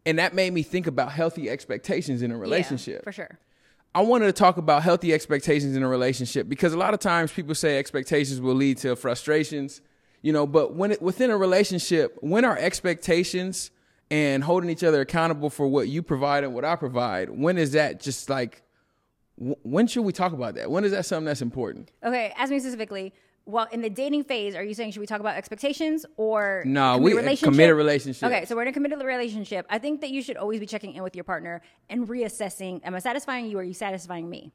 And 0.05 0.19
that 0.19 0.33
made 0.33 0.53
me 0.53 0.63
think 0.63 0.87
about 0.87 1.11
healthy 1.11 1.49
expectations 1.49 2.21
in 2.21 2.31
a 2.31 2.37
relationship. 2.37 3.01
yeah, 3.01 3.03
for 3.03 3.11
sure. 3.11 3.39
I 3.93 4.01
wanted 4.01 4.27
to 4.27 4.33
talk 4.33 4.57
about 4.57 4.83
healthy 4.83 5.13
expectations 5.13 5.75
in 5.75 5.83
a 5.83 5.87
relationship 5.87 6.47
because 6.47 6.73
a 6.73 6.77
lot 6.77 6.93
of 6.93 6.99
times 6.99 7.31
people 7.31 7.55
say 7.55 7.77
expectations 7.79 8.39
will 8.39 8.53
lead 8.53 8.77
to 8.79 8.95
frustrations, 8.95 9.81
you 10.21 10.33
know, 10.33 10.45
but 10.47 10.75
when 10.75 10.91
it, 10.91 11.01
within 11.01 11.29
a 11.29 11.37
relationship, 11.37 12.17
when 12.21 12.45
our 12.45 12.57
expectations 12.57 13.71
and 14.11 14.43
holding 14.43 14.69
each 14.69 14.83
other 14.83 15.01
accountable 15.01 15.49
for 15.49 15.67
what 15.67 15.87
you 15.87 16.01
provide 16.01 16.43
and 16.43 16.53
what 16.53 16.65
I 16.65 16.75
provide, 16.75 17.29
when 17.29 17.57
is 17.57 17.71
that 17.73 17.99
just 18.01 18.29
like, 18.29 18.63
when 19.37 19.87
should 19.87 20.03
we 20.03 20.11
talk 20.11 20.33
about 20.33 20.55
that? 20.55 20.69
When 20.69 20.83
is 20.83 20.91
that 20.91 21.05
something 21.05 21.25
that's 21.25 21.41
important? 21.41 21.91
Okay, 22.03 22.33
ask 22.35 22.51
me 22.51 22.59
specifically. 22.59 23.13
Well, 23.45 23.67
in 23.71 23.81
the 23.81 23.89
dating 23.89 24.25
phase, 24.25 24.53
are 24.53 24.63
you 24.63 24.73
saying 24.75 24.91
should 24.91 24.99
we 24.99 25.07
talk 25.07 25.21
about 25.21 25.35
expectations 25.35 26.05
or 26.17 26.61
No, 26.67 26.95
committed 26.97 27.03
we- 27.03 27.13
uh, 27.13 27.15
relationship? 27.23 27.53
committed 27.53 27.75
relationships. 27.77 28.23
Okay, 28.31 28.45
so 28.45 28.55
we're 28.55 28.63
in 28.63 28.67
a 28.67 28.73
committed 28.73 28.99
relationship. 29.01 29.65
I 29.69 29.79
think 29.79 30.01
that 30.01 30.11
you 30.11 30.21
should 30.21 30.37
always 30.37 30.59
be 30.59 30.65
checking 30.67 30.93
in 30.93 31.01
with 31.01 31.15
your 31.15 31.23
partner 31.23 31.61
and 31.89 32.07
reassessing: 32.07 32.81
Am 32.83 32.93
I 32.93 32.99
satisfying 32.99 33.45
you? 33.49 33.57
Or 33.57 33.61
are 33.61 33.63
you 33.63 33.73
satisfying 33.73 34.29
me? 34.29 34.51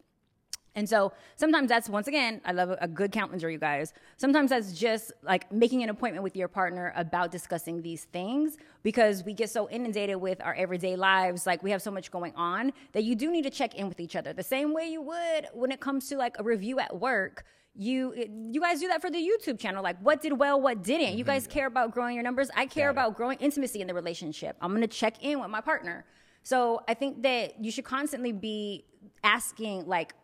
And 0.77 0.89
so 0.89 1.13
sometimes 1.37 1.69
that's 1.69 1.89
once 1.89 2.09
again, 2.09 2.41
I 2.45 2.53
love 2.53 2.77
a, 2.81 2.89
good 2.89 3.13
count 3.13 3.41
you 3.41 3.59
guys. 3.59 3.93
Sometimes 4.17 4.51
that's 4.51 4.73
just 4.73 5.13
like 5.23 5.51
making 5.53 5.83
an 5.83 5.89
appointment 5.89 6.25
with 6.25 6.37
your 6.37 6.49
partner 6.49 6.93
about 6.97 7.31
discussing 7.31 7.83
these 7.83 8.05
things 8.05 8.57
because 8.83 9.25
we 9.25 9.35
get 9.35 9.51
so 9.51 9.69
inundated 9.71 10.17
with 10.17 10.41
our 10.41 10.55
everyday 10.55 10.97
lives, 10.97 11.47
like 11.47 11.63
we 11.63 11.71
have 11.71 11.83
so 11.83 11.91
much 11.91 12.11
going 12.11 12.33
on 12.35 12.73
that 12.93 13.05
you 13.05 13.15
do 13.15 13.31
need 13.31 13.43
to 13.43 13.51
check 13.51 13.75
in 13.75 13.89
with 13.89 14.01
each 14.01 14.17
other. 14.17 14.33
The 14.33 14.43
same 14.43 14.73
way 14.73 14.89
you 14.89 15.03
would 15.03 15.49
when 15.53 15.71
it 15.71 15.81
comes 15.81 16.09
to 16.09 16.17
like 16.17 16.37
a 16.39 16.43
review 16.43 16.81
at 16.81 16.99
work. 16.99 17.45
You 17.77 18.15
you 18.15 18.61
guys 18.61 18.79
do 18.79 18.87
that 18.89 19.01
for 19.01 19.11
the 19.11 19.19
YouTube 19.19 19.59
channel. 19.59 19.83
Like 19.83 19.99
what 20.01 20.23
did 20.23 20.33
well, 20.39 20.61
what 20.61 20.83
didn't. 20.83 21.19
You 21.19 21.25
guys 21.25 21.45
mm-hmm. 21.45 21.53
care 21.53 21.67
about 21.67 21.91
growing 21.91 22.15
your 22.15 22.23
numbers. 22.23 22.49
I 22.57 22.67
care 22.67 22.89
about 22.89 23.17
growing 23.17 23.39
intimacy 23.39 23.81
in 23.81 23.89
the 23.89 23.95
relationship. 23.95 24.57
I'm 24.61 24.73
gonna 24.73 24.87
check 24.87 25.25
in 25.25 25.41
with 25.41 25.51
my 25.51 25.61
partner. 25.61 26.05
So 26.45 26.83
I 26.87 26.95
think 26.95 27.23
that 27.23 27.65
you 27.65 27.73
should 27.73 27.85
constantly 27.85 28.31
be 28.31 28.85
asking 29.25 29.87
like 29.87 30.15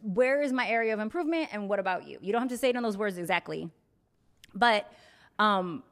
where 0.00 0.40
is 0.42 0.52
my 0.52 0.66
area 0.68 0.92
of 0.94 1.00
improvement 1.00 1.48
and 1.52 1.68
what 1.68 1.78
about 1.78 2.06
you? 2.06 2.18
You 2.20 2.32
don't 2.32 2.42
have 2.42 2.50
to 2.50 2.58
say 2.58 2.70
it 2.70 2.76
in 2.76 2.82
those 2.82 2.96
words 2.96 3.18
exactly. 3.18 3.70
But 4.54 4.90
um 5.38 5.82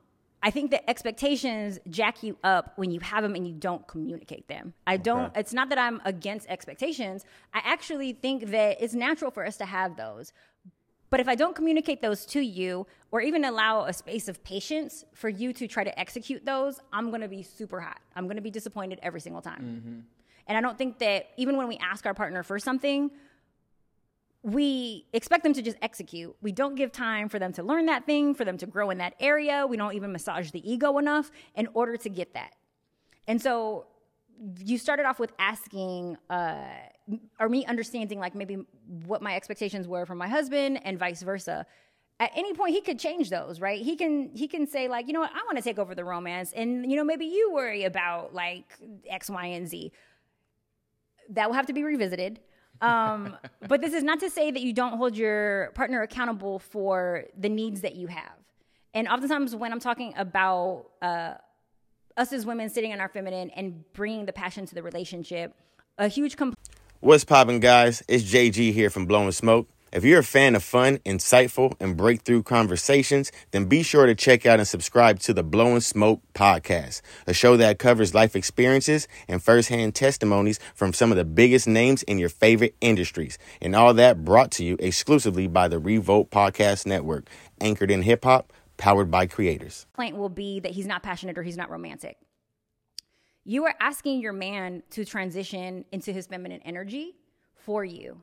i 0.42 0.50
think 0.50 0.70
that 0.70 0.88
expectations 0.88 1.78
jack 1.90 2.22
you 2.22 2.36
up 2.44 2.72
when 2.76 2.90
you 2.90 3.00
have 3.00 3.22
them 3.22 3.34
and 3.34 3.46
you 3.46 3.54
don't 3.54 3.86
communicate 3.86 4.46
them. 4.48 4.74
I 4.86 4.96
don't 4.96 5.34
it's 5.36 5.52
not 5.52 5.68
that 5.70 5.78
i'm 5.78 6.00
against 6.04 6.48
expectations. 6.48 7.24
I 7.54 7.60
actually 7.64 8.12
think 8.12 8.50
that 8.50 8.82
it's 8.82 8.94
natural 8.94 9.30
for 9.30 9.46
us 9.46 9.56
to 9.58 9.64
have 9.64 9.96
those. 9.96 10.32
But 11.10 11.18
if 11.18 11.26
I 11.28 11.34
don't 11.34 11.56
communicate 11.56 12.02
those 12.02 12.24
to 12.26 12.40
you 12.40 12.86
or 13.10 13.20
even 13.20 13.44
allow 13.44 13.84
a 13.84 13.92
space 13.92 14.28
of 14.28 14.44
patience 14.44 15.04
for 15.14 15.28
you 15.28 15.52
to 15.54 15.66
try 15.66 15.82
to 15.82 15.98
execute 15.98 16.44
those, 16.46 16.80
I'm 16.92 17.08
going 17.10 17.22
to 17.22 17.28
be 17.28 17.42
super 17.42 17.80
hot. 17.80 17.98
I'm 18.14 18.26
going 18.26 18.36
to 18.36 18.42
be 18.42 18.50
disappointed 18.52 19.00
every 19.02 19.20
single 19.20 19.42
time. 19.42 20.06
And 20.46 20.56
I 20.56 20.60
don't 20.60 20.78
think 20.78 21.00
that 21.00 21.26
even 21.36 21.56
when 21.56 21.66
we 21.66 21.78
ask 21.78 22.06
our 22.06 22.14
partner 22.14 22.44
for 22.44 22.60
something, 22.60 23.10
we 24.42 25.06
expect 25.12 25.44
them 25.44 25.52
to 25.52 25.62
just 25.62 25.76
execute. 25.82 26.34
We 26.40 26.52
don't 26.52 26.74
give 26.74 26.92
time 26.92 27.28
for 27.28 27.38
them 27.38 27.52
to 27.54 27.62
learn 27.62 27.86
that 27.86 28.06
thing, 28.06 28.34
for 28.34 28.44
them 28.44 28.56
to 28.58 28.66
grow 28.66 28.90
in 28.90 28.98
that 28.98 29.14
area. 29.20 29.66
We 29.66 29.76
don't 29.76 29.94
even 29.94 30.12
massage 30.12 30.50
the 30.50 30.70
ego 30.70 30.96
enough 30.98 31.30
in 31.54 31.68
order 31.74 31.96
to 31.98 32.08
get 32.08 32.32
that. 32.34 32.54
And 33.28 33.40
so 33.40 33.86
you 34.58 34.78
started 34.78 35.04
off 35.04 35.18
with 35.18 35.32
asking, 35.38 36.16
uh, 36.30 36.64
or 37.38 37.50
me 37.50 37.66
understanding 37.66 38.18
like 38.18 38.34
maybe 38.34 38.64
what 39.04 39.20
my 39.20 39.36
expectations 39.36 39.86
were 39.86 40.06
from 40.06 40.16
my 40.16 40.28
husband 40.28 40.80
and 40.84 40.98
vice 40.98 41.22
versa. 41.22 41.66
At 42.18 42.30
any 42.34 42.54
point, 42.54 42.74
he 42.74 42.80
could 42.80 42.98
change 42.98 43.28
those, 43.28 43.60
right? 43.60 43.80
He 43.80 43.96
can 43.96 44.30
he 44.34 44.46
can 44.46 44.66
say 44.66 44.88
like, 44.88 45.06
you 45.06 45.12
know 45.12 45.20
what, 45.20 45.32
I 45.32 45.42
want 45.44 45.56
to 45.56 45.64
take 45.64 45.78
over 45.78 45.94
the 45.94 46.04
romance, 46.04 46.52
and 46.52 46.90
you 46.90 46.96
know 46.96 47.04
maybe 47.04 47.24
you 47.24 47.50
worry 47.52 47.84
about 47.84 48.34
like 48.34 48.74
X, 49.08 49.30
Y, 49.30 49.46
and 49.46 49.66
Z. 49.66 49.90
That 51.30 51.48
will 51.48 51.54
have 51.54 51.66
to 51.66 51.72
be 51.72 51.82
revisited. 51.82 52.40
Um, 52.80 53.36
but 53.68 53.80
this 53.80 53.92
is 53.92 54.02
not 54.02 54.20
to 54.20 54.30
say 54.30 54.50
that 54.50 54.62
you 54.62 54.72
don't 54.72 54.96
hold 54.96 55.16
your 55.16 55.70
partner 55.74 56.02
accountable 56.02 56.58
for 56.58 57.24
the 57.38 57.48
needs 57.48 57.82
that 57.82 57.94
you 57.94 58.06
have. 58.06 58.32
And 58.94 59.06
oftentimes, 59.06 59.54
when 59.54 59.72
I'm 59.72 59.80
talking 59.80 60.14
about 60.16 60.86
uh, 61.02 61.34
us 62.16 62.32
as 62.32 62.44
women 62.44 62.68
sitting 62.68 62.90
in 62.90 63.00
our 63.00 63.08
feminine 63.08 63.50
and 63.50 63.84
bringing 63.92 64.26
the 64.26 64.32
passion 64.32 64.66
to 64.66 64.74
the 64.74 64.82
relationship, 64.82 65.54
a 65.98 66.08
huge 66.08 66.36
comp- 66.36 66.58
What's 67.00 67.24
poppin', 67.24 67.60
guys? 67.60 68.02
It's 68.08 68.24
JG 68.24 68.72
here 68.72 68.90
from 68.90 69.06
Blowing 69.06 69.32
Smoke. 69.32 69.68
If 69.92 70.04
you're 70.04 70.20
a 70.20 70.24
fan 70.24 70.54
of 70.54 70.62
fun, 70.62 70.98
insightful, 70.98 71.74
and 71.80 71.96
breakthrough 71.96 72.44
conversations, 72.44 73.32
then 73.50 73.64
be 73.64 73.82
sure 73.82 74.06
to 74.06 74.14
check 74.14 74.46
out 74.46 74.60
and 74.60 74.68
subscribe 74.68 75.18
to 75.20 75.34
the 75.34 75.42
Blowing 75.42 75.80
Smoke 75.80 76.22
podcast, 76.32 77.02
a 77.26 77.34
show 77.34 77.56
that 77.56 77.80
covers 77.80 78.14
life 78.14 78.36
experiences 78.36 79.08
and 79.26 79.42
firsthand 79.42 79.96
testimonies 79.96 80.60
from 80.76 80.92
some 80.92 81.10
of 81.10 81.16
the 81.16 81.24
biggest 81.24 81.66
names 81.66 82.04
in 82.04 82.20
your 82.20 82.28
favorite 82.28 82.76
industries. 82.80 83.36
And 83.60 83.74
all 83.74 83.92
that 83.94 84.24
brought 84.24 84.52
to 84.52 84.64
you 84.64 84.76
exclusively 84.78 85.48
by 85.48 85.66
the 85.66 85.80
Revolt 85.80 86.30
Podcast 86.30 86.86
Network, 86.86 87.28
anchored 87.60 87.90
in 87.90 88.02
hip 88.02 88.22
hop, 88.22 88.52
powered 88.76 89.10
by 89.10 89.26
creators. 89.26 89.86
complaint 89.92 90.16
will 90.16 90.28
be 90.28 90.60
that 90.60 90.70
he's 90.70 90.86
not 90.86 91.02
passionate 91.02 91.36
or 91.36 91.42
he's 91.42 91.56
not 91.56 91.68
romantic. 91.68 92.16
You 93.42 93.64
are 93.64 93.74
asking 93.80 94.20
your 94.20 94.34
man 94.34 94.84
to 94.90 95.04
transition 95.04 95.84
into 95.90 96.12
his 96.12 96.28
feminine 96.28 96.60
energy 96.64 97.16
for 97.56 97.84
you. 97.84 98.22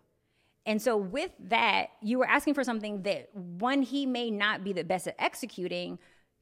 And 0.68 0.82
so, 0.82 0.98
with 0.98 1.32
that, 1.48 1.88
you 2.02 2.20
were 2.20 2.28
asking 2.28 2.54
for 2.54 2.64
something 2.64 3.04
that 3.04 3.34
one, 3.34 3.82
he 3.82 4.06
may 4.06 4.30
not 4.30 4.66
be 4.66 4.74
the 4.74 4.84
best 4.84 5.08
at 5.08 5.16
executing. 5.18 5.98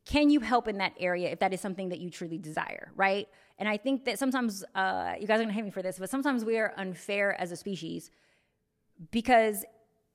Can 0.05 0.31
you 0.31 0.39
help 0.39 0.67
in 0.67 0.79
that 0.79 0.93
area 0.99 1.29
if 1.29 1.39
that 1.39 1.53
is 1.53 1.61
something 1.61 1.89
that 1.89 1.99
you 1.99 2.09
truly 2.09 2.39
desire, 2.39 2.91
right? 2.95 3.27
And 3.59 3.69
I 3.69 3.77
think 3.77 4.05
that 4.05 4.17
sometimes, 4.17 4.63
uh, 4.73 5.13
you 5.19 5.27
guys 5.27 5.39
are 5.39 5.43
gonna 5.43 5.53
hate 5.53 5.63
me 5.63 5.69
for 5.69 5.83
this, 5.83 5.99
but 5.99 6.09
sometimes 6.09 6.43
we 6.43 6.57
are 6.57 6.73
unfair 6.75 7.39
as 7.39 7.51
a 7.51 7.55
species 7.55 8.09
because 9.11 9.63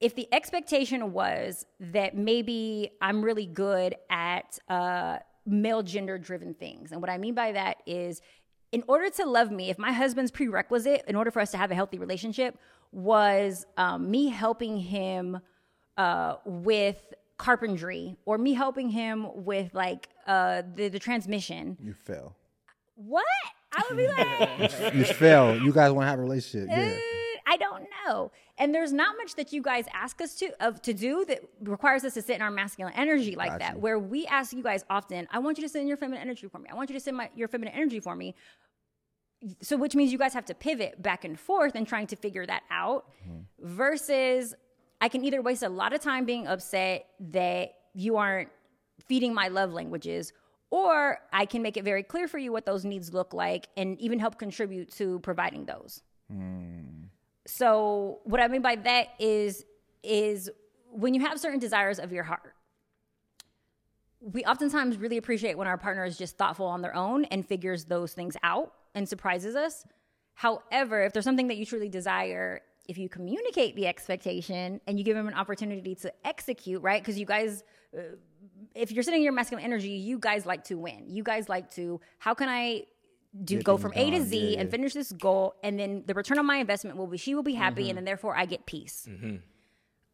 if 0.01 0.17
the 0.17 0.27
expectation 0.33 1.13
was 1.13 1.65
that 1.79 2.17
maybe 2.17 2.91
I'm 3.01 3.23
really 3.23 3.47
good 3.47 3.95
at 4.11 4.59
uh, 4.69 5.19
male 5.47 5.83
gender 5.83 6.19
driven 6.19 6.55
things, 6.55 6.91
and 6.91 7.01
what 7.01 7.11
I 7.11 7.19
mean 7.19 7.35
by 7.35 7.53
that 7.53 7.79
is, 7.87 8.23
in 8.73 8.83
order 8.89 9.09
to 9.11 9.25
love 9.27 9.51
me, 9.51 9.71
if 9.71 9.79
my 9.79 9.93
husband's 9.93 10.31
prerequisite 10.31 11.05
in 11.07 11.17
order 11.17 11.31
for 11.31 11.41
us 11.41 11.51
to 11.53 11.59
have 11.59 11.71
a 11.71 11.75
healthy 11.75 11.99
relationship 11.99 12.59
was 12.93 13.67
um, 13.77 14.11
me 14.11 14.29
helping 14.29 14.77
him 14.77 15.41
uh, 15.97 16.37
with 16.45 17.15
carpentry 17.39 18.17
or 18.27 18.37
me 18.39 18.53
helping 18.55 18.89
him 18.91 19.27
with 19.35 19.73
like 19.75 20.09
uh, 20.27 20.63
the 20.75 20.89
the 20.89 20.99
transmission, 20.99 21.77
You 21.81 21.95
fail. 21.95 22.37
what? 22.97 23.25
I 23.73 23.83
would 23.89 23.97
be 23.97 24.09
like. 24.09 24.95
You 24.95 25.05
fell. 25.05 25.57
You 25.57 25.73
guys 25.73 25.93
want 25.93 26.05
to 26.07 26.11
have 26.11 26.19
a 26.19 26.23
relationship. 26.23 26.69
Yeah. 26.71 26.97
I 27.47 27.57
don't 27.57 27.85
know. 28.07 28.31
And 28.59 28.75
there's 28.75 28.93
not 28.93 29.17
much 29.17 29.35
that 29.37 29.53
you 29.53 29.63
guys 29.63 29.87
ask 29.93 30.21
us 30.21 30.35
to 30.37 30.51
of 30.65 30.83
to 30.83 30.93
do 30.93 31.25
that 31.27 31.41
requires 31.63 32.05
us 32.05 32.15
to 32.15 32.23
sit 32.23 32.37
in 32.37 32.43
our 32.43 32.51
masculine 32.51 32.93
energy 32.97 33.35
like 33.35 33.59
that. 33.59 33.81
Where 33.81 33.99
we 33.99 34.27
ask 34.27 34.53
you 34.53 34.63
guys 34.63 34.85
often, 34.91 35.27
I 35.33 35.39
want 35.39 35.57
you 35.59 35.63
to 35.63 35.69
sit 35.69 35.81
in 35.81 35.89
your 35.89 35.97
feminine 35.97 36.21
energy 36.21 36.47
for 36.49 36.59
me. 36.59 36.69
I 36.71 36.75
want 36.75 36.91
you 36.91 36.95
to 36.95 37.01
sit 37.01 37.11
in 37.11 37.17
my, 37.17 37.31
your 37.35 37.49
feminine 37.49 37.75
energy 37.75 37.99
for 38.01 38.15
me. 38.15 38.35
So 39.63 39.77
which 39.77 39.95
means 39.95 40.13
you 40.13 40.19
guys 40.19 40.35
have 40.35 40.45
to 40.47 40.55
pivot 40.55 41.01
back 41.01 41.25
and 41.25 41.39
forth 41.39 41.75
and 41.75 41.87
trying 41.87 42.07
to 42.09 42.17
figure 42.17 42.45
that 42.45 42.63
out 42.71 43.07
mm-hmm. 43.23 43.41
versus 43.59 44.55
I 45.01 45.09
can 45.09 45.25
either 45.25 45.41
waste 45.41 45.63
a 45.63 45.69
lot 45.69 45.95
of 45.95 46.01
time 46.01 46.27
being 46.27 46.47
upset 46.47 47.07
that 47.21 47.75
you 47.95 48.17
aren't 48.17 48.51
feeding 49.07 49.33
my 49.33 49.49
love 49.49 49.73
languages 49.73 50.33
or 50.71 51.19
I 51.33 51.47
can 51.47 51.63
make 51.63 51.77
it 51.77 51.85
very 51.85 52.03
clear 52.03 52.29
for 52.29 52.39
you 52.39 52.53
what 52.53 52.65
those 52.65 52.85
needs 52.85 53.13
look 53.13 53.35
like 53.35 53.69
and 53.77 54.01
even 54.01 54.19
help 54.19 54.39
contribute 54.39 54.93
to 54.93 55.19
providing 55.21 55.65
those. 55.65 56.03
Hmm. 56.31 57.05
So 57.47 58.21
what 58.25 58.41
I 58.41 58.49
mean 58.49 58.63
by 58.63 58.77
that 58.77 59.09
is 59.19 59.65
is 60.03 60.51
when 60.91 61.15
you 61.15 61.21
have 61.21 61.39
certain 61.41 61.59
desires 61.59 61.99
of 61.99 62.13
your 62.13 62.25
heart, 62.25 62.55
we 64.21 64.45
oftentimes 64.45 64.97
really 64.97 65.17
appreciate 65.17 65.57
when 65.57 65.67
our 65.67 65.79
partner 65.79 66.05
is 66.05 66.17
just 66.17 66.37
thoughtful 66.37 66.67
on 66.67 66.83
their 66.83 66.95
own 66.95 67.25
and 67.27 67.47
figures 67.47 67.87
those 67.87 68.13
things 68.13 68.37
out 68.43 68.73
and 68.95 69.09
surprises 69.09 69.57
us. 69.57 69.85
However, 70.35 71.03
if 71.03 71.13
there's 71.13 71.25
something 71.25 71.49
that 71.49 71.57
you 71.57 71.67
truly 71.67 71.89
desire, 71.89 72.63
if 72.89 72.99
you 72.99 73.09
communicate 73.09 73.77
the 73.77 73.87
expectation 73.87 74.81
and 74.87 74.99
you 74.99 75.05
give 75.05 75.17
them 75.17 75.29
an 75.29 75.35
opportunity 75.35 75.95
to 75.97 76.13
execute, 76.25 76.83
right? 76.83 77.03
Because 77.03 77.19
you 77.19 77.27
guys, 77.27 77.63
uh, 77.97 78.03
if 78.75 78.91
you're 78.91 79.03
sitting 79.03 79.21
in 79.21 79.25
your 79.25 79.33
masculine 79.33 79.65
energy, 79.65 79.91
you 79.91 80.19
guys 80.19 80.47
like 80.47 80.65
to 80.65 80.77
win. 80.77 81.05
You 81.09 81.23
guys 81.23 81.49
like 81.49 81.71
to, 81.73 82.01
how 82.19 82.35
can 82.35 82.49
I 82.49 82.85
do 83.45 83.57
Get 83.57 83.65
go 83.65 83.77
from 83.77 83.93
A 83.95 84.11
to 84.11 84.25
Z 84.25 84.55
yeah, 84.55 84.61
and 84.61 84.71
finish 84.71 84.93
this 84.93 85.13
goal, 85.13 85.55
and 85.63 85.79
then 85.79 86.03
the 86.07 86.15
return 86.15 86.39
on 86.39 86.47
my 86.47 86.57
investment 86.57 86.97
will 86.97 87.07
be 87.07 87.17
she 87.17 87.37
will 87.37 87.45
be 87.45 87.55
happy, 87.55 87.89
and 87.89 87.97
then 87.97 88.05
therefore 88.05 88.37
I 88.37 88.45
get 88.45 88.67
peace 88.67 89.07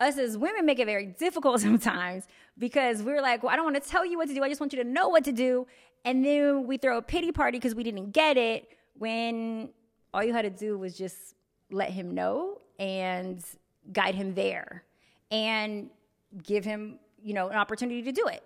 us 0.00 0.18
as 0.18 0.36
women 0.36 0.66
make 0.66 0.78
it 0.78 0.86
very 0.86 1.06
difficult 1.18 1.60
sometimes 1.60 2.26
because 2.58 3.02
we're 3.02 3.22
like, 3.22 3.42
well, 3.42 3.52
I 3.52 3.56
don't 3.56 3.64
want 3.64 3.82
to 3.82 3.88
tell 3.88 4.04
you 4.04 4.18
what 4.18 4.28
to 4.28 4.34
do. 4.34 4.42
I 4.42 4.48
just 4.48 4.60
want 4.60 4.72
you 4.72 4.82
to 4.82 4.88
know 4.88 5.08
what 5.08 5.24
to 5.24 5.32
do. 5.32 5.66
And 6.06 6.24
then 6.24 6.68
we 6.68 6.76
throw 6.78 6.98
a 6.98 7.02
pity 7.02 7.32
party 7.32 7.58
because 7.58 7.74
we 7.74 7.82
didn't 7.82 8.12
get 8.12 8.36
it 8.36 8.68
when 8.94 9.70
all 10.14 10.22
you 10.22 10.32
had 10.32 10.42
to 10.42 10.50
do 10.50 10.78
was 10.78 10.96
just 10.96 11.34
let 11.70 11.90
him 11.90 12.14
know 12.14 12.60
and 12.78 13.44
guide 13.92 14.14
him 14.14 14.32
there 14.34 14.84
and 15.32 15.90
give 16.44 16.64
him, 16.64 17.00
you 17.20 17.34
know, 17.34 17.48
an 17.48 17.56
opportunity 17.56 18.02
to 18.02 18.12
do 18.12 18.28
it. 18.28 18.44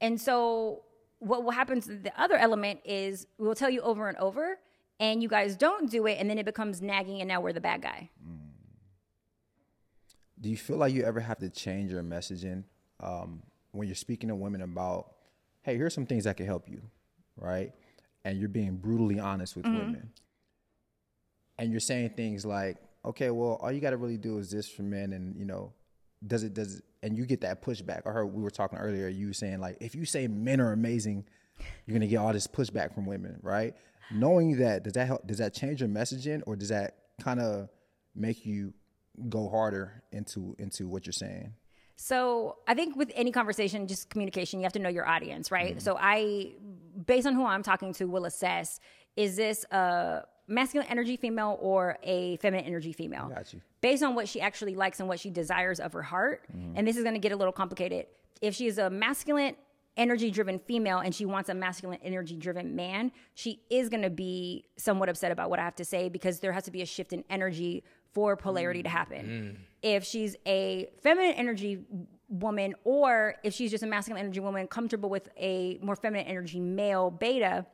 And 0.00 0.20
so 0.20 0.84
what 1.18 1.42
will 1.42 1.50
happen 1.50 1.80
to 1.80 1.96
the 1.96 2.12
other 2.20 2.36
element 2.36 2.80
is 2.84 3.26
we'll 3.36 3.56
tell 3.56 3.70
you 3.70 3.80
over 3.80 4.08
and 4.08 4.16
over 4.18 4.60
and 5.00 5.20
you 5.22 5.28
guys 5.28 5.56
don't 5.56 5.90
do 5.90 6.06
it 6.06 6.18
and 6.20 6.30
then 6.30 6.38
it 6.38 6.46
becomes 6.46 6.80
nagging 6.80 7.20
and 7.20 7.26
now 7.26 7.40
we're 7.40 7.52
the 7.52 7.60
bad 7.60 7.82
guy. 7.82 8.10
Do 10.40 10.48
you 10.48 10.56
feel 10.56 10.76
like 10.76 10.94
you 10.94 11.02
ever 11.02 11.18
have 11.18 11.38
to 11.38 11.50
change 11.50 11.90
your 11.90 12.04
messaging 12.04 12.62
um, 13.00 13.42
when 13.72 13.88
you're 13.88 13.96
speaking 13.96 14.28
to 14.28 14.36
women 14.36 14.62
about, 14.62 15.15
hey, 15.66 15.76
here's 15.76 15.92
some 15.92 16.06
things 16.06 16.24
that 16.24 16.36
can 16.36 16.46
help 16.46 16.68
you, 16.68 16.80
right? 17.36 17.72
And 18.24 18.38
you're 18.38 18.48
being 18.48 18.76
brutally 18.76 19.18
honest 19.18 19.56
with 19.56 19.66
Mhm. 19.66 19.74
women. 19.74 20.10
And 21.58 21.70
you're 21.72 21.80
saying 21.80 22.10
things 22.10 22.46
like, 22.46 22.76
okay, 23.04 23.30
well, 23.30 23.54
all 23.60 23.72
you 23.72 23.80
got 23.80 23.90
to 23.90 23.96
really 23.96 24.16
do 24.16 24.38
is 24.38 24.50
this 24.50 24.68
for 24.68 24.82
men, 24.82 25.12
and 25.12 25.36
you 25.36 25.44
know, 25.44 25.72
does 26.26 26.42
it 26.44 26.54
does 26.54 26.76
it, 26.76 26.84
and 27.02 27.16
you 27.16 27.26
get 27.26 27.40
that 27.40 27.62
pushback. 27.62 28.06
I 28.06 28.10
heard 28.12 28.26
we 28.26 28.42
were 28.42 28.50
talking 28.50 28.78
earlier. 28.78 29.08
You 29.08 29.28
were 29.28 29.32
saying 29.32 29.58
like, 29.60 29.76
if 29.80 29.94
you 29.94 30.04
say 30.04 30.28
men 30.28 30.60
are 30.60 30.72
amazing, 30.72 31.24
you're 31.84 31.94
gonna 31.94 32.06
get 32.06 32.18
all 32.18 32.32
this 32.32 32.46
pushback 32.46 32.94
from 32.94 33.06
women, 33.06 33.38
right? 33.42 33.74
Knowing 34.12 34.58
that, 34.58 34.84
does 34.84 34.92
that 34.92 35.06
help? 35.06 35.26
Does 35.26 35.38
that 35.38 35.52
change 35.52 35.80
your 35.80 35.88
messaging, 35.88 36.42
or 36.46 36.54
does 36.56 36.68
that 36.68 36.96
kind 37.20 37.40
of 37.40 37.68
make 38.14 38.46
you 38.46 38.72
go 39.28 39.48
harder 39.48 40.02
into 40.12 40.54
into 40.58 40.86
what 40.86 41.06
you're 41.06 41.12
saying? 41.12 41.54
So 41.96 42.58
I 42.68 42.74
think 42.74 42.94
with 42.94 43.10
any 43.14 43.32
conversation, 43.32 43.86
just 43.86 44.10
communication, 44.10 44.60
you 44.60 44.64
have 44.64 44.72
to 44.74 44.78
know 44.78 44.90
your 44.90 45.08
audience, 45.08 45.50
right? 45.50 45.72
Mm-hmm. 45.72 45.80
So 45.80 45.96
I, 45.98 46.52
based 47.06 47.26
on 47.26 47.34
who 47.34 47.44
I'm 47.44 47.62
talking 47.62 47.92
to, 47.94 48.04
will 48.04 48.26
assess 48.26 48.80
is 49.16 49.36
this 49.36 49.64
a 49.70 50.24
masculine 50.46 50.86
energy 50.88 51.16
female 51.16 51.58
or 51.60 51.98
a 52.02 52.36
feminine 52.36 52.66
energy 52.66 52.92
female? 52.92 53.30
Got 53.34 53.52
you. 53.54 53.62
Based 53.80 54.02
on 54.02 54.14
what 54.14 54.28
she 54.28 54.42
actually 54.42 54.74
likes 54.74 55.00
and 55.00 55.08
what 55.08 55.18
she 55.18 55.30
desires 55.30 55.80
of 55.80 55.94
her 55.94 56.02
heart. 56.02 56.42
Mm-hmm. 56.54 56.74
And 56.76 56.86
this 56.86 56.96
is 56.96 57.02
going 57.02 57.14
to 57.14 57.20
get 57.20 57.32
a 57.32 57.36
little 57.36 57.52
complicated. 57.52 58.06
If 58.42 58.54
she 58.54 58.66
is 58.66 58.76
a 58.76 58.90
masculine 58.90 59.56
energy 59.96 60.30
driven 60.30 60.58
female 60.58 60.98
and 60.98 61.14
she 61.14 61.24
wants 61.24 61.48
a 61.48 61.54
masculine 61.54 61.98
energy 62.02 62.36
driven 62.36 62.76
man, 62.76 63.10
she 63.34 63.62
is 63.70 63.88
going 63.88 64.02
to 64.02 64.10
be 64.10 64.64
somewhat 64.76 65.08
upset 65.08 65.32
about 65.32 65.50
what 65.50 65.58
I 65.58 65.64
have 65.64 65.76
to 65.76 65.84
say 65.84 66.08
because 66.08 66.40
there 66.40 66.52
has 66.52 66.64
to 66.64 66.70
be 66.70 66.82
a 66.82 66.86
shift 66.86 67.12
in 67.12 67.24
energy 67.30 67.82
for 68.12 68.36
polarity 68.36 68.82
to 68.82 68.88
happen. 68.88 69.58
If 69.82 70.04
she's 70.04 70.36
a 70.46 70.88
feminine 71.02 71.32
energy 71.34 71.84
woman 72.28 72.74
or 72.84 73.36
if 73.44 73.54
she's 73.54 73.70
just 73.70 73.84
a 73.84 73.86
masculine 73.86 74.20
energy 74.22 74.40
woman 74.40 74.66
comfortable 74.66 75.08
with 75.08 75.28
a 75.38 75.78
more 75.82 75.96
feminine 75.96 76.26
energy 76.26 76.60
male 76.60 77.10
beta, 77.10 77.66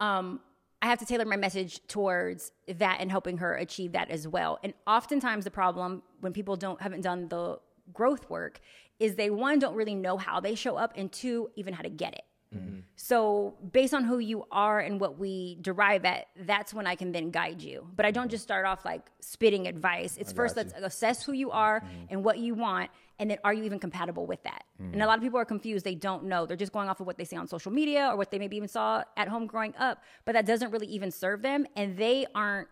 um, 0.00 0.40
I 0.80 0.86
have 0.86 0.98
to 0.98 1.06
tailor 1.06 1.24
my 1.24 1.36
message 1.36 1.80
towards 1.88 2.52
that 2.68 2.98
and 3.00 3.10
helping 3.10 3.38
her 3.38 3.54
achieve 3.54 3.92
that 3.92 4.10
as 4.10 4.28
well. 4.28 4.58
And 4.62 4.74
oftentimes 4.86 5.44
the 5.44 5.50
problem 5.50 6.02
when 6.20 6.32
people 6.32 6.56
don't 6.56 6.80
haven't 6.80 7.00
done 7.00 7.28
the 7.28 7.58
growth 7.92 8.28
work 8.30 8.60
is 8.98 9.16
they 9.16 9.30
one 9.30 9.58
don't 9.58 9.74
really 9.74 9.94
know 9.94 10.16
how 10.16 10.40
they 10.40 10.54
show 10.54 10.76
up 10.76 10.92
and 10.96 11.10
two 11.10 11.50
even 11.56 11.74
how 11.74 11.82
to 11.82 11.90
get 11.90 12.14
it. 12.14 12.22
Mm-hmm. 12.54 12.80
So 12.96 13.54
based 13.72 13.94
on 13.94 14.04
who 14.04 14.18
you 14.18 14.44
are 14.50 14.78
and 14.78 15.00
what 15.00 15.18
we 15.18 15.58
derive 15.60 16.04
at, 16.04 16.26
that's 16.36 16.72
when 16.72 16.86
I 16.86 16.94
can 16.94 17.10
then 17.12 17.30
guide 17.30 17.60
you. 17.60 17.88
But 17.96 18.06
I 18.06 18.10
don't 18.10 18.24
mm-hmm. 18.24 18.30
just 18.30 18.44
start 18.44 18.64
off 18.64 18.84
like 18.84 19.10
spitting 19.20 19.66
advice. 19.66 20.16
It's 20.16 20.32
first 20.32 20.54
got 20.54 20.66
let's 20.66 20.94
assess 20.94 21.24
who 21.24 21.32
you 21.32 21.50
are 21.50 21.80
mm-hmm. 21.80 22.04
and 22.10 22.24
what 22.24 22.38
you 22.38 22.54
want, 22.54 22.90
and 23.18 23.30
then 23.30 23.38
are 23.44 23.52
you 23.52 23.64
even 23.64 23.78
compatible 23.78 24.26
with 24.26 24.42
that? 24.44 24.64
And 24.78 25.02
a 25.02 25.06
lot 25.06 25.18
of 25.18 25.22
people 25.22 25.38
are 25.38 25.44
confused. 25.44 25.84
They 25.84 25.94
don't 25.94 26.24
know. 26.24 26.46
They're 26.46 26.56
just 26.56 26.72
going 26.72 26.88
off 26.88 27.00
of 27.00 27.06
what 27.06 27.16
they 27.16 27.24
see 27.24 27.36
on 27.36 27.48
social 27.48 27.72
media 27.72 28.08
or 28.10 28.16
what 28.16 28.30
they 28.30 28.38
maybe 28.38 28.56
even 28.56 28.68
saw 28.68 29.02
at 29.16 29.28
home 29.28 29.46
growing 29.46 29.74
up, 29.76 30.02
but 30.24 30.32
that 30.32 30.46
doesn't 30.46 30.70
really 30.70 30.86
even 30.88 31.10
serve 31.10 31.42
them, 31.42 31.66
and 31.74 31.96
they 31.96 32.26
aren't 32.34 32.68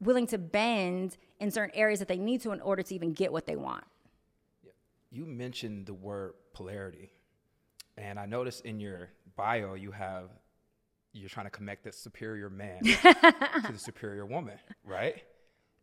willing 0.00 0.26
to 0.28 0.38
bend 0.38 1.16
in 1.40 1.50
certain 1.50 1.74
areas 1.74 1.98
that 1.98 2.08
they 2.08 2.18
need 2.18 2.40
to 2.42 2.52
in 2.52 2.60
order 2.60 2.82
to 2.82 2.94
even 2.94 3.12
get 3.12 3.32
what 3.32 3.46
they 3.46 3.56
want. 3.56 3.84
You 5.14 5.26
mentioned 5.26 5.86
the 5.86 5.94
word 5.94 6.34
polarity, 6.54 7.12
and 7.96 8.18
I 8.18 8.26
noticed 8.26 8.64
in 8.64 8.80
your 8.80 9.10
bio 9.36 9.74
you 9.74 9.92
have 9.92 10.24
you're 11.12 11.28
trying 11.28 11.46
to 11.46 11.50
connect 11.50 11.84
the 11.84 11.92
superior 11.92 12.50
man 12.50 12.82
to 12.84 13.70
the 13.70 13.78
superior 13.78 14.26
woman, 14.26 14.58
right? 14.84 15.22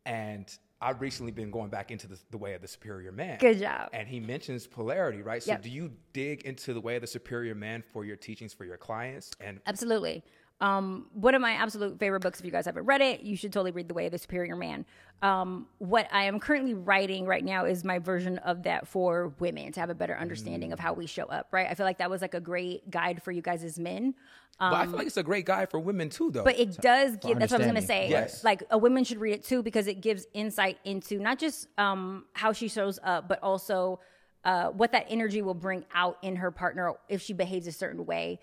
And 0.06 0.54
I've 0.82 1.00
recently 1.00 1.32
been 1.32 1.50
going 1.50 1.70
back 1.70 1.92
into 1.92 2.08
the, 2.08 2.20
the 2.32 2.38
way 2.38 2.56
of 2.56 2.62
the 2.62 2.68
superior 2.68 3.14
man. 3.14 3.38
Good 3.40 3.60
job. 3.60 3.88
And 3.94 4.06
he 4.06 4.20
mentions 4.20 4.68
polarity, 4.68 5.22
right? 5.22 5.42
So 5.42 5.52
Yep. 5.52 5.62
do 5.62 5.70
you 5.70 5.92
dig 6.12 6.42
into 6.42 6.74
the 6.74 6.82
way 6.82 6.96
of 6.96 7.02
the 7.02 7.08
superior 7.08 7.56
man 7.56 7.84
for 7.94 8.04
your 8.04 8.18
teachings 8.18 8.54
for 8.54 8.66
your 8.66 8.76
clients? 8.76 9.32
And 9.40 9.62
Absolutely. 9.66 10.26
Um, 10.62 11.08
one 11.14 11.34
of 11.34 11.42
my 11.42 11.54
absolute 11.54 11.98
favorite 12.00 12.22
books, 12.22 12.40
if 12.40 12.46
you 12.46 12.52
guys 12.52 12.66
haven't 12.66 12.86
read 12.86 13.02
it, 13.02 13.22
you 13.22 13.36
should 13.36 13.52
totally 13.52 13.72
read 13.72 13.88
The 13.88 13.94
Way 13.96 14.06
of 14.06 14.12
the 14.12 14.20
Superior 14.20 14.56
Man. 14.56 14.86
Um, 15.24 15.68
what 15.80 16.08
I 16.12 16.26
am 16.26 16.40
currently 16.40 16.76
writing 16.76 17.26
right 17.26 17.44
now 17.44 17.66
is 17.66 17.84
my 17.84 17.98
version 18.00 18.38
of 18.40 18.64
that 18.64 18.88
for 18.88 19.34
women 19.40 19.72
to 19.74 19.80
have 19.80 19.90
a 19.90 19.96
better 19.96 20.16
understanding 20.16 20.72
of 20.72 20.80
how 20.80 20.94
we 20.94 21.08
show 21.08 21.24
up, 21.26 21.48
right? 21.52 21.68
I 21.70 21.74
feel 21.74 21.86
like 21.86 21.98
that 21.98 22.10
was 22.12 22.22
like 22.22 22.36
a 22.36 22.40
great 22.40 22.90
guide 22.92 23.24
for 23.24 23.32
you 23.32 23.42
guys 23.42 23.64
as 23.64 23.78
men. 23.80 24.14
but 24.60 24.74
I 24.76 24.82
Um, 24.84 24.90
feel 24.90 24.98
like 25.00 25.08
it's 25.08 25.18
a 25.18 25.24
great 25.24 25.46
guide 25.46 25.72
for 25.72 25.80
women 25.80 26.10
too, 26.10 26.30
though. 26.30 26.44
but 26.44 26.60
it 26.60 26.78
does 26.78 27.18
give. 27.18 27.40
That's 27.40 27.52
what 27.52 27.62
I 27.62 27.66
was 27.66 27.74
gonna 27.74 27.82
say. 27.82 28.10
Yes. 28.10 28.44
Like 28.44 28.62
a 28.70 28.78
woman 28.78 29.04
should 29.04 29.18
read 29.20 29.34
it 29.34 29.44
too 29.44 29.64
because 29.64 29.88
it 29.88 30.02
gives 30.02 30.28
insight 30.34 30.78
into 30.86 31.18
not 31.18 31.40
just 31.40 31.68
um, 31.80 32.26
how 32.34 32.54
she 32.54 32.68
shows 32.68 33.00
up, 33.04 33.28
but 33.28 33.42
also 33.42 34.00
uh, 34.44 34.68
what 34.70 34.92
that 34.92 35.06
energy 35.10 35.42
will 35.42 35.56
bring 35.56 35.86
out 35.96 36.18
in 36.22 36.36
her 36.36 36.52
partner 36.52 36.94
if 37.10 37.22
she 37.24 37.34
behaves 37.34 37.66
a 37.66 37.72
certain 37.72 38.06
way. 38.06 38.40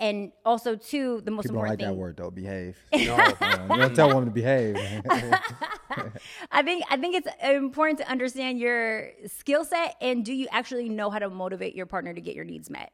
And 0.00 0.32
also, 0.46 0.76
too, 0.76 1.20
the 1.20 1.30
most 1.30 1.44
People 1.44 1.60
don't 1.60 1.68
like 1.68 1.78
thing. 1.78 1.88
that 1.88 1.94
word 1.94 2.16
though. 2.16 2.30
Behave. 2.30 2.76
Uh, 2.92 3.76
you 3.76 3.82
don't 3.82 3.94
tell 3.94 4.08
women 4.08 4.24
to 4.26 4.30
behave. 4.30 4.76
I 6.50 6.62
think 6.62 6.84
I 6.90 6.96
think 6.96 7.14
it's 7.14 7.28
important 7.42 7.98
to 7.98 8.08
understand 8.08 8.58
your 8.58 9.10
skill 9.26 9.64
set 9.64 9.96
and 10.00 10.24
do 10.24 10.32
you 10.32 10.46
actually 10.50 10.88
know 10.88 11.10
how 11.10 11.18
to 11.18 11.28
motivate 11.28 11.74
your 11.74 11.86
partner 11.86 12.14
to 12.14 12.20
get 12.20 12.34
your 12.34 12.44
needs 12.44 12.70
met? 12.70 12.92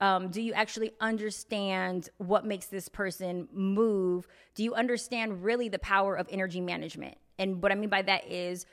Um, 0.00 0.28
do 0.30 0.42
you 0.42 0.52
actually 0.52 0.92
understand 1.00 2.10
what 2.18 2.44
makes 2.44 2.66
this 2.66 2.88
person 2.88 3.48
move? 3.52 4.26
Do 4.54 4.62
you 4.62 4.74
understand 4.74 5.42
really 5.42 5.68
the 5.68 5.78
power 5.78 6.14
of 6.16 6.26
energy 6.30 6.60
management? 6.60 7.16
And 7.38 7.62
what 7.62 7.72
I 7.72 7.74
mean 7.74 7.88
by 7.90 8.02
that 8.02 8.30
is 8.30 8.66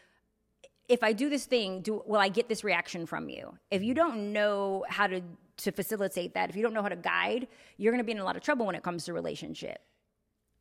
if 0.90 1.04
I 1.04 1.14
do 1.14 1.30
this 1.30 1.46
thing, 1.46 1.82
do 1.82 2.04
will 2.06 2.20
I 2.20 2.30
get 2.30 2.50
this 2.50 2.64
reaction 2.64 3.06
from 3.06 3.30
you? 3.30 3.58
If 3.72 3.84
you 3.84 3.94
don't 3.94 4.34
know 4.34 4.86
how 4.90 5.08
to 5.08 5.22
to 5.58 5.72
facilitate 5.72 6.34
that, 6.34 6.50
if 6.50 6.56
you 6.56 6.62
don't 6.64 6.74
know 6.74 6.82
how 6.82 6.90
to 6.90 6.96
guide, 6.96 7.48
you're 7.78 7.92
going 7.92 8.00
to 8.00 8.06
be 8.06 8.12
in 8.12 8.20
a 8.20 8.24
lot 8.24 8.36
of 8.36 8.42
trouble 8.42 8.66
when 8.66 8.76
it 8.76 8.84
comes 8.84 9.06
to 9.06 9.14
relationship. 9.14 9.80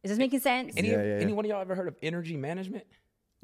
Is 0.03 0.11
this 0.11 0.19
making 0.19 0.41
sense? 0.41 0.75
any, 0.77 0.93
any 0.93 1.33
one 1.33 1.45
of 1.45 1.49
y'all 1.49 1.61
ever 1.61 1.75
heard 1.75 1.89
of 1.89 1.97
energy 2.03 2.37
management? 2.37 2.85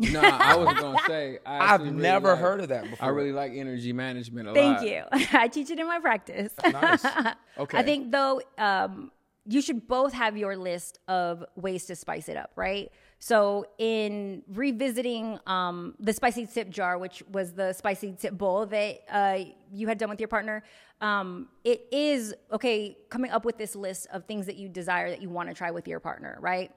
No, 0.01 0.21
I 0.21 0.55
was 0.57 0.75
gonna 0.79 0.99
say. 1.09 1.39
I 1.47 1.75
I've 1.75 1.81
really 1.81 1.93
never 1.93 2.31
like- 2.31 2.39
heard 2.39 2.61
of 2.61 2.69
that 2.69 2.89
before. 2.89 3.05
I 3.07 3.11
really 3.11 3.33
like 3.33 3.53
energy 3.55 3.93
management 3.93 4.49
a 4.49 4.55
Thank 4.55 4.79
lot. 4.79 5.11
Thank 5.11 5.31
you. 5.33 5.39
I 5.39 5.49
teach 5.49 5.71
it 5.71 5.79
in 5.81 5.87
my 5.89 5.99
practice. 5.99 6.53
Nice. 6.65 7.05
Okay. 7.59 7.77
I 7.79 7.83
think 7.83 8.13
though, 8.13 8.41
um, 8.57 9.11
you 9.45 9.61
should 9.61 9.89
both 9.89 10.13
have 10.13 10.37
your 10.37 10.57
list 10.57 11.01
of 11.09 11.45
ways 11.57 11.87
to 11.87 11.97
spice 11.97 12.29
it 12.29 12.37
up, 12.37 12.53
right? 12.55 12.93
So 13.19 13.67
in 13.79 14.45
revisiting 14.47 15.41
um, 15.49 15.95
the 15.99 16.13
spicy 16.13 16.47
tip 16.47 16.71
jar, 16.71 16.99
which 16.99 17.21
was 17.33 17.53
the 17.55 17.73
spicy 17.73 18.13
tip 18.13 18.35
bowl 18.39 18.67
that 18.67 19.01
uh, 19.11 19.39
you 19.73 19.89
had 19.89 19.99
done 19.99 20.09
with 20.11 20.21
your 20.21 20.29
partner, 20.29 20.63
um, 21.01 21.49
it 21.65 21.87
is 21.93 22.35
okay 22.53 22.97
coming 23.09 23.31
up 23.31 23.45
with 23.45 23.59
this 23.59 23.77
list 23.77 24.07
of 24.13 24.25
things 24.25 24.47
that 24.47 24.57
you 24.57 24.69
desire 24.69 25.11
that 25.11 25.23
you 25.23 25.29
want 25.29 25.49
to 25.49 25.55
try 25.55 25.71
with 25.71 25.87
your 25.87 26.01
partner, 26.01 26.39
right? 26.41 26.73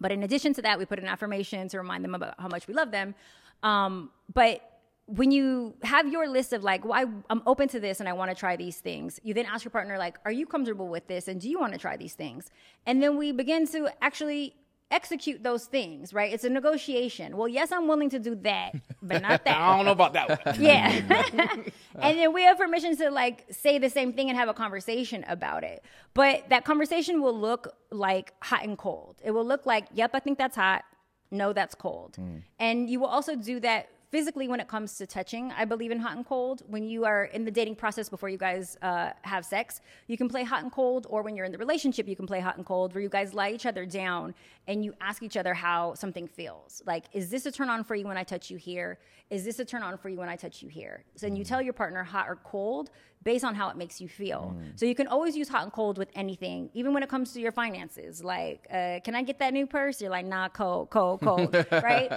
But 0.00 0.12
in 0.12 0.22
addition 0.22 0.54
to 0.54 0.62
that, 0.62 0.78
we 0.78 0.86
put 0.86 0.98
an 0.98 1.06
affirmation 1.06 1.68
to 1.68 1.78
remind 1.78 2.04
them 2.04 2.14
about 2.14 2.34
how 2.38 2.48
much 2.48 2.66
we 2.66 2.74
love 2.74 2.90
them. 2.90 3.14
Um, 3.62 4.10
but 4.32 4.62
when 5.06 5.30
you 5.32 5.74
have 5.82 6.08
your 6.08 6.28
list 6.28 6.52
of 6.52 6.62
like, 6.62 6.84
well, 6.84 6.94
I, 6.94 7.04
I'm 7.28 7.42
open 7.44 7.68
to 7.68 7.80
this 7.80 8.00
and 8.00 8.08
I 8.08 8.12
want 8.12 8.30
to 8.30 8.34
try 8.34 8.56
these 8.56 8.78
things, 8.78 9.18
you 9.22 9.34
then 9.34 9.44
ask 9.44 9.64
your 9.64 9.72
partner, 9.72 9.98
like, 9.98 10.18
are 10.24 10.32
you 10.32 10.46
comfortable 10.46 10.88
with 10.88 11.06
this? 11.08 11.28
And 11.28 11.40
do 11.40 11.50
you 11.50 11.58
want 11.58 11.72
to 11.72 11.78
try 11.78 11.96
these 11.96 12.14
things? 12.14 12.50
And 12.86 13.02
then 13.02 13.18
we 13.18 13.32
begin 13.32 13.66
to 13.68 13.90
actually 14.00 14.54
execute 14.90 15.42
those 15.42 15.66
things, 15.66 16.12
right? 16.12 16.32
It's 16.32 16.44
a 16.44 16.50
negotiation. 16.50 17.36
Well, 17.36 17.48
yes, 17.48 17.70
I'm 17.72 17.86
willing 17.86 18.10
to 18.10 18.18
do 18.18 18.34
that, 18.36 18.74
but 19.02 19.22
not 19.22 19.44
that. 19.44 19.56
I 19.56 19.76
don't 19.76 19.84
know 19.84 19.92
about 19.92 20.14
that 20.14 20.44
one. 20.44 20.60
Yeah. 20.60 20.90
and 22.00 22.18
then 22.18 22.32
we 22.32 22.42
have 22.42 22.58
permission 22.58 22.96
to 22.96 23.10
like 23.10 23.46
say 23.50 23.78
the 23.78 23.90
same 23.90 24.12
thing 24.12 24.28
and 24.28 24.38
have 24.38 24.48
a 24.48 24.54
conversation 24.54 25.24
about 25.28 25.64
it. 25.64 25.84
But 26.14 26.48
that 26.50 26.64
conversation 26.64 27.22
will 27.22 27.38
look 27.38 27.74
like 27.90 28.34
hot 28.42 28.64
and 28.64 28.76
cold. 28.76 29.16
It 29.24 29.30
will 29.30 29.46
look 29.46 29.66
like, 29.66 29.86
yep, 29.92 30.10
I 30.14 30.20
think 30.20 30.38
that's 30.38 30.56
hot. 30.56 30.84
No, 31.30 31.52
that's 31.52 31.74
cold. 31.74 32.16
Mm. 32.18 32.42
And 32.58 32.90
you 32.90 32.98
will 32.98 33.06
also 33.06 33.36
do 33.36 33.60
that 33.60 33.88
physically 34.10 34.48
when 34.48 34.58
it 34.60 34.68
comes 34.68 34.96
to 34.96 35.06
touching. 35.06 35.52
I 35.52 35.64
believe 35.64 35.90
in 35.90 35.98
hot 35.98 36.16
and 36.16 36.26
cold. 36.26 36.62
When 36.66 36.84
you 36.84 37.04
are 37.04 37.24
in 37.24 37.44
the 37.44 37.50
dating 37.50 37.76
process 37.76 38.08
before 38.08 38.28
you 38.28 38.38
guys 38.38 38.76
uh, 38.82 39.10
have 39.22 39.44
sex, 39.44 39.80
you 40.08 40.16
can 40.16 40.28
play 40.28 40.42
hot 40.42 40.62
and 40.62 40.72
cold, 40.72 41.06
or 41.08 41.22
when 41.22 41.36
you're 41.36 41.46
in 41.46 41.52
the 41.52 41.58
relationship, 41.58 42.08
you 42.08 42.16
can 42.16 42.26
play 42.26 42.40
hot 42.40 42.56
and 42.56 42.66
cold, 42.66 42.92
where 42.92 43.02
you 43.02 43.08
guys 43.08 43.34
lie 43.34 43.50
each 43.50 43.66
other 43.66 43.86
down 43.86 44.34
and 44.66 44.84
you 44.84 44.94
ask 45.00 45.22
each 45.22 45.36
other 45.36 45.54
how 45.54 45.94
something 45.94 46.26
feels. 46.26 46.82
Like, 46.86 47.04
is 47.12 47.30
this 47.30 47.46
a 47.46 47.52
turn 47.52 47.68
on 47.68 47.84
for 47.84 47.94
you 47.94 48.06
when 48.06 48.16
I 48.16 48.24
touch 48.24 48.50
you 48.50 48.56
here? 48.56 48.98
Is 49.30 49.44
this 49.44 49.60
a 49.60 49.64
turn 49.64 49.82
on 49.84 49.96
for 49.96 50.08
you 50.08 50.18
when 50.18 50.28
I 50.28 50.34
touch 50.36 50.60
you 50.60 50.68
here? 50.68 51.04
So 51.14 51.26
then 51.26 51.36
you 51.36 51.44
tell 51.44 51.62
your 51.62 51.72
partner 51.72 52.02
hot 52.02 52.28
or 52.28 52.36
cold 52.36 52.90
based 53.22 53.44
on 53.44 53.54
how 53.54 53.68
it 53.68 53.76
makes 53.76 54.00
you 54.00 54.08
feel. 54.08 54.56
So 54.74 54.86
you 54.86 54.94
can 54.94 55.06
always 55.06 55.36
use 55.36 55.48
hot 55.48 55.62
and 55.62 55.72
cold 55.72 55.98
with 55.98 56.08
anything, 56.16 56.70
even 56.74 56.92
when 56.92 57.02
it 57.02 57.08
comes 57.08 57.32
to 57.34 57.40
your 57.40 57.52
finances. 57.52 58.24
Like, 58.24 58.66
uh, 58.72 59.00
can 59.04 59.14
I 59.14 59.22
get 59.22 59.38
that 59.38 59.52
new 59.52 59.66
purse? 59.66 60.00
You're 60.00 60.10
like, 60.10 60.26
nah, 60.26 60.48
cold, 60.48 60.90
cold, 60.90 61.20
cold, 61.20 61.54
right? 61.70 62.10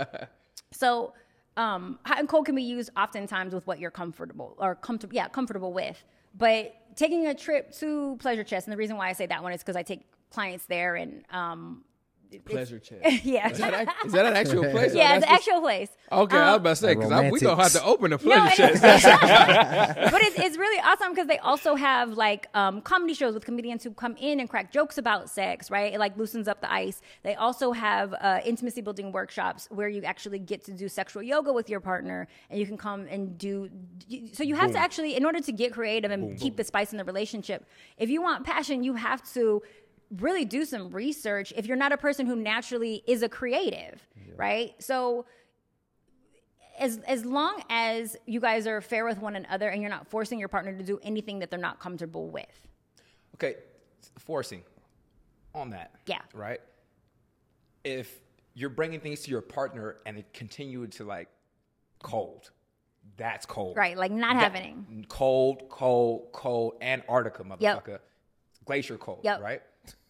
So 0.71 1.13
um, 1.57 1.99
hot 2.05 2.19
and 2.19 2.27
cold 2.27 2.45
can 2.45 2.55
be 2.55 2.63
used 2.63 2.89
oftentimes 2.97 3.53
with 3.53 3.67
what 3.67 3.79
you're 3.79 3.91
comfortable 3.91 4.55
or 4.57 4.75
comfortable, 4.75 5.15
yeah, 5.15 5.27
comfortable 5.27 5.73
with. 5.73 6.03
But 6.35 6.75
taking 6.95 7.27
a 7.27 7.33
trip 7.33 7.71
to 7.79 8.17
Pleasure 8.19 8.43
Chest, 8.43 8.67
and 8.67 8.73
the 8.73 8.77
reason 8.77 8.97
why 8.97 9.09
I 9.09 9.13
say 9.13 9.25
that 9.27 9.43
one 9.43 9.53
is 9.53 9.61
because 9.61 9.75
I 9.75 9.83
take 9.83 10.01
clients 10.31 10.65
there 10.65 10.95
and 10.95 11.23
um, 11.29 11.83
Pleasure 12.39 12.79
Chest. 12.87 13.25
yeah, 13.25 13.49
Is 13.49 13.57
that, 13.59 13.73
ac- 13.73 13.91
is 14.07 14.11
that 14.13 14.25
an 14.25 14.35
actual 14.35 14.63
place? 14.71 14.93
or 14.93 14.97
yeah, 14.97 15.15
it's 15.15 15.25
an 15.25 15.31
just- 15.31 15.47
actual 15.47 15.61
place. 15.61 15.89
Okay, 16.11 16.37
I 16.37 16.51
was 16.51 16.57
about 16.57 16.69
to 16.69 16.75
say 16.75 16.95
because 16.95 17.31
we 17.31 17.39
gonna 17.39 17.61
have 17.63 17.71
to 17.71 17.83
open 17.83 18.13
a 18.13 18.17
pleasure 18.17 18.63
it 18.65 18.71
is- 18.75 18.81
chest. 18.81 19.05
but 19.05 20.21
it's, 20.21 20.39
it's 20.39 20.57
really 20.57 20.79
awesome 20.81 21.09
because 21.11 21.27
they 21.27 21.39
also 21.39 21.75
have 21.75 22.17
like 22.17 22.47
um, 22.53 22.81
comedy 22.81 23.13
shows 23.13 23.33
with 23.33 23.45
comedians 23.45 23.83
who 23.83 23.91
come 23.91 24.15
in 24.19 24.39
and 24.39 24.49
crack 24.49 24.71
jokes 24.71 24.97
about 24.97 25.29
sex, 25.29 25.71
right? 25.71 25.93
It 25.93 25.99
like 25.99 26.17
loosens 26.17 26.47
up 26.47 26.61
the 26.61 26.71
ice. 26.71 27.01
They 27.23 27.35
also 27.35 27.71
have 27.71 28.13
uh, 28.19 28.39
intimacy 28.45 28.81
building 28.81 29.11
workshops 29.11 29.67
where 29.71 29.87
you 29.87 30.03
actually 30.03 30.39
get 30.39 30.63
to 30.65 30.73
do 30.73 30.87
sexual 30.87 31.23
yoga 31.23 31.51
with 31.51 31.69
your 31.69 31.79
partner, 31.79 32.27
and 32.49 32.59
you 32.59 32.65
can 32.65 32.77
come 32.77 33.07
and 33.09 33.37
do. 33.37 33.69
So 34.33 34.43
you 34.43 34.55
have 34.55 34.71
to 34.73 34.77
actually, 34.77 35.15
in 35.15 35.25
order 35.25 35.39
to 35.39 35.51
get 35.51 35.73
creative 35.73 36.11
and 36.11 36.29
Boom, 36.29 36.37
keep 36.37 36.57
the 36.57 36.63
spice 36.63 36.91
in 36.91 36.97
the 36.97 37.05
relationship, 37.05 37.65
if 37.97 38.09
you 38.09 38.21
want 38.21 38.45
passion, 38.45 38.83
you 38.83 38.93
have 38.95 39.21
to 39.33 39.61
really 40.17 40.45
do 40.45 40.65
some 40.65 40.89
research 40.91 41.53
if 41.55 41.65
you're 41.65 41.77
not 41.77 41.91
a 41.91 41.97
person 41.97 42.25
who 42.25 42.35
naturally 42.35 43.03
is 43.07 43.23
a 43.23 43.29
creative, 43.29 44.05
right? 44.35 44.73
So 44.79 45.25
as 46.79 46.97
as 47.07 47.25
long 47.25 47.63
as 47.69 48.17
you 48.25 48.39
guys 48.39 48.65
are 48.67 48.81
fair 48.81 49.05
with 49.05 49.19
one 49.19 49.35
another 49.35 49.69
and 49.69 49.81
you're 49.81 49.91
not 49.91 50.07
forcing 50.07 50.39
your 50.39 50.47
partner 50.49 50.75
to 50.77 50.83
do 50.83 50.99
anything 51.03 51.39
that 51.39 51.49
they're 51.49 51.59
not 51.59 51.79
comfortable 51.79 52.29
with. 52.29 52.67
Okay, 53.35 53.55
forcing 54.19 54.63
on 55.53 55.69
that. 55.71 55.91
Yeah. 56.05 56.21
Right? 56.33 56.59
If 57.83 58.19
you're 58.53 58.69
bringing 58.69 58.99
things 58.99 59.21
to 59.21 59.31
your 59.31 59.41
partner 59.41 59.97
and 60.05 60.17
it 60.17 60.31
continue 60.33 60.87
to 60.87 61.03
like 61.03 61.27
cold, 62.01 62.51
that's 63.17 63.45
cold. 63.45 63.75
Right, 63.77 63.97
like 63.97 64.11
not 64.11 64.35
That- 64.35 64.51
happening. 64.51 65.05
Cold, 65.09 65.69
cold, 65.69 66.29
cold. 66.31 66.73
Antarctica, 66.81 67.43
motherfucker. 67.43 67.87
Yep. 67.87 68.01
Glacier 68.65 68.97
cold, 68.97 69.19
Yep. 69.23 69.41
right? 69.41 69.61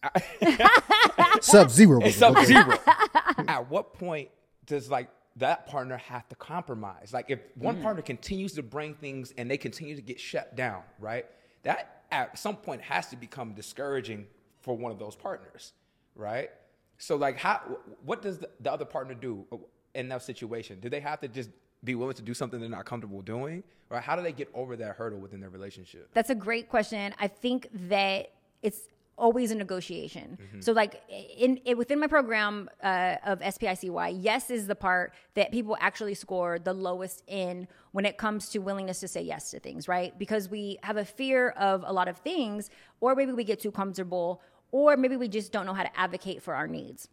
Sub-zero, 1.40 2.00
It's 2.02 2.16
sub-zero. 2.16 2.78
At 3.48 3.70
what 3.70 3.94
point 3.94 4.28
does 4.66 4.90
like 4.90 5.08
that 5.36 5.66
partner 5.66 5.96
have 5.96 6.28
to 6.28 6.36
compromise? 6.36 7.12
Like 7.12 7.26
if 7.30 7.40
one 7.56 7.76
Mm. 7.76 7.82
partner 7.82 8.02
continues 8.02 8.52
to 8.54 8.62
bring 8.62 8.94
things 8.94 9.32
and 9.36 9.50
they 9.50 9.56
continue 9.56 9.96
to 9.96 10.02
get 10.02 10.20
shut 10.20 10.54
down, 10.56 10.82
right? 10.98 11.26
That 11.62 12.04
at 12.10 12.38
some 12.38 12.56
point 12.56 12.82
has 12.82 13.08
to 13.08 13.16
become 13.16 13.52
discouraging 13.54 14.26
for 14.60 14.76
one 14.76 14.92
of 14.92 14.98
those 14.98 15.16
partners, 15.16 15.72
right? 16.14 16.50
So 16.98 17.16
like 17.16 17.36
how 17.38 17.60
what 18.04 18.22
does 18.22 18.38
the, 18.38 18.48
the 18.60 18.72
other 18.72 18.84
partner 18.84 19.14
do 19.14 19.44
in 19.94 20.08
that 20.08 20.22
situation? 20.22 20.80
Do 20.80 20.88
they 20.88 21.00
have 21.00 21.20
to 21.20 21.28
just 21.28 21.50
be 21.82 21.94
willing 21.94 22.14
to 22.14 22.22
do 22.22 22.32
something 22.32 22.60
they're 22.60 22.68
not 22.68 22.84
comfortable 22.86 23.20
doing? 23.22 23.62
Or 23.90 24.00
how 24.00 24.16
do 24.16 24.22
they 24.22 24.32
get 24.32 24.48
over 24.54 24.76
that 24.76 24.96
hurdle 24.96 25.18
within 25.18 25.40
their 25.40 25.50
relationship? 25.50 26.08
That's 26.14 26.30
a 26.30 26.34
great 26.34 26.68
question. 26.68 27.14
I 27.18 27.28
think 27.28 27.68
that 27.88 28.30
it's 28.62 28.80
always 29.16 29.50
a 29.50 29.54
negotiation. 29.54 30.38
Mhm. 30.40 30.64
So, 30.64 30.72
like 30.72 31.02
in, 31.36 31.58
in 31.58 31.78
within 31.78 32.00
my 32.00 32.06
program 32.06 32.68
uh, 32.82 33.16
of 33.24 33.40
SPICY, 33.40 33.88
yes 34.20 34.50
is 34.50 34.66
the 34.66 34.74
part 34.74 35.14
that 35.34 35.50
people 35.52 35.76
actually 35.80 36.14
score 36.14 36.58
the 36.58 36.72
lowest 36.72 37.22
in 37.26 37.68
when 37.92 38.04
it 38.04 38.18
comes 38.18 38.48
to 38.50 38.58
willingness 38.58 39.00
to 39.00 39.08
say 39.08 39.22
yes 39.22 39.50
to 39.52 39.60
things, 39.60 39.86
right? 39.88 40.18
Because 40.18 40.48
we 40.48 40.78
have 40.82 40.96
a 40.96 41.04
fear 41.04 41.50
of 41.50 41.84
a 41.86 41.92
lot 41.92 42.08
of 42.08 42.18
things, 42.18 42.70
or 43.00 43.14
maybe 43.14 43.32
we 43.32 43.44
get 43.44 43.60
too 43.60 43.70
comfortable, 43.70 44.42
or 44.72 44.96
maybe 44.96 45.16
we 45.16 45.28
just 45.28 45.52
don't 45.52 45.66
know 45.66 45.74
how 45.74 45.84
to 45.84 45.98
advocate 45.98 46.42
for 46.42 46.54
our 46.54 46.66
needs. 46.66 47.08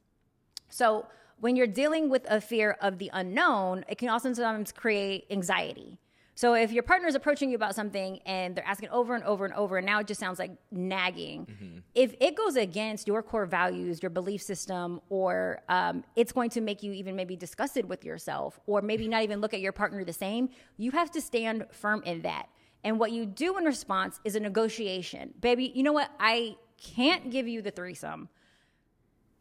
So 0.70 1.06
when 1.40 1.56
you're 1.56 1.68
dealing 1.68 2.10
with 2.10 2.26
a 2.30 2.40
fear 2.42 2.78
of 2.82 2.98
the 2.98 3.10
unknown, 3.14 3.86
it 3.90 3.98
can 3.98 4.10
also 4.10 4.32
sometimes 4.34 4.72
create 4.72 5.26
anxiety. 5.30 5.98
So 6.34 6.54
if 6.54 6.72
your 6.72 6.84
partner 6.84 7.08
is 7.08 7.16
approaching 7.16 7.50
you 7.50 7.56
about 7.56 7.76
something 7.76 8.20
and 8.26 8.56
they're 8.56 8.66
asking 8.66 8.90
over 8.90 9.16
and 9.16 9.24
over 9.26 9.46
and 9.46 9.54
over, 9.54 9.78
and 9.78 9.86
now 9.86 10.00
it 10.00 10.08
just 10.08 10.20
sounds 10.20 10.40
like 10.40 10.52
nagging. 10.72 11.84
If 11.94 12.16
it 12.20 12.36
goes 12.36 12.56
against 12.56 13.08
your 13.08 13.22
core 13.22 13.46
values, 13.46 14.02
your 14.02 14.10
belief 14.10 14.42
system, 14.42 15.02
or 15.10 15.62
um, 15.70 16.04
it's 16.16 16.32
going 16.32 16.50
to 16.52 16.62
make 16.62 16.82
you 16.84 16.94
even 16.94 17.16
maybe 17.16 17.36
disgusted 17.36 17.88
with 17.88 18.06
yourself, 18.06 18.60
or 18.66 18.82
maybe 18.82 19.08
not 19.08 19.24
even 19.24 19.42
look 19.42 19.54
at 19.54 19.60
your 19.60 19.74
partner 19.74 20.04
the 20.04 20.14
same, 20.14 20.50
you 20.78 20.92
have 20.92 21.12
to 21.12 21.22
stand 21.22 21.66
firm 21.72 22.02
in 22.06 22.22
that. 22.22 22.48
And 22.84 22.98
what 22.98 23.12
you 23.12 23.26
do 23.26 23.58
in 23.58 23.66
response 23.66 24.20
is 24.24 24.36
a 24.36 24.40
negotiation. 24.40 25.34
Baby, 25.40 25.72
you 25.76 25.84
know 25.84 25.94
what? 25.94 26.10
I 26.20 26.56
can't 26.82 27.30
give 27.30 27.48
you 27.48 27.62
the 27.62 27.72
threesome. 27.72 28.30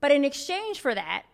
But 0.00 0.10
in 0.10 0.24
exchange 0.24 0.80
for 0.80 0.94
that, 0.94 1.24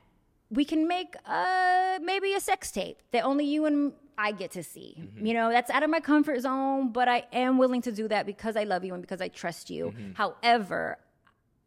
we 0.51 0.65
can 0.65 0.87
make 0.89 1.15
uh 1.27 1.99
maybe 2.03 2.33
a 2.35 2.41
sex 2.41 2.71
tape 2.71 2.99
that 3.13 3.25
only 3.25 3.45
you 3.45 3.67
and 3.67 3.93
I 4.19 4.33
get 4.33 4.53
to 4.53 4.63
see. 4.63 4.97
You 5.21 5.35
know, 5.35 5.51
that's 5.51 5.71
out 5.71 5.83
of 5.83 5.91
my 5.91 6.01
comfort 6.01 6.41
zone, 6.41 6.91
but 6.91 7.07
I 7.09 7.27
am 7.35 7.59
willing 7.59 7.83
to 7.83 7.93
do 7.93 8.09
that 8.09 8.25
because 8.25 8.57
I 8.57 8.65
love 8.65 8.83
you 8.85 8.95
and 8.95 9.03
because 9.03 9.21
I 9.21 9.29
trust 9.29 9.69
you. 9.69 9.93
However, 10.15 10.97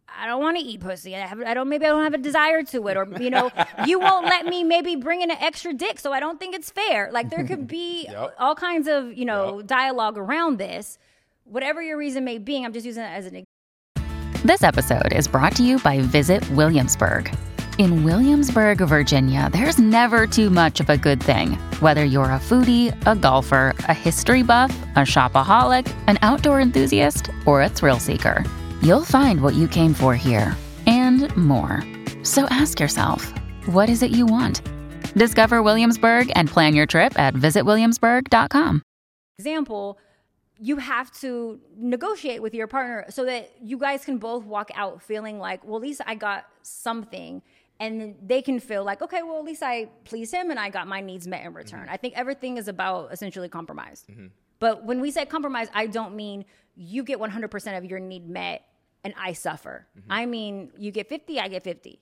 I 0.07 0.25
don't 0.25 0.41
want 0.41 0.57
to 0.57 0.63
eat 0.63 0.80
pussy. 0.80 1.15
I, 1.15 1.19
have, 1.27 1.39
I 1.41 1.53
don't. 1.53 1.69
Maybe 1.69 1.86
I 1.86 1.89
don't 1.89 2.03
have 2.03 2.15
a 2.15 2.17
desire 2.17 2.63
to 2.63 2.88
it, 2.88 2.97
or 2.97 3.07
you 3.21 3.30
know, 3.30 3.51
you 3.86 3.99
won't 3.99 4.25
let 4.25 4.47
me 4.47 4.63
maybe 4.63 4.95
bring 4.95 5.21
in 5.21 5.30
an 5.30 5.38
extra 5.39 5.73
dick, 5.73 5.99
so 5.99 6.11
I 6.11 6.19
don't 6.19 6.39
think 6.39 6.55
it's 6.55 6.71
fair. 6.71 7.11
Like 7.11 7.30
there 7.30 7.45
could 7.45 7.67
be 7.67 8.07
Yep. 8.09 8.34
all 8.39 8.55
kinds 8.55 8.88
of 8.88 9.15
you 9.15 9.25
know 9.25 9.61
dialogue 9.61 10.17
around 10.17 10.57
this. 10.57 10.97
Whatever 11.43 11.84
your 11.84 11.97
reason 11.97 12.25
may 12.25 12.39
be, 12.39 12.63
I'm 12.65 12.73
just 12.73 12.86
using 12.88 13.03
it 13.03 13.07
as 13.07 13.27
an 13.27 13.43
This 14.43 14.63
episode 14.63 15.13
is 15.13 15.27
brought 15.27 15.55
to 15.57 15.63
you 15.63 15.77
by 15.80 15.99
Visit 16.01 16.49
Williamsburg. 16.51 17.32
In 17.80 18.03
Williamsburg, 18.03 18.80
Virginia, 18.80 19.49
there's 19.53 19.80
never 19.80 20.27
too 20.27 20.49
much 20.49 20.82
of 20.82 20.89
a 20.89 20.97
good 20.97 21.23
thing. 21.23 21.53
Whether 21.80 22.03
you're 22.03 22.25
a 22.25 22.38
foodie, 22.38 22.93
a 23.07 23.15
golfer, 23.15 23.73
a 23.88 23.93
history 23.93 24.43
buff, 24.43 24.77
a 24.97 25.05
shopaholic, 25.05 25.89
an 26.07 26.17
outdoor 26.21 26.59
enthusiast, 26.59 27.30
or 27.45 27.61
a 27.61 27.69
thrill 27.69 27.97
seeker, 27.97 28.43
you'll 28.82 29.05
find 29.05 29.41
what 29.41 29.53
you 29.53 29.65
came 29.65 29.93
for 29.93 30.13
here 30.13 30.57
and 30.88 31.34
more. 31.38 31.82
So 32.23 32.47
ask 32.49 32.82
yourself, 32.82 33.34
what 33.67 33.89
is 33.89 34.03
it 34.03 34.11
you 34.11 34.25
want? 34.25 34.61
Discover 35.13 35.63
Williamsburg 35.63 36.30
and 36.36 36.49
plan 36.49 36.75
your 36.75 36.86
trip 36.86 37.17
at 37.17 37.34
visitwilliamsburg.com. 37.34 38.82
example, 39.38 39.97
you 40.59 40.75
have 40.75 41.09
to 41.21 41.61
negotiate 41.77 42.41
with 42.41 42.53
your 42.53 42.67
partner 42.67 43.05
so 43.07 43.23
that 43.23 43.53
you 43.61 43.77
guys 43.77 44.03
can 44.03 44.17
both 44.17 44.43
walk 44.43 44.69
out 44.75 45.01
feeling 45.01 45.39
like, 45.39 45.63
well, 45.63 45.77
at 45.77 45.82
least 45.82 46.01
I 46.05 46.15
got 46.15 46.45
something. 46.61 47.41
And 47.82 48.15
they 48.21 48.41
can 48.41 48.59
feel 48.59 48.84
like, 48.84 49.01
okay, 49.01 49.23
well, 49.23 49.38
at 49.39 49.45
least 49.45 49.63
I 49.63 49.88
please 50.03 50.32
him 50.34 50.51
and 50.51 50.59
I 50.59 50.69
got 50.69 50.88
my 50.88 50.99
needs 50.99 51.27
met 51.27 51.45
in 51.45 51.53
return. 51.53 51.82
Mm-hmm. 51.84 51.91
I 51.91 51.97
think 51.97 52.13
everything 52.17 52.57
is 52.57 52.67
about 52.67 53.13
essentially 53.13 53.47
compromise. 53.47 54.03
Mm-hmm. 54.11 54.27
But 54.59 54.84
when 54.84 54.99
we 54.99 55.11
say 55.11 55.25
compromise, 55.25 55.69
I 55.73 55.88
don't 55.88 56.15
mean 56.15 56.43
you 56.75 57.03
get 57.03 57.19
100% 57.19 57.77
of 57.77 57.86
your 57.86 57.99
need 57.99 58.27
met 58.30 58.63
and 59.05 59.13
I 59.17 59.32
suffer. 59.32 59.88
Mm-hmm. 59.97 60.11
I 60.11 60.25
mean, 60.25 60.71
you 60.77 60.91
get 60.91 61.07
50, 61.07 61.39
I 61.39 61.47
get 61.47 61.63
50. 61.63 61.99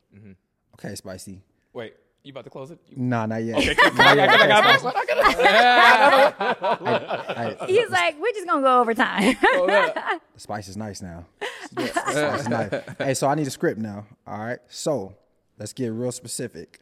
Okay, 0.79 0.95
spicy. 0.95 1.41
Wait, 1.73 1.93
you 2.23 2.31
about 2.31 2.45
to 2.45 2.49
close 2.49 2.71
it? 2.71 2.79
You- 2.89 2.97
Nah, 2.97 3.27
not 3.27 3.43
yet. 3.43 3.57
Okay, 3.59 3.75
Not 3.95 4.17
yet. 4.17 4.29
I 4.29 4.47
got- 4.47 4.65
I 4.85 4.99
I 4.99 5.05
got- 5.05 6.35
I- 6.81 7.57
I- 7.61 7.65
He's 7.67 7.89
like, 7.91 8.19
we're 8.19 8.31
just 8.31 8.47
going 8.47 8.63
to 8.63 8.67
go 8.67 8.81
over 8.81 8.93
time. 8.95 9.35
The 9.41 10.19
spice 10.37 10.67
is 10.69 10.77
nice 10.77 11.01
now. 11.03 11.25
The 11.71 11.87
spice 11.87 12.41
is 12.41 12.47
nice. 12.49 12.71
Hey, 12.97 13.13
so 13.13 13.27
I 13.27 13.35
need 13.35 13.45
a 13.47 13.51
script 13.51 13.79
now. 13.79 14.05
All 14.25 14.39
right. 14.39 14.59
So 14.69 15.13
let's 15.57 15.73
get 15.73 15.89
real 15.89 16.11
specific. 16.11 16.79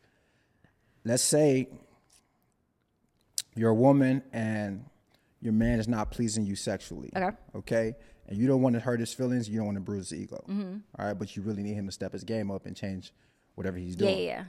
Let's 1.04 1.24
say 1.24 1.68
you're 3.56 3.70
a 3.72 3.76
woman 3.76 4.24
and 4.34 4.86
your 5.42 5.54
man 5.54 5.80
is 5.80 5.88
not 5.88 6.12
pleasing 6.12 6.46
you 6.46 6.56
sexually. 6.56 7.10
Okay. 7.16 7.36
Okay. 7.56 7.96
And 8.28 8.38
you 8.38 8.48
don't 8.48 8.62
want 8.62 8.74
to 8.74 8.80
hurt 8.80 9.00
his 9.00 9.14
feelings. 9.14 9.48
You 9.48 9.58
don't 9.58 9.68
want 9.68 9.78
to 9.78 9.82
bruise 9.82 10.10
his 10.10 10.20
ego. 10.22 10.44
Mhm. 10.50 10.82
All 10.98 11.06
right. 11.06 11.14
But 11.14 11.36
you 11.36 11.44
really 11.44 11.62
need 11.64 11.76
him 11.76 11.86
to 11.86 11.92
step 11.92 12.14
his 12.14 12.24
game 12.24 12.50
up 12.50 12.66
and 12.66 12.76
change 12.76 13.14
whatever 13.54 13.78
he's 13.78 13.96
doing. 13.96 14.18
yeah, 14.18 14.24
yeah. 14.24 14.44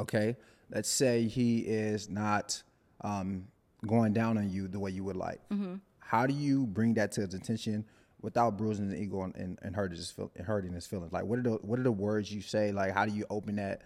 Okay. 0.00 0.36
Let's 0.70 0.88
say 0.88 1.26
he 1.26 1.60
is 1.60 2.10
not 2.10 2.62
um, 3.02 3.46
going 3.86 4.12
down 4.12 4.36
on 4.36 4.50
you 4.50 4.66
the 4.66 4.80
way 4.80 4.90
you 4.90 5.04
would 5.04 5.16
like. 5.16 5.40
Mhm. 5.50 5.80
How 6.00 6.26
do 6.26 6.34
you 6.34 6.66
bring 6.66 6.94
that 6.94 7.12
to 7.12 7.20
his 7.20 7.32
attention 7.34 7.84
without 8.20 8.56
bruising 8.56 8.88
the 8.88 8.96
ego 8.96 9.22
and, 9.22 9.34
and, 9.36 9.58
and 9.62 9.76
hurting 9.76 9.96
his 9.96 10.10
feel, 10.10 10.30
hurting 10.44 10.72
his 10.72 10.86
feelings? 10.86 11.12
Like, 11.12 11.24
what 11.24 11.38
are 11.38 11.42
the 11.42 11.50
what 11.62 11.78
are 11.78 11.84
the 11.84 11.92
words 11.92 12.32
you 12.32 12.40
say? 12.40 12.72
Like, 12.72 12.92
how 12.92 13.04
do 13.06 13.12
you 13.12 13.24
open 13.30 13.56
that 13.56 13.82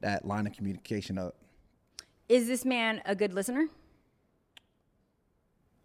that 0.00 0.24
line 0.24 0.46
of 0.46 0.52
communication 0.52 1.18
up? 1.18 1.36
Is 2.28 2.46
this 2.46 2.64
man 2.64 3.02
a 3.04 3.14
good 3.14 3.34
listener? 3.34 3.66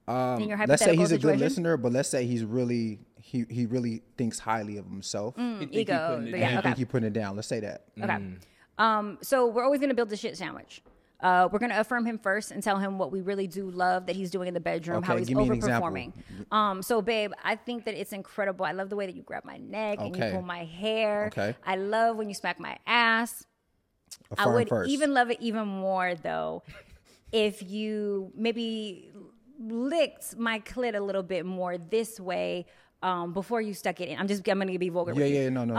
Um, 0.08 0.40
In 0.42 0.50
your 0.50 0.58
let's 0.60 0.84
say 0.84 0.96
hypothetical 0.96 1.02
he's 1.02 1.12
a 1.12 1.18
good 1.18 1.40
listener, 1.40 1.78
but 1.78 1.92
let's 1.92 2.10
say 2.10 2.26
he's 2.28 2.44
really 2.44 3.00
he 3.20 3.46
he 3.50 3.66
really 3.66 4.04
thinks 4.18 4.38
highly 4.38 4.78
of 4.78 4.86
himself. 4.86 5.36
Mm, 5.36 5.60
think 5.60 5.74
he 5.74 5.80
ego, 5.82 6.24
it 6.24 6.38
yeah, 6.38 6.60
okay. 6.60 6.62
think 6.62 6.78
he 6.78 6.86
putting 6.86 7.08
it 7.08 7.14
down. 7.14 7.36
Let's 7.36 7.48
say 7.48 7.62
that. 7.62 7.86
Okay. 8.00 8.36
Um, 8.78 9.18
so 9.22 9.48
we're 9.48 9.64
always 9.64 9.80
going 9.80 9.90
to 9.90 9.96
build 9.96 10.10
the 10.10 10.18
shit 10.18 10.38
sandwich. 10.38 10.84
Uh, 11.22 11.48
we're 11.52 11.60
going 11.60 11.72
to 11.72 11.80
affirm 11.80 12.06
him 12.06 12.20
first 12.20 12.52
and 12.52 12.62
tell 12.62 12.78
him 12.78 12.98
what 12.98 13.12
we 13.12 13.22
really 13.22 13.48
do 13.48 13.70
love 13.70 14.06
that 14.06 14.16
he's 14.16 14.30
doing 14.30 14.48
in 14.48 14.54
the 14.54 14.60
bedroom, 14.60 15.02
how 15.02 15.16
he's 15.18 15.28
give 15.28 15.38
me 15.38 15.48
an 15.48 15.62
overperforming. 15.62 16.14
Um, 16.52 16.82
so, 16.82 17.02
babe, 17.02 17.32
I 17.44 17.56
think 17.56 17.86
that 17.86 18.00
it's 18.00 18.14
incredible. 18.14 18.66
I 18.66 18.74
love 18.74 18.90
the 18.90 18.96
way 18.96 19.06
that 19.06 19.16
you 19.16 19.24
grab 19.24 19.46
my 19.46 19.58
neck 19.58 20.00
and 20.00 20.16
you 20.16 20.32
pull 20.32 20.42
my 20.42 20.66
hair. 20.66 21.28
Okay. 21.28 21.56
I 21.66 21.78
love 21.78 22.18
when 22.18 22.28
you 22.28 22.36
smack 22.36 22.60
my 22.60 22.78
ass. 22.86 23.46
I 24.38 24.48
would 24.48 24.70
first. 24.70 24.90
even 24.90 25.14
love 25.14 25.30
it 25.30 25.38
even 25.42 25.68
more 25.68 26.16
though 26.16 26.64
if 27.32 27.62
you 27.70 28.32
maybe 28.36 29.12
licked 29.60 30.38
my 30.38 30.60
clit 30.60 30.96
a 30.96 31.00
little 31.00 31.24
bit 31.24 31.46
more 31.46 31.78
this 31.78 32.20
way 32.20 32.66
um, 33.02 33.34
before 33.34 33.62
you 33.62 33.74
stuck 33.74 34.00
it 34.02 34.10
in. 34.10 34.20
I'm 34.20 34.28
just 34.28 34.48
I'm 34.48 34.60
gonna 34.60 34.80
be 34.80 34.90
vulgar. 34.90 35.14
Yeah, 35.14 35.20
with 35.20 35.32
you. 35.32 35.42
yeah, 35.42 35.50
no, 35.50 35.66
no, 35.66 35.76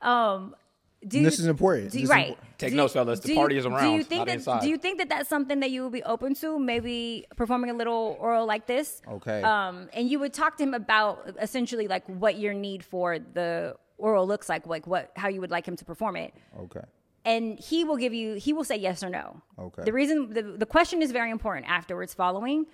um, 0.00 0.54
do 1.06 1.22
This 1.22 1.38
is 1.40 1.46
important. 1.46 1.90
do- 1.90 1.98
This 1.98 2.04
is 2.04 2.10
right. 2.10 2.36
impor- 2.36 2.58
Take 2.58 2.70
Do 2.70 2.76
notes, 2.76 2.94
you- 2.94 3.00
fellas. 3.00 3.20
The 3.20 3.34
party 3.34 3.54
you- 3.54 3.58
is 3.58 3.64
Do 3.64 3.70
you 3.70 3.76
around, 3.76 4.04
think 4.04 4.18
not 4.20 4.26
that? 4.28 4.34
inside. 4.34 4.60
Do 4.62 4.68
you 4.68 4.76
think 4.78 4.98
that 4.98 5.08
that's 5.08 5.28
something 5.28 5.60
that 5.60 5.70
you 5.70 5.82
would 5.82 5.92
be 5.92 6.02
open 6.04 6.34
to? 6.36 6.58
Maybe 6.58 7.26
performing 7.36 7.70
a 7.70 7.74
little 7.74 8.16
oral 8.20 8.46
like 8.46 8.66
this. 8.66 9.02
Okay. 9.08 9.42
Um, 9.42 9.88
and 9.92 10.08
you 10.08 10.18
would 10.20 10.32
talk 10.32 10.56
to 10.58 10.62
him 10.62 10.74
about 10.74 11.36
essentially 11.40 11.88
like 11.88 12.04
what 12.06 12.38
your 12.38 12.54
need 12.54 12.84
for 12.84 13.18
the 13.18 13.74
oral 13.98 14.26
looks 14.26 14.48
like, 14.48 14.66
like 14.66 14.86
what 14.86 15.10
how 15.16 15.28
you 15.28 15.40
would 15.40 15.50
like 15.50 15.66
him 15.66 15.76
to 15.76 15.84
perform 15.84 16.16
it 16.16 16.34
Okay. 16.58 16.80
and 17.24 17.58
he 17.58 17.84
will 17.84 17.96
give 17.96 18.12
you 18.12 18.34
he 18.34 18.52
will 18.52 18.64
say 18.64 18.76
yes 18.76 19.02
or 19.04 19.08
no 19.10 19.40
Okay. 19.58 19.82
the 19.84 19.92
reason 19.92 20.32
the, 20.32 20.42
the 20.42 20.66
question 20.66 21.02
is 21.02 21.12
very 21.12 21.30
important 21.30 21.68
afterwards 21.68 22.12
following 22.12 22.66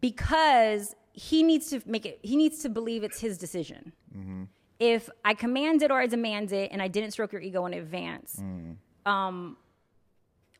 because 0.00 0.94
he 1.12 1.42
needs 1.42 1.70
to 1.70 1.80
make 1.86 2.06
it 2.06 2.18
he 2.22 2.36
needs 2.36 2.58
to 2.60 2.68
believe 2.68 3.02
it's 3.02 3.20
his 3.20 3.38
decision 3.38 3.92
Mm-hmm. 4.16 4.44
If 4.92 5.02
i 5.30 5.32
command 5.44 5.78
it 5.84 5.90
or 5.94 5.98
i 6.04 6.06
demand 6.16 6.48
it 6.60 6.66
and 6.72 6.80
i 6.86 6.88
didn't 6.96 7.10
stroke 7.16 7.32
your 7.34 7.42
ego 7.48 7.60
in 7.68 7.72
advance 7.84 8.30
Mm. 8.42 8.76
um 9.14 9.56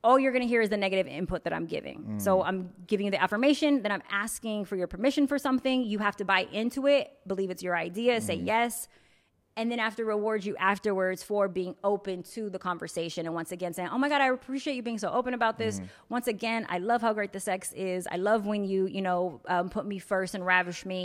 all 0.02 0.18
you're 0.18 0.32
going 0.32 0.42
to 0.42 0.48
hear 0.54 0.60
is 0.60 0.68
the 0.68 0.76
negative 0.86 1.06
input 1.20 1.44
that 1.44 1.52
i'm 1.56 1.66
giving 1.76 1.98
so 2.26 2.30
Mm. 2.38 2.46
i'm 2.48 2.58
giving 2.90 3.04
you 3.06 3.12
the 3.16 3.22
affirmation 3.26 3.70
then 3.82 3.92
i'm 3.96 4.02
asking 4.24 4.58
for 4.68 4.76
your 4.80 4.86
permission 4.94 5.26
for 5.26 5.38
something 5.38 5.76
you 5.92 5.98
have 6.06 6.16
to 6.16 6.24
buy 6.24 6.42
into 6.60 6.80
it 6.86 7.04
believe 7.32 7.50
it's 7.50 7.62
your 7.62 7.76
idea 7.88 8.20
say 8.20 8.36
Mm. 8.38 8.46
yes 8.54 8.88
and 9.56 9.70
then 9.70 9.78
after 9.88 10.02
reward 10.04 10.44
you 10.48 10.54
afterwards 10.72 11.22
for 11.22 11.42
being 11.60 11.74
open 11.92 12.22
to 12.36 12.50
the 12.54 12.58
conversation 12.58 13.24
and 13.26 13.34
once 13.40 13.52
again 13.52 13.72
saying 13.72 13.88
oh 13.92 13.98
my 14.04 14.08
god 14.12 14.20
i 14.20 14.28
appreciate 14.28 14.74
you 14.78 14.82
being 14.90 14.98
so 15.06 15.10
open 15.20 15.32
about 15.40 15.56
this 15.62 15.74
Mm-hmm. 15.76 15.86
once 16.16 16.26
again 16.36 16.60
i 16.68 16.78
love 16.90 17.00
how 17.06 17.12
great 17.18 17.32
the 17.32 17.40
sex 17.40 17.72
is 17.72 18.00
i 18.10 18.18
love 18.30 18.40
when 18.52 18.62
you 18.72 18.80
you 18.96 19.02
know 19.08 19.40
um, 19.54 19.66
put 19.76 19.84
me 19.92 19.98
first 20.12 20.34
and 20.34 20.44
ravish 20.54 20.84
me 20.94 21.02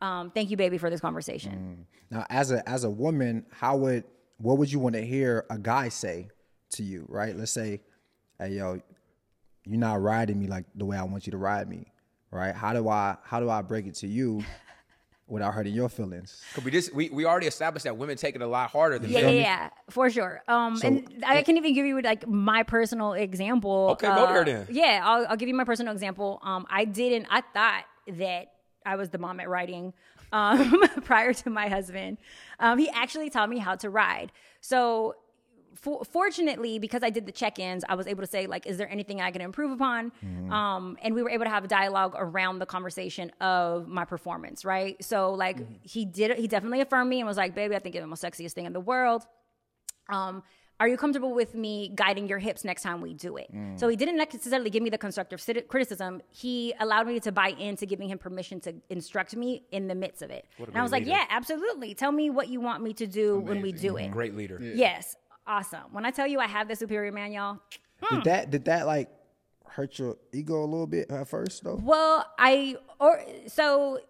um, 0.00 0.30
thank 0.30 0.50
you 0.50 0.56
baby 0.56 0.78
for 0.78 0.90
this 0.90 1.00
conversation 1.00 1.86
Now, 2.10 2.26
as 2.28 2.50
a 2.52 2.68
as 2.68 2.84
a 2.84 2.90
woman, 2.90 3.46
how 3.50 3.76
would 3.78 4.04
what 4.38 4.58
would 4.58 4.70
you 4.70 4.78
want 4.78 4.94
to 4.94 5.04
hear 5.04 5.46
a 5.50 5.58
guy 5.58 5.88
say 5.88 6.28
to 6.72 6.82
you? 6.82 7.06
Right? 7.08 7.36
Let's 7.36 7.52
say, 7.52 7.80
hey 8.38 8.50
yo, 8.50 8.80
you're 9.64 9.78
not 9.80 10.02
riding 10.02 10.38
me 10.38 10.46
like 10.46 10.66
the 10.74 10.84
way 10.84 10.96
I 10.96 11.02
want 11.04 11.26
you 11.26 11.30
to 11.32 11.38
ride 11.38 11.68
me. 11.68 11.92
Right? 12.30 12.54
How 12.54 12.72
do 12.72 12.88
I 12.88 13.16
how 13.22 13.40
do 13.40 13.48
I 13.48 13.62
break 13.62 13.86
it 13.86 13.94
to 13.96 14.06
you 14.08 14.42
without 15.28 15.54
hurting 15.54 15.72
your 15.74 15.88
feelings? 15.88 16.42
Cause 16.54 16.64
we 16.64 16.70
just 16.70 16.94
we, 16.94 17.08
we 17.10 17.24
already 17.24 17.46
established 17.46 17.84
that 17.84 17.96
women 17.96 18.16
take 18.16 18.34
it 18.34 18.42
a 18.42 18.46
lot 18.46 18.70
harder 18.70 18.98
than 18.98 19.10
yeah, 19.10 19.22
men. 19.22 19.34
yeah, 19.36 19.40
yeah, 19.40 19.70
for 19.88 20.10
sure. 20.10 20.42
Um, 20.48 20.76
So- 20.76 20.88
and 20.88 21.24
I 21.26 21.42
can 21.42 21.56
even 21.56 21.72
give 21.74 21.86
you 21.86 22.00
like 22.02 22.26
my 22.28 22.62
personal 22.64 23.12
example. 23.14 23.90
Okay, 23.92 24.08
go 24.08 24.26
there 24.26 24.42
Uh, 24.42 24.44
then. 24.44 24.66
Yeah, 24.70 25.00
I'll, 25.04 25.26
I'll 25.28 25.36
give 25.36 25.48
you 25.48 25.54
my 25.54 25.64
personal 25.64 25.92
example. 25.92 26.40
Um, 26.42 26.66
I 26.68 26.84
didn't. 26.84 27.26
I 27.30 27.40
thought 27.40 27.84
that 28.18 28.48
I 28.84 28.96
was 28.96 29.10
the 29.10 29.18
mom 29.18 29.40
at 29.40 29.48
riding. 29.48 29.92
Um, 30.32 30.82
prior 31.04 31.32
to 31.32 31.50
my 31.50 31.68
husband, 31.68 32.18
um, 32.58 32.78
he 32.78 32.88
actually 32.90 33.30
taught 33.30 33.48
me 33.48 33.58
how 33.58 33.76
to 33.76 33.90
ride. 33.90 34.32
So. 34.60 35.16
For, 35.76 36.04
fortunately, 36.04 36.78
because 36.78 37.02
I 37.02 37.10
did 37.10 37.26
the 37.26 37.32
check-ins, 37.32 37.84
I 37.88 37.96
was 37.96 38.06
able 38.06 38.22
to 38.22 38.28
say 38.28 38.46
like, 38.46 38.64
"Is 38.64 38.78
there 38.78 38.88
anything 38.88 39.20
I 39.20 39.32
can 39.32 39.42
improve 39.42 39.72
upon?" 39.72 40.12
Um, 40.50 40.96
and 41.02 41.16
we 41.16 41.22
were 41.22 41.28
able 41.30 41.44
to 41.44 41.50
have 41.50 41.64
a 41.64 41.68
dialogue 41.68 42.14
around 42.16 42.60
the 42.60 42.64
conversation 42.64 43.32
of 43.40 43.88
my 43.88 44.04
performance, 44.04 44.64
right? 44.64 45.02
So, 45.04 45.32
like, 45.34 45.58
he 45.82 46.04
did, 46.04 46.38
he 46.38 46.46
definitely 46.46 46.80
affirmed 46.80 47.10
me 47.10 47.18
and 47.18 47.26
was 47.26 47.36
like, 47.36 47.56
"Baby, 47.56 47.74
I 47.74 47.80
think 47.80 47.96
you're 47.96 48.02
the 48.02 48.08
most 48.08 48.22
sexiest 48.22 48.52
thing 48.52 48.66
in 48.66 48.72
the 48.72 48.80
world." 48.80 49.26
um, 50.08 50.42
are 50.80 50.88
you 50.88 50.96
comfortable 50.96 51.32
with 51.32 51.54
me 51.54 51.92
guiding 51.94 52.26
your 52.28 52.38
hips 52.38 52.64
next 52.64 52.82
time 52.82 53.00
we 53.00 53.14
do 53.14 53.36
it? 53.36 53.48
Mm. 53.54 53.78
So 53.78 53.88
he 53.88 53.96
didn't 53.96 54.16
necessarily 54.16 54.70
give 54.70 54.82
me 54.82 54.90
the 54.90 54.98
constructive 54.98 55.40
criticism. 55.68 56.20
He 56.30 56.74
allowed 56.80 57.06
me 57.06 57.20
to 57.20 57.32
buy 57.32 57.48
into 57.48 57.86
giving 57.86 58.08
him 58.08 58.18
permission 58.18 58.60
to 58.60 58.74
instruct 58.90 59.36
me 59.36 59.62
in 59.70 59.86
the 59.86 59.94
midst 59.94 60.22
of 60.22 60.30
it. 60.30 60.46
And 60.58 60.76
I 60.76 60.82
was 60.82 60.90
great 60.90 61.02
like, 61.02 61.08
yeah, 61.08 61.24
absolutely. 61.30 61.94
Tell 61.94 62.12
me 62.12 62.30
what 62.30 62.48
you 62.48 62.60
want 62.60 62.82
me 62.82 62.92
to 62.94 63.06
do 63.06 63.38
when 63.38 63.62
we 63.62 63.72
do 63.72 63.96
it. 63.96 64.10
Great 64.10 64.34
leader. 64.34 64.58
Yes, 64.60 65.16
awesome. 65.46 65.92
When 65.92 66.04
I 66.04 66.10
tell 66.10 66.26
you 66.26 66.40
I 66.40 66.46
have 66.46 66.66
the 66.68 66.76
superior 66.76 67.12
man, 67.12 67.32
y'all. 67.32 67.60
Hmm. 68.02 68.16
Did 68.16 68.24
that 68.24 68.50
did 68.50 68.64
that 68.64 68.86
like 68.86 69.08
hurt 69.66 69.98
your 69.98 70.16
ego 70.32 70.62
a 70.62 70.66
little 70.66 70.86
bit 70.86 71.10
at 71.10 71.28
first 71.28 71.62
though? 71.62 71.80
Well, 71.80 72.26
I 72.38 72.76
or 72.98 73.22
so 73.46 74.00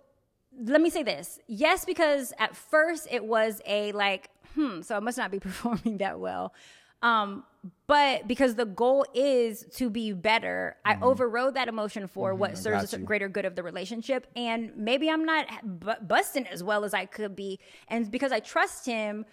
let 0.58 0.80
me 0.80 0.90
say 0.90 1.02
this. 1.02 1.38
Yes, 1.46 1.84
because 1.84 2.32
at 2.38 2.56
first 2.56 3.08
it 3.10 3.24
was 3.24 3.60
a 3.66 3.92
like, 3.92 4.30
hmm, 4.54 4.80
so 4.80 4.96
I 4.96 5.00
must 5.00 5.18
not 5.18 5.30
be 5.30 5.40
performing 5.48 5.98
that 5.98 6.18
well. 6.18 6.54
Um, 7.02 7.44
but 7.86 8.26
because 8.26 8.54
the 8.54 8.64
goal 8.64 9.04
is 9.14 9.64
to 9.76 9.90
be 9.90 10.12
better, 10.12 10.76
I 10.86 10.96
overrode 11.02 11.54
that 11.54 11.68
emotion 11.68 12.06
for 12.06 12.34
what 12.34 12.56
serves 12.56 12.90
the 12.90 12.98
greater 12.98 13.28
good 13.28 13.44
of 13.44 13.56
the 13.56 13.62
relationship. 13.62 14.26
And 14.34 14.72
maybe 14.74 15.10
I'm 15.10 15.24
not 15.24 15.46
bu- 15.62 16.02
busting 16.06 16.46
as 16.46 16.64
well 16.64 16.82
as 16.84 16.94
I 16.94 17.04
could 17.04 17.36
be. 17.36 17.60
And 17.88 18.10
because 18.10 18.32
I 18.32 18.40
trust 18.40 18.86
him 18.86 19.26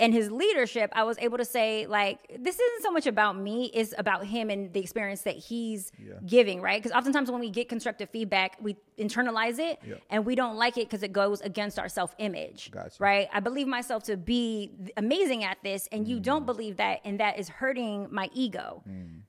and 0.00 0.14
his 0.14 0.30
leadership, 0.30 0.90
I 0.94 1.02
was 1.02 1.18
able 1.18 1.38
to 1.38 1.44
say, 1.44 1.86
like, 1.86 2.18
this 2.38 2.54
isn't 2.58 2.82
so 2.82 2.90
much 2.92 3.06
about 3.06 3.36
me, 3.36 3.70
it's 3.74 3.92
about 3.98 4.24
him 4.24 4.48
and 4.48 4.72
the 4.72 4.78
experience 4.80 5.22
that 5.22 5.36
he's 5.36 5.90
giving, 6.24 6.60
right? 6.60 6.80
Because 6.80 6.96
oftentimes 6.96 7.30
when 7.30 7.40
we 7.40 7.50
get 7.50 7.68
constructive 7.68 8.08
feedback, 8.10 8.56
we 8.60 8.76
internalize 8.98 9.58
it 9.58 9.80
Yeah. 9.86 9.96
and 10.10 10.24
we 10.24 10.34
don't 10.36 10.56
like 10.56 10.76
it 10.78 10.88
because 10.88 11.02
it 11.02 11.12
goes 11.12 11.40
against 11.40 11.78
our 11.78 11.88
self 11.88 12.14
image, 12.18 12.70
Gotcha. 12.70 12.94
right? 13.02 13.28
I 13.32 13.40
believe 13.40 13.66
myself 13.66 14.04
to 14.04 14.16
be 14.16 14.70
amazing 14.96 15.42
at 15.42 15.58
this, 15.64 15.88
and 15.90 16.06
you 16.06 16.18
Mm. 16.18 16.22
don't 16.22 16.46
believe 16.46 16.76
that, 16.76 17.00
and 17.04 17.18
that 17.20 17.38
is 17.38 17.48
hurting 17.48 18.06
my 18.10 18.30
ego. 18.32 18.82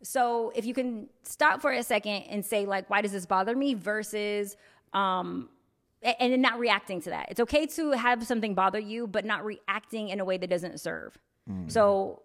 So 0.03 0.51
if 0.55 0.65
you 0.65 0.74
can 0.76 1.09
stop 1.24 1.61
for 1.61 1.72
a 1.72 1.84
second 1.84 2.24
and 2.30 2.45
say, 2.45 2.65
like, 2.65 2.89
why 2.89 3.01
does 3.01 3.11
this 3.11 3.26
bother 3.26 3.55
me 3.55 3.74
versus, 3.74 4.55
um, 4.93 5.49
and 6.01 6.41
not 6.41 6.59
reacting 6.59 7.01
to 7.01 7.09
that. 7.09 7.27
It's 7.29 7.39
okay 7.41 7.65
to 7.67 7.91
have 7.91 8.25
something 8.25 8.55
bother 8.55 8.79
you, 8.79 9.07
but 9.07 9.25
not 9.25 9.43
reacting 9.43 10.09
in 10.09 10.19
a 10.19 10.25
way 10.25 10.37
that 10.37 10.49
doesn't 10.49 10.79
serve. 10.79 11.17
Mm-hmm. 11.49 11.69
So 11.69 12.21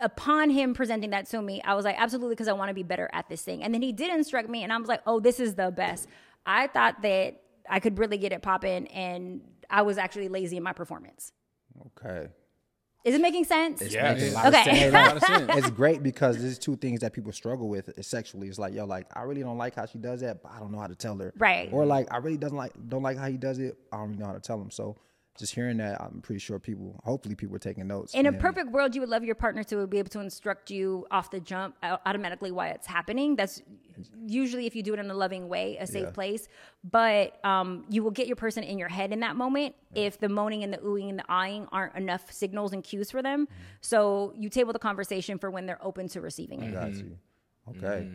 upon 0.00 0.50
him 0.50 0.74
presenting 0.74 1.10
that 1.10 1.28
to 1.30 1.40
me, 1.40 1.62
I 1.62 1.74
was 1.74 1.84
like, 1.84 1.96
absolutely, 1.98 2.34
because 2.34 2.48
I 2.48 2.52
want 2.52 2.70
to 2.70 2.74
be 2.74 2.82
better 2.82 3.08
at 3.12 3.28
this 3.28 3.42
thing. 3.42 3.62
And 3.62 3.72
then 3.72 3.82
he 3.82 3.92
did 3.92 4.14
instruct 4.14 4.48
me, 4.48 4.62
and 4.62 4.72
I 4.72 4.76
was 4.78 4.88
like, 4.88 5.02
oh, 5.06 5.20
this 5.20 5.38
is 5.38 5.54
the 5.54 5.70
best. 5.70 6.08
I 6.44 6.66
thought 6.66 7.02
that 7.02 7.40
I 7.68 7.80
could 7.80 7.98
really 7.98 8.18
get 8.18 8.32
it 8.32 8.42
popping, 8.42 8.88
and 8.88 9.42
I 9.70 9.82
was 9.82 9.98
actually 9.98 10.28
lazy 10.28 10.56
in 10.56 10.62
my 10.62 10.72
performance. 10.72 11.32
Okay. 11.98 12.28
Is 13.04 13.14
it 13.14 13.20
making 13.20 13.44
sense? 13.44 13.80
It's 13.80 13.94
Yes. 13.94 14.16
making 14.18 14.32
a 14.32 14.34
lot 14.34 14.46
Okay. 14.48 14.90
sense. 14.90 15.12
Of 15.14 15.22
sense. 15.28 15.50
it's 15.56 15.70
great 15.70 16.02
because 16.02 16.36
there's 16.42 16.58
two 16.58 16.76
things 16.76 17.00
that 17.00 17.12
people 17.12 17.32
struggle 17.32 17.68
with 17.68 17.88
is 17.98 18.06
sexually. 18.06 18.48
It's 18.48 18.58
like, 18.58 18.74
yo, 18.74 18.84
like 18.84 19.06
I 19.16 19.22
really 19.22 19.42
don't 19.42 19.56
like 19.58 19.74
how 19.76 19.86
she 19.86 19.98
does 19.98 20.20
that, 20.20 20.42
but 20.42 20.52
I 20.52 20.58
don't 20.58 20.72
know 20.72 20.78
how 20.80 20.88
to 20.88 20.94
tell 20.96 21.16
her. 21.18 21.32
Right. 21.38 21.68
Or 21.72 21.86
like 21.86 22.12
I 22.12 22.18
really 22.18 22.36
doesn't 22.38 22.56
like 22.56 22.72
don't 22.88 23.02
like 23.02 23.16
how 23.16 23.28
he 23.28 23.36
does 23.36 23.58
it. 23.60 23.78
I 23.92 23.96
don't 23.98 24.08
really 24.08 24.18
know 24.20 24.26
how 24.26 24.32
to 24.34 24.40
tell 24.40 24.60
him. 24.60 24.70
So 24.70 24.96
just 25.38 25.54
hearing 25.54 25.76
that, 25.78 26.00
I'm 26.00 26.20
pretty 26.20 26.40
sure 26.40 26.58
people, 26.58 27.00
hopefully, 27.04 27.34
people 27.34 27.54
are 27.56 27.60
taking 27.60 27.86
notes. 27.86 28.12
In 28.14 28.26
a 28.26 28.30
And- 28.30 28.40
perfect 28.40 28.70
world, 28.70 28.94
you 28.94 29.00
would 29.00 29.08
love 29.10 29.24
your 29.24 29.34
partner 29.34 29.62
to 29.64 29.86
be 29.86 29.98
able 29.98 30.10
to 30.10 30.20
instruct 30.20 30.70
you 30.70 31.06
off 31.10 31.30
the 31.30 31.40
jump 31.40 31.76
automatically 31.82 32.50
why 32.50 32.68
it's 32.68 32.86
happening. 32.86 33.36
That's 33.36 33.62
usually 34.26 34.66
if 34.66 34.74
you 34.76 34.82
do 34.82 34.94
it 34.94 34.98
in 35.00 35.10
a 35.10 35.14
loving 35.14 35.48
way, 35.48 35.76
a 35.78 35.86
safe 35.86 36.04
Yeah. 36.06 36.10
place. 36.10 36.48
But 36.84 37.42
um, 37.44 37.84
you 37.88 38.02
will 38.02 38.10
get 38.10 38.26
your 38.26 38.36
person 38.36 38.62
in 38.64 38.78
your 38.78 38.88
head 38.88 39.12
in 39.12 39.20
that 39.20 39.36
moment 39.36 39.74
if 39.94 40.18
the 40.18 40.28
moaning 40.28 40.62
and 40.64 40.72
the 40.72 40.78
oohing 40.78 41.08
and 41.08 41.18
the 41.18 41.24
eyeing 41.30 41.66
aren't 41.72 41.94
enough 41.94 42.30
signals 42.32 42.72
and 42.72 42.82
cues 42.82 43.10
for 43.10 43.22
them. 43.22 43.48
So 43.80 44.32
you 44.36 44.48
table 44.48 44.72
the 44.72 44.78
conversation 44.78 45.38
for 45.38 45.50
when 45.50 45.66
they're 45.66 45.84
open 45.84 46.08
to 46.08 46.20
receiving 46.20 46.62
it. 46.62 46.72
Got 46.72 46.94
you. 46.94 47.16
Okay. 47.70 48.10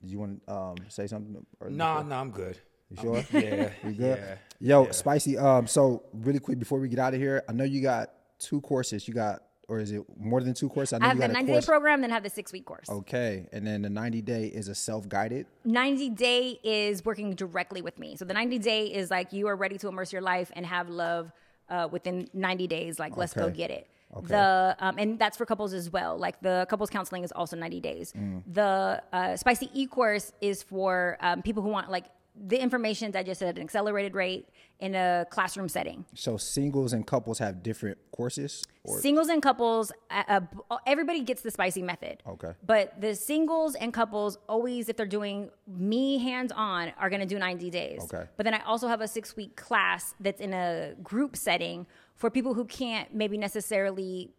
Did 0.00 0.10
you 0.10 0.18
want 0.18 0.46
to 0.46 0.52
um, 0.54 0.76
say 0.88 1.06
something? 1.06 1.44
or- 1.60 1.70
Nah, 1.70 2.02
nah, 2.02 2.20
I'm 2.20 2.30
good. 2.30 2.58
You 2.96 3.02
sure? 3.02 3.24
Yeah, 3.40 3.70
You 3.84 3.92
good? 3.92 4.18
yeah, 4.18 4.36
Yo, 4.60 4.84
yeah. 4.84 4.90
spicy. 4.90 5.38
Um, 5.38 5.66
so 5.66 6.02
really 6.12 6.38
quick 6.38 6.58
before 6.58 6.78
we 6.78 6.88
get 6.88 6.98
out 6.98 7.14
of 7.14 7.20
here, 7.20 7.42
I 7.48 7.52
know 7.52 7.64
you 7.64 7.82
got 7.82 8.10
two 8.38 8.60
courses. 8.60 9.08
You 9.08 9.14
got 9.14 9.42
or 9.68 9.78
is 9.78 9.92
it 9.92 10.04
more 10.18 10.42
than 10.42 10.54
two 10.54 10.68
courses? 10.68 10.94
I, 10.94 10.98
know 10.98 11.06
have 11.06 11.16
you 11.16 11.22
the 11.22 11.28
got 11.28 11.30
a 11.30 11.44
90 11.44 11.52
day 11.52 11.66
program, 11.66 12.00
then 12.02 12.10
have 12.10 12.22
the 12.22 12.30
six 12.30 12.52
week 12.52 12.64
course. 12.66 12.88
Okay, 12.88 13.48
and 13.52 13.66
then 13.66 13.82
the 13.82 13.90
90 13.90 14.22
day 14.22 14.46
is 14.46 14.68
a 14.68 14.74
self 14.74 15.08
guided. 15.08 15.46
90 15.64 16.10
day 16.10 16.58
is 16.62 17.04
working 17.04 17.34
directly 17.34 17.82
with 17.82 17.98
me. 17.98 18.16
So 18.16 18.24
the 18.24 18.34
90 18.34 18.58
day 18.58 18.86
is 18.86 19.10
like 19.10 19.32
you 19.32 19.48
are 19.48 19.56
ready 19.56 19.78
to 19.78 19.88
immerse 19.88 20.12
your 20.12 20.22
life 20.22 20.52
and 20.54 20.66
have 20.66 20.88
love 20.88 21.32
uh, 21.68 21.88
within 21.90 22.28
90 22.34 22.66
days. 22.66 22.98
Like, 22.98 23.16
let's 23.16 23.32
go 23.32 23.50
get 23.50 23.70
it. 23.70 23.88
Okay. 24.16 24.28
The 24.28 24.76
um, 24.78 24.96
and 24.98 25.18
that's 25.18 25.36
for 25.36 25.44
couples 25.44 25.72
as 25.72 25.90
well. 25.90 26.16
Like 26.16 26.40
the 26.40 26.66
couples 26.70 26.88
counseling 26.88 27.24
is 27.24 27.32
also 27.32 27.56
90 27.56 27.80
days. 27.80 28.12
Mm. 28.16 28.42
The 28.52 29.02
uh, 29.12 29.36
spicy 29.36 29.70
e 29.74 29.86
course 29.86 30.32
is 30.40 30.62
for 30.62 31.16
um, 31.20 31.42
people 31.42 31.62
who 31.62 31.70
want 31.70 31.90
like 31.90 32.04
the 32.34 32.60
information 32.60 33.10
digested 33.10 33.48
at 33.48 33.56
an 33.56 33.62
accelerated 33.62 34.14
rate 34.14 34.48
in 34.80 34.94
a 34.94 35.24
classroom 35.30 35.68
setting. 35.68 36.04
So 36.14 36.36
singles 36.36 36.92
and 36.92 37.06
couples 37.06 37.38
have 37.38 37.62
different 37.62 37.96
courses. 38.10 38.64
Or, 38.82 39.00
Singles 39.00 39.28
and 39.28 39.40
couples, 39.40 39.92
uh, 40.10 40.40
everybody 40.86 41.20
gets 41.22 41.42
the 41.42 41.50
spicy 41.50 41.80
method. 41.82 42.22
okay. 42.26 42.52
But 42.66 43.00
the 43.00 43.14
singles 43.14 43.76
and 43.76 43.94
couples 43.94 44.36
always, 44.48 44.88
if 44.88 44.96
they're 44.96 45.06
doing 45.06 45.50
me 45.66 46.18
hands 46.18 46.52
on, 46.54 46.92
are 46.98 47.08
going 47.08 47.20
to 47.20 47.26
do 47.26 47.38
90 47.38 47.70
days. 47.70 48.02
Okay. 48.02 48.24
But 48.36 48.44
then 48.44 48.54
I 48.54 48.62
also 48.64 48.88
have 48.88 49.00
a 49.00 49.08
six 49.08 49.36
week 49.36 49.56
class 49.56 50.14
that's 50.18 50.40
in 50.40 50.52
a 50.52 50.94
group 51.02 51.36
setting 51.36 51.86
for 52.16 52.30
people 52.30 52.54
who 52.54 52.64
can't 52.64 53.14
maybe 53.14 53.38
necessarily 53.38 54.30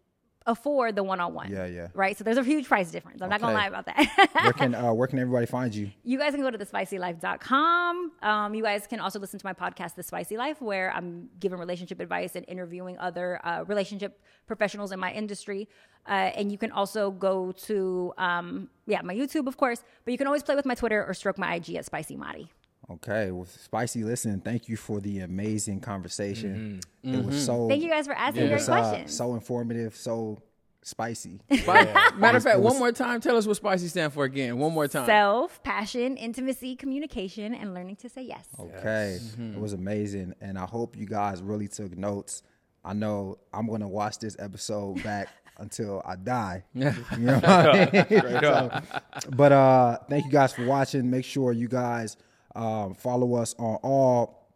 afford 0.46 0.94
the 0.96 1.02
one 1.02 1.20
on 1.20 1.34
one. 1.34 1.50
Yeah, 1.50 1.66
yeah. 1.66 1.88
Right? 1.94 2.16
So 2.16 2.24
there's 2.24 2.36
a 2.38 2.44
huge 2.44 2.66
price 2.66 2.90
difference. 2.90 3.20
I'm 3.20 3.28
not 3.28 3.40
going 3.40 3.52
to 3.52 3.60
lie 3.60 3.66
about 3.66 3.86
that. 3.86 4.30
where 4.42 4.52
can 4.52 4.74
uh, 4.82 4.92
where 4.92 5.08
can 5.08 5.18
everybody 5.18 5.46
find 5.46 5.74
you? 5.74 5.90
You 6.04 6.18
guys 6.18 6.32
can 6.32 6.42
go 6.42 6.50
to 6.50 6.58
thespicylife.com. 6.58 8.12
Um, 8.22 8.54
you 8.54 8.62
guys 8.62 8.86
can 8.86 9.00
also 9.00 9.18
listen 9.18 9.38
to 9.38 9.46
my 9.46 9.52
podcast, 9.52 9.94
The 9.94 10.02
Spicy 10.02 10.36
Life, 10.36 10.62
where 10.62 10.92
I'm 10.92 11.28
giving 11.40 11.58
relationship 11.58 12.00
advice 12.00 12.36
and 12.36 12.44
interviewing 12.48 12.98
other 12.98 13.40
uh, 13.44 13.64
relationship 13.66 14.20
professionals 14.46 14.92
in 14.92 15.00
my 15.00 15.12
industry. 15.12 15.68
Uh, 16.08 16.30
and 16.36 16.52
you 16.52 16.58
can 16.58 16.70
also 16.70 17.10
go 17.10 17.50
to, 17.50 18.12
um, 18.16 18.68
yeah, 18.86 19.02
my 19.02 19.14
YouTube, 19.14 19.48
of 19.48 19.56
course, 19.56 19.82
but 20.04 20.12
you 20.12 20.18
can 20.18 20.28
always 20.28 20.42
play 20.42 20.54
with 20.54 20.64
my 20.64 20.74
Twitter 20.74 21.04
or 21.04 21.12
stroke 21.14 21.36
my 21.36 21.54
IG 21.56 21.74
at 21.74 21.84
Spicy 21.84 22.16
Mari. 22.16 22.52
Okay, 22.88 23.30
well, 23.32 23.46
Spicy, 23.46 24.04
listen, 24.04 24.40
thank 24.40 24.68
you 24.68 24.76
for 24.76 25.00
the 25.00 25.20
amazing 25.20 25.80
conversation. 25.80 26.80
Mhm. 27.04 27.14
It 27.18 27.24
was 27.24 27.34
Mhm. 27.36 27.46
so. 27.46 27.68
Thank 27.68 27.82
you 27.82 27.90
guys 27.90 28.06
for 28.06 28.12
asking 28.14 28.44
it 28.44 28.46
great 28.48 28.54
was, 28.58 28.68
uh, 28.68 28.80
questions. 28.80 29.14
so 29.14 29.34
informative, 29.34 29.96
so 29.96 30.38
spicy. 30.82 31.40
Matter 31.50 32.36
of 32.36 32.42
fact, 32.44 32.60
was- 32.60 32.72
one 32.74 32.78
more 32.78 32.92
time, 32.92 33.20
tell 33.20 33.36
us 33.36 33.44
what 33.44 33.56
spicy 33.56 33.88
stand 33.88 34.12
for 34.12 34.24
again. 34.24 34.56
One 34.58 34.72
more 34.72 34.86
time. 34.86 35.04
Self, 35.06 35.60
passion, 35.64 36.16
intimacy, 36.16 36.76
communication, 36.76 37.54
and 37.54 37.74
learning 37.74 37.96
to 37.96 38.08
say 38.08 38.22
yes. 38.22 38.46
Okay, 38.58 39.18
Mm-hmm. 39.20 39.54
it 39.54 39.60
was 39.60 39.72
amazing, 39.72 40.34
and 40.40 40.56
I 40.56 40.64
hope 40.66 40.96
you 40.96 41.06
guys 41.06 41.42
really 41.42 41.66
took 41.66 41.96
notes. 41.96 42.44
I 42.84 42.92
know 42.92 43.38
I'm 43.52 43.66
gonna 43.68 43.88
watch 43.88 44.20
this 44.20 44.36
episode 44.38 45.02
back 45.02 45.26
until 45.58 46.02
I 46.04 46.14
die. 46.14 46.62
Yeah. 46.72 46.94
You 47.18 47.24
know 47.26 47.34
what 47.34 47.44
I 47.44 48.06
mean? 48.08 48.40
So, 48.40 49.30
but 49.34 49.50
uh, 49.50 49.98
thank 50.08 50.26
you 50.26 50.30
guys 50.30 50.52
for 50.52 50.64
watching. 50.66 51.10
Make 51.10 51.24
sure 51.24 51.50
you 51.52 51.66
guys 51.66 52.16
um, 52.56 52.94
follow 52.94 53.34
us 53.34 53.54
on 53.58 53.76
all 53.82 54.48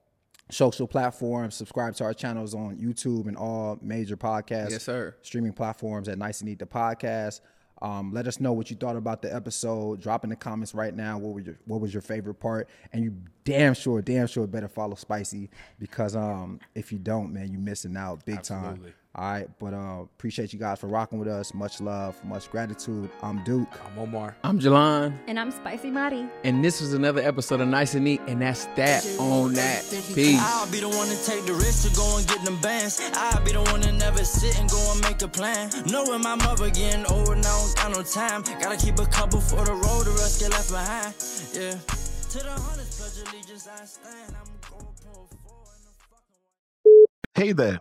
social 0.50 0.86
platforms. 0.86 1.54
Subscribe 1.54 1.94
to 1.96 2.04
our 2.04 2.14
channels 2.14 2.54
on 2.54 2.76
YouTube 2.76 3.28
and 3.28 3.36
all 3.36 3.78
major 3.82 4.16
podcast 4.16 4.70
Yes, 4.70 4.82
sir. 4.82 5.14
streaming 5.22 5.52
platforms 5.52 6.08
at 6.08 6.18
Nice 6.18 6.40
and 6.40 6.48
Neat 6.48 6.58
the 6.58 6.66
podcast. 6.66 7.40
Um, 7.82 8.12
let 8.12 8.26
us 8.26 8.40
know 8.40 8.52
what 8.52 8.68
you 8.68 8.76
thought 8.76 8.96
about 8.96 9.22
the 9.22 9.34
episode. 9.34 10.02
Drop 10.02 10.24
in 10.24 10.30
the 10.30 10.36
comments 10.36 10.74
right 10.74 10.94
now. 10.94 11.16
What 11.16 11.34
was 11.34 11.46
your 11.46 11.56
What 11.66 11.80
was 11.80 11.94
your 11.94 12.02
favorite 12.02 12.34
part? 12.34 12.68
And 12.92 13.02
you 13.04 13.16
damn 13.44 13.72
sure, 13.72 14.02
damn 14.02 14.26
sure 14.26 14.46
better 14.46 14.68
follow 14.68 14.96
Spicy 14.96 15.48
because 15.78 16.14
um, 16.14 16.60
if 16.74 16.92
you 16.92 16.98
don't, 16.98 17.32
man, 17.32 17.50
you're 17.50 17.60
missing 17.60 17.96
out 17.96 18.24
big 18.26 18.42
time. 18.42 18.84
Absolutely. 19.14 19.16
All 19.16 19.32
right, 19.32 19.48
but 19.58 19.74
uh, 19.74 20.02
appreciate 20.02 20.52
you 20.52 20.58
guys 20.58 20.78
for 20.78 20.86
rocking 20.86 21.18
with 21.18 21.28
us. 21.28 21.52
Much 21.52 21.80
love, 21.80 22.22
much 22.24 22.50
gratitude. 22.50 23.10
I'm 23.22 23.42
Duke. 23.44 23.68
I'm 23.84 23.98
Omar. 23.98 24.36
I'm 24.44 24.60
Jalon. 24.60 25.18
And 25.26 25.38
I'm 25.38 25.50
Spicy 25.50 25.90
Mari. 25.90 26.26
And 26.44 26.64
this 26.64 26.80
was 26.80 26.92
another 26.92 27.20
episode 27.20 27.60
of 27.60 27.68
Nice 27.68 27.94
and 27.94 28.04
Neat, 28.04 28.20
and 28.28 28.40
that's 28.40 28.66
that 28.76 29.04
on 29.18 29.54
that. 29.54 29.82
Peace. 30.14 30.38
I'll 30.40 30.70
be 30.70 30.80
the 30.80 30.88
one 30.88 31.08
to 31.08 31.26
take 31.26 31.44
the 31.44 31.54
risk 31.54 31.88
to 31.90 31.96
go 31.96 32.18
and 32.18 32.26
get 32.28 32.44
them 32.44 32.60
bands. 32.60 33.00
I'll 33.14 33.44
be 33.44 33.52
the 33.52 33.62
one 33.62 33.80
to 33.82 33.92
never 33.92 34.24
sit 34.24 34.58
and 34.60 34.70
go 34.70 34.92
and 34.92 35.00
make 35.02 35.20
a 35.22 35.28
plan. 35.28 35.70
Knowing 35.86 36.22
my 36.22 36.36
mother 36.36 36.70
getting 36.70 37.04
old 37.06 37.28
and 37.30 37.44
I 37.44 37.58
don't 37.58 37.76
got 37.76 37.90
no 37.92 38.02
time. 38.02 38.42
Gotta 38.60 38.76
keep 38.76 38.98
a 39.00 39.06
couple 39.06 39.40
for 39.40 39.64
the 39.64 39.72
road, 39.72 40.04
the 40.06 40.12
rest 40.12 40.40
get 40.40 40.50
left 40.50 40.70
behind. 40.70 41.14
Yeah. 41.52 41.74
To 42.30 42.38
the 42.38 42.50
hundreds, 42.50 42.94
pledge 42.96 43.34
allegiance, 43.34 43.66
I 43.66 43.84
stand. 43.84 44.36
I'm 44.38 44.46
going 44.70 44.86
for 44.94 45.26
Hey 47.34 47.52
there, 47.52 47.80